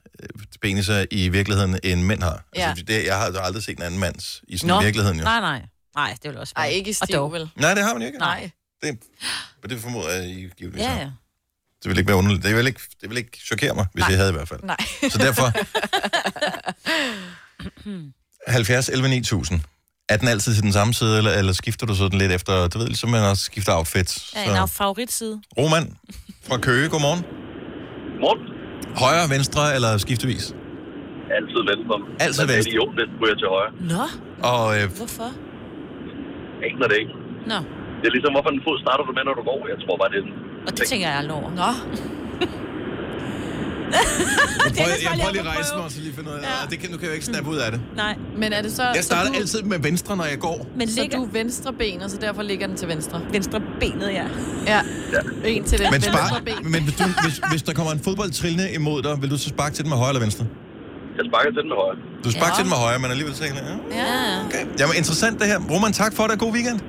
[0.63, 2.45] peniser i virkeligheden, end mænd har.
[2.57, 2.69] Ja.
[2.69, 4.81] Altså, det, jeg har aldrig set en anden mands i sådan Nå.
[4.81, 5.25] virkeligheden jo.
[5.25, 5.63] Nej, nej.
[5.95, 6.67] Nej, det vil også være.
[6.67, 7.51] Ej, ikke i stiv, vel?
[7.57, 8.19] Nej, det har man ikke.
[8.19, 8.51] Nej.
[8.83, 8.99] Det,
[9.63, 11.11] men det formoder jeg, I givetvis Ja, ja.
[11.83, 12.45] Det vil ikke være underligt.
[12.45, 14.09] Det vil ikke, det vil ikke chokere mig, hvis Nej.
[14.11, 14.61] jeg havde i hvert fald.
[14.63, 14.77] Nej.
[15.11, 15.53] Så derfor
[18.51, 19.61] 70 11 9000.
[20.13, 22.77] Er den altid til den samme side, eller, eller skifter du sådan lidt efter, du
[22.79, 24.11] ved, ligesom man også skifter outfit?
[24.37, 25.37] Ja, en af favoritside.
[25.61, 25.85] Roman
[26.49, 27.23] fra Køge, godmorgen.
[28.25, 28.43] Morgen.
[29.05, 30.45] Højre, venstre eller skiftevis?
[31.39, 31.97] Altid venstre.
[32.25, 32.71] Altid Men er venstre.
[32.73, 33.73] idiot, hvis ryger til højre.
[33.95, 34.05] Nå,
[34.53, 35.29] Og øh, hvorfor?
[36.67, 37.15] Aner det ikke.
[37.51, 37.59] Nå,
[38.01, 39.61] Det er ligesom, hvorfor en fod starter du med, når du går.
[39.73, 40.35] Jeg tror bare, det er en
[40.67, 41.51] og det tænker jeg aldrig over.
[41.63, 41.71] Nå.
[44.67, 46.67] jeg prøver, jeg prøver lige at rejse mig, og så lige finde ud af, ja.
[46.71, 47.81] det kan, nu kan jeg jo ikke snappe ud af det.
[47.97, 48.15] Nej.
[48.39, 48.83] Men er det så...
[48.95, 50.67] Jeg starter så du, altid med venstre, når jeg går.
[50.77, 53.21] Men så ligger du er venstre ben, og så derfor ligger den til venstre?
[53.33, 54.25] venstre benet, ja.
[54.67, 54.81] Ja.
[55.45, 56.71] En til den Men, venstre spar, ben.
[56.73, 59.49] men hvis, du, hvis, hvis der kommer en fodbold trillende imod dig, vil du så
[59.49, 60.47] sparke til den med højre eller venstre?
[61.19, 61.97] Jeg sparker til den med højre.
[62.25, 62.55] Du sparker Ja.
[62.57, 63.97] til den med højre, men alligevel tænker jeg, ja.
[63.97, 64.47] Ja.
[64.47, 64.65] Okay.
[64.81, 65.59] Jamen, interessant det her.
[65.71, 66.39] Roman, tak for det.
[66.39, 66.81] God weekend.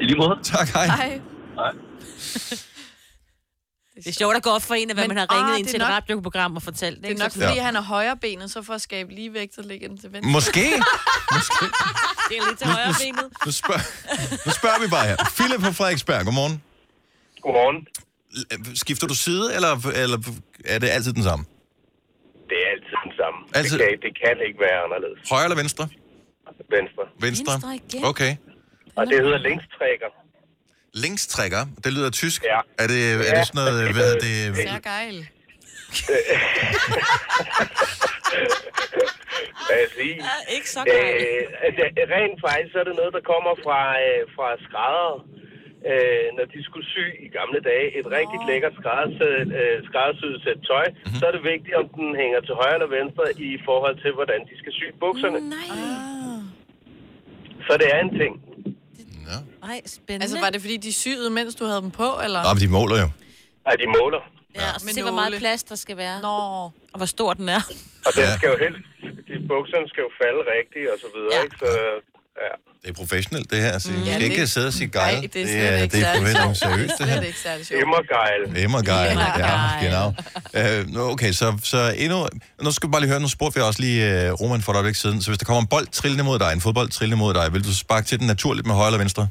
[0.00, 0.34] I lige måde.
[0.42, 0.86] Tak, hej.
[0.86, 1.20] Hej.
[1.56, 1.72] Nej.
[3.96, 5.52] Det er sjovt at gå op for en, af, hvad Men- man har ah, ringet
[5.52, 7.02] det ind til et nok- radioprogram og fortalt.
[7.02, 9.88] Det er nok, fordi han er højre benet, så for at skabe ligevægt, så ligger
[9.88, 10.30] den til venstre.
[10.32, 10.64] Måske.
[11.36, 11.64] Måske.
[12.28, 13.26] Det er lidt til højre benet.
[13.46, 13.80] Nu, spørg,
[14.46, 15.16] nu spørger vi bare her.
[15.38, 16.62] Philip fra Frederiksberg, godmorgen.
[17.44, 17.86] Godmorgen.
[18.74, 19.72] Skifter du side, eller,
[20.02, 20.18] eller
[20.64, 21.44] er det altid den samme?
[22.50, 23.38] Det er altid den samme.
[23.54, 23.78] Altid?
[23.78, 25.18] Det, kan, det kan ikke være anderledes.
[25.30, 25.84] Højre eller venstre?
[26.76, 27.04] Venstre.
[27.26, 27.52] Venstre.
[27.52, 28.04] Venstre igen.
[28.04, 28.32] Okay.
[28.98, 30.08] Og det hedder længstrækker.
[31.04, 32.40] Linkstrækker, det lyder tysk.
[32.52, 32.60] Ja.
[32.82, 34.36] Er det, er det sådan noget, hvad hedder det?
[34.68, 35.18] Sær gejl.
[39.66, 40.16] Hvad jeg sige?
[40.56, 41.14] Ikke så gejl.
[41.22, 41.82] Øh, altså,
[42.14, 45.12] rent faktisk så er det noget, der kommer fra, øh, fra skrædder.
[45.90, 50.58] Øh, når de skulle sy i gamle dage et rigtig lækkert skræddersyet øh, skræddersyet sæt
[50.70, 50.96] tøj, Mhm.
[50.98, 51.18] mm-hmm.
[51.20, 54.40] så er det vigtigt, om den hænger til højre eller venstre i forhold til, hvordan
[54.48, 55.40] de skal sy bukserne.
[55.56, 55.68] Nej.
[57.66, 58.34] Så det er en ting.
[59.62, 60.24] Ej, spændende.
[60.24, 62.40] Altså, var det fordi, de syede, mens du havde dem på, eller?
[62.54, 63.08] Men de måler jo.
[63.68, 64.20] Ja, de måler.
[64.60, 66.16] Ja, og Med se, hvor meget plads der skal være.
[66.28, 66.28] Nå.
[66.92, 67.62] Og hvor stor den er.
[68.06, 68.36] Og den Ja.
[68.38, 68.82] skal jo helst,
[69.28, 71.38] de bukserne skal jo falde rigtigt og så videre, Ja.
[71.38, 71.44] ja.
[71.44, 71.56] ikke?
[71.62, 71.70] Så,
[72.82, 73.70] Det er professionelt, det her.
[73.72, 74.02] Altså, Mm.
[74.02, 75.12] Ja, skal ikke det- sidde og sige gejl.
[75.14, 77.20] Nej, det er det slet er, ikke det er særlig seriøst, det Det er her.
[77.20, 77.82] ikke særlig sjovt.
[77.82, 78.64] Emmergejl.
[78.64, 79.18] Emmergejl.
[79.38, 81.00] Ja, genau.
[81.02, 82.26] Uh, okay, så, så endnu...
[82.62, 84.76] Nu skal vi bare lige høre, nu spurgte vi også lige uh, Roman for et
[84.76, 85.22] øjeblik siden.
[85.22, 87.64] Så hvis der kommer en bold trillende mod dig, en fodbold trillende mod dig, vil
[87.64, 89.28] du sparke til den naturligt med højre eller venstre?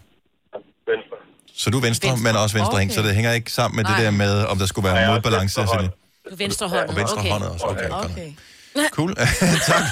[0.88, 1.18] Venstre.
[1.58, 2.24] Så du er venstre, Venstre.
[2.34, 2.90] men også venstre Okay.
[2.90, 3.96] så det hænger ikke sammen med Nej.
[3.98, 5.42] det der med, om der skulle være er modbalance.
[5.42, 6.90] venstre er hånd.
[6.90, 7.30] Og venstre okay.
[7.30, 7.66] håndet også.
[7.66, 8.10] Okay, okay.
[8.10, 8.32] Okay.
[8.98, 9.16] Cool.
[9.72, 9.84] tak.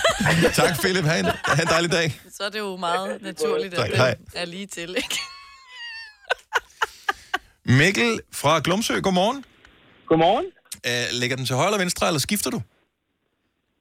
[0.54, 1.06] tak, Philip.
[1.06, 2.22] Ha' en, ha' en dejlig dag.
[2.38, 5.20] Så er det jo meget naturligt, Tak, at det er lige til, ikke?
[7.82, 9.46] Mikkel fra Glumsø, godmorgen.
[10.08, 10.46] Godmorgen.
[10.88, 12.62] Uh, lægger den til højre eller venstre, eller skifter du?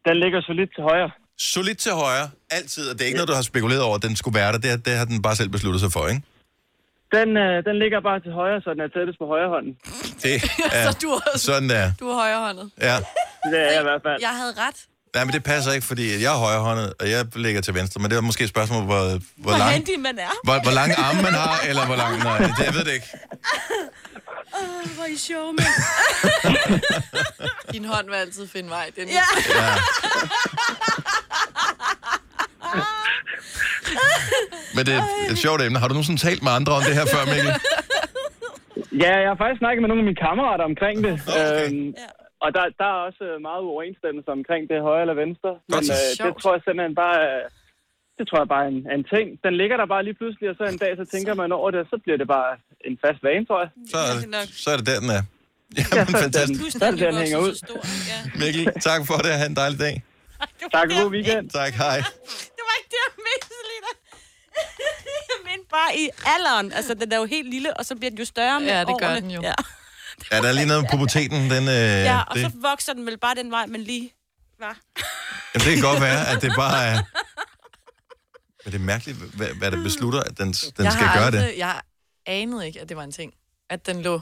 [0.08, 1.10] Den ligger solidt til højre.
[1.38, 2.90] Solidt til højre, altid.
[2.90, 4.58] Og det er ikke noget, du har spekuleret over, at den skulle være der.
[4.58, 6.22] Det, har- det har den bare selv besluttet sig for, ikke?
[7.12, 9.72] Den, øh, den ligger bare til højre, så den er tættest på højre hånden.
[10.22, 11.92] Det er Så du er sådan der.
[12.00, 12.70] Du er højrehåndet.
[12.80, 12.96] Ja.
[13.52, 14.18] Det er jeg i hvert fald.
[14.20, 14.78] Jeg havde ret.
[15.14, 18.00] Nej, men det passer ikke, fordi jeg er højrehåndet, og jeg ligger til venstre.
[18.02, 20.32] Men det er måske et spørgsmål, hvor, hvor, Hvor lang, handy man er.
[20.44, 22.18] hvor, hvor lange arme man har, eller hvor lang...
[22.18, 23.06] Nej, det, jeg ved det ikke.
[24.54, 25.74] Åh, hvor er I sjov, mand.
[27.72, 28.90] Din hånd vil altid finde vej.
[28.96, 29.22] Den Ja.
[29.54, 29.74] Ja.
[34.74, 35.78] Men det er et sjovt emne.
[35.78, 37.52] Har du nogensinde talt med andre om det her før, Mikkel?
[39.04, 41.14] Ja, jeg har faktisk snakket med nogle af mine kammerater omkring det.
[41.28, 41.66] Okay.
[41.72, 41.94] Øhm,
[42.44, 45.50] og der, der er også øh, meget uoverensstemmelse omkring det højre eller venstre.
[45.68, 45.90] Men Godt.
[45.96, 47.48] øh, det tror jeg simpelthen bare er-
[48.18, 49.26] det tror jeg bare er en, en ting.
[49.44, 51.80] Den ligger der bare lige pludselig, og så en dag, så tænker man over det,
[51.84, 52.50] og så bliver det bare
[52.88, 53.70] en fast vane, tror jeg.
[53.92, 55.22] Så er det, så er det der, den er.
[55.76, 56.60] Jamen, så er det fantastisk.
[56.62, 56.70] den.
[56.80, 57.54] Så er det der, den hænger ud.
[58.42, 59.32] Mikkel, tak for det.
[59.40, 59.94] Ha' en dejlig dag.
[60.76, 61.44] Tak og god weekend.
[61.60, 61.98] Tak, hej.
[62.56, 63.90] Det var ikke det, jeg mente, Selina.
[65.32, 66.66] Jeg mente bare i alderen.
[66.78, 68.94] Altså, den er jo helt lille, og så bliver den jo større med Ja, det
[69.02, 69.20] gør årene.
[69.20, 69.40] den jo.
[69.42, 69.54] Ja.
[70.32, 71.50] Ja, der er lige noget med puberteten.
[71.50, 74.10] Den, øh, ja, og det, så vokser den vel bare den vej, men lige...
[74.58, 74.66] Hva?
[75.54, 77.02] jamen, det kan godt være, at det bare er...
[78.64, 81.42] Men det er mærkeligt, hvad, hvad der beslutter, at den, den jeg skal gøre aldrig,
[81.42, 81.58] det.
[81.58, 81.80] Jeg
[82.26, 83.32] anede ikke, at det var en ting.
[83.70, 84.20] At den lå...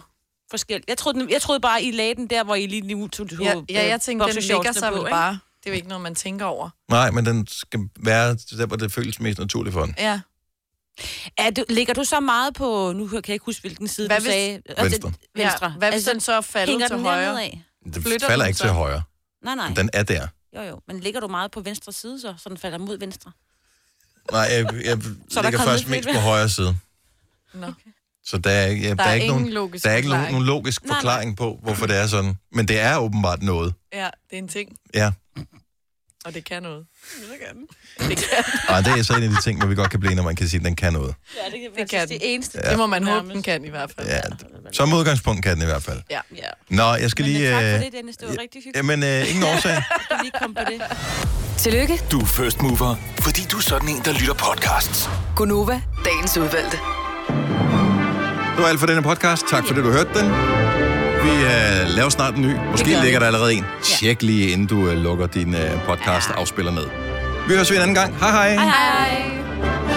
[0.51, 0.88] Forskelligt.
[0.88, 3.26] Jeg troede, den, jeg troede bare, I lagde den der, hvor I lige nu tog
[3.41, 5.38] Ja, ja jeg tænkte, den ligger sig vel bare.
[5.61, 6.70] Det er jo ikke noget, man tænker over.
[6.88, 9.95] Nej, men den skal være der, hvor det føles mest naturligt for den.
[9.99, 10.20] Ja.
[11.36, 12.92] Er du, ligger du så meget på...
[12.92, 14.62] Nu kan jeg ikke huske, hvilken side Hvad du hvis- sagde.
[14.82, 15.12] Venstre.
[15.34, 15.66] Venstre.
[15.66, 17.42] Ja, hvad hvis den så er faldet hænger til den højre?
[17.42, 17.62] af?
[17.84, 18.64] Den Flytter falder den ikke så?
[18.64, 19.03] til højre.
[19.44, 19.72] Nej, nej.
[19.76, 20.26] Den er der.
[20.57, 20.80] Jo, jo.
[20.88, 23.32] Men ligger du meget på venstre side så, så den falder mod venstre?
[24.32, 24.98] Nej, jeg, jeg
[25.30, 26.76] Så er der ligger først lidt mest på højre side.
[27.55, 27.72] Nå.
[28.24, 30.32] Så der er, ja, der er er ikke, nogen, logisk der er ikke nogen, forklaring.
[30.46, 30.96] nogen logisk Nej, nej.
[31.01, 32.34] forklaring på, hvorfor det er sådan.
[32.53, 33.74] Men det er åbenbart noget.
[33.92, 34.76] Ja, det er en ting.
[34.94, 35.12] Ja.
[36.25, 36.87] Og det kan noget.
[37.31, 37.66] Det kan den.
[38.11, 40.14] Det kan Og det er så en af de ting, hvor vi godt kan blive,
[40.14, 41.14] når man kan sige, at den kan noget.
[41.37, 42.09] Ja, det kan, det, kan den.
[42.09, 42.61] det eneste.
[42.64, 42.71] Ja.
[42.71, 44.07] Det må man håbe, den kan i hvert fald.
[44.09, 44.21] Ja,
[44.73, 46.01] som udgangspunkt kan den i hvert fald.
[46.11, 46.21] Ja.
[46.37, 46.49] ja.
[46.68, 47.51] Nå, jeg skal lige...
[47.51, 48.16] Tak for øh, det, Dennis.
[48.16, 48.77] Det var rigtig hyggeligt.
[48.77, 49.77] Jamen, øh, ingen årsag.
[50.11, 50.83] Du lige kom på det.
[51.59, 55.09] Tillykke, Du er first mover, fordi du er sådan en, der lytter podcasts.
[55.37, 56.77] Gunova, dagens udvalgte.
[58.57, 59.43] Det var alt for denne podcast.
[59.51, 60.60] Tak fordi du hørte den.
[61.23, 62.57] Vi øh, laver snart en ny.
[62.71, 62.95] Måske vi.
[63.03, 63.64] ligger der allerede en.
[63.83, 66.87] Tjek lige, inden du øh, lukker din øh, podcast afspiller ned.
[67.49, 68.16] Vi høres ved en anden gang.
[68.21, 68.55] Hej hej.
[68.55, 69.89] Hej hej.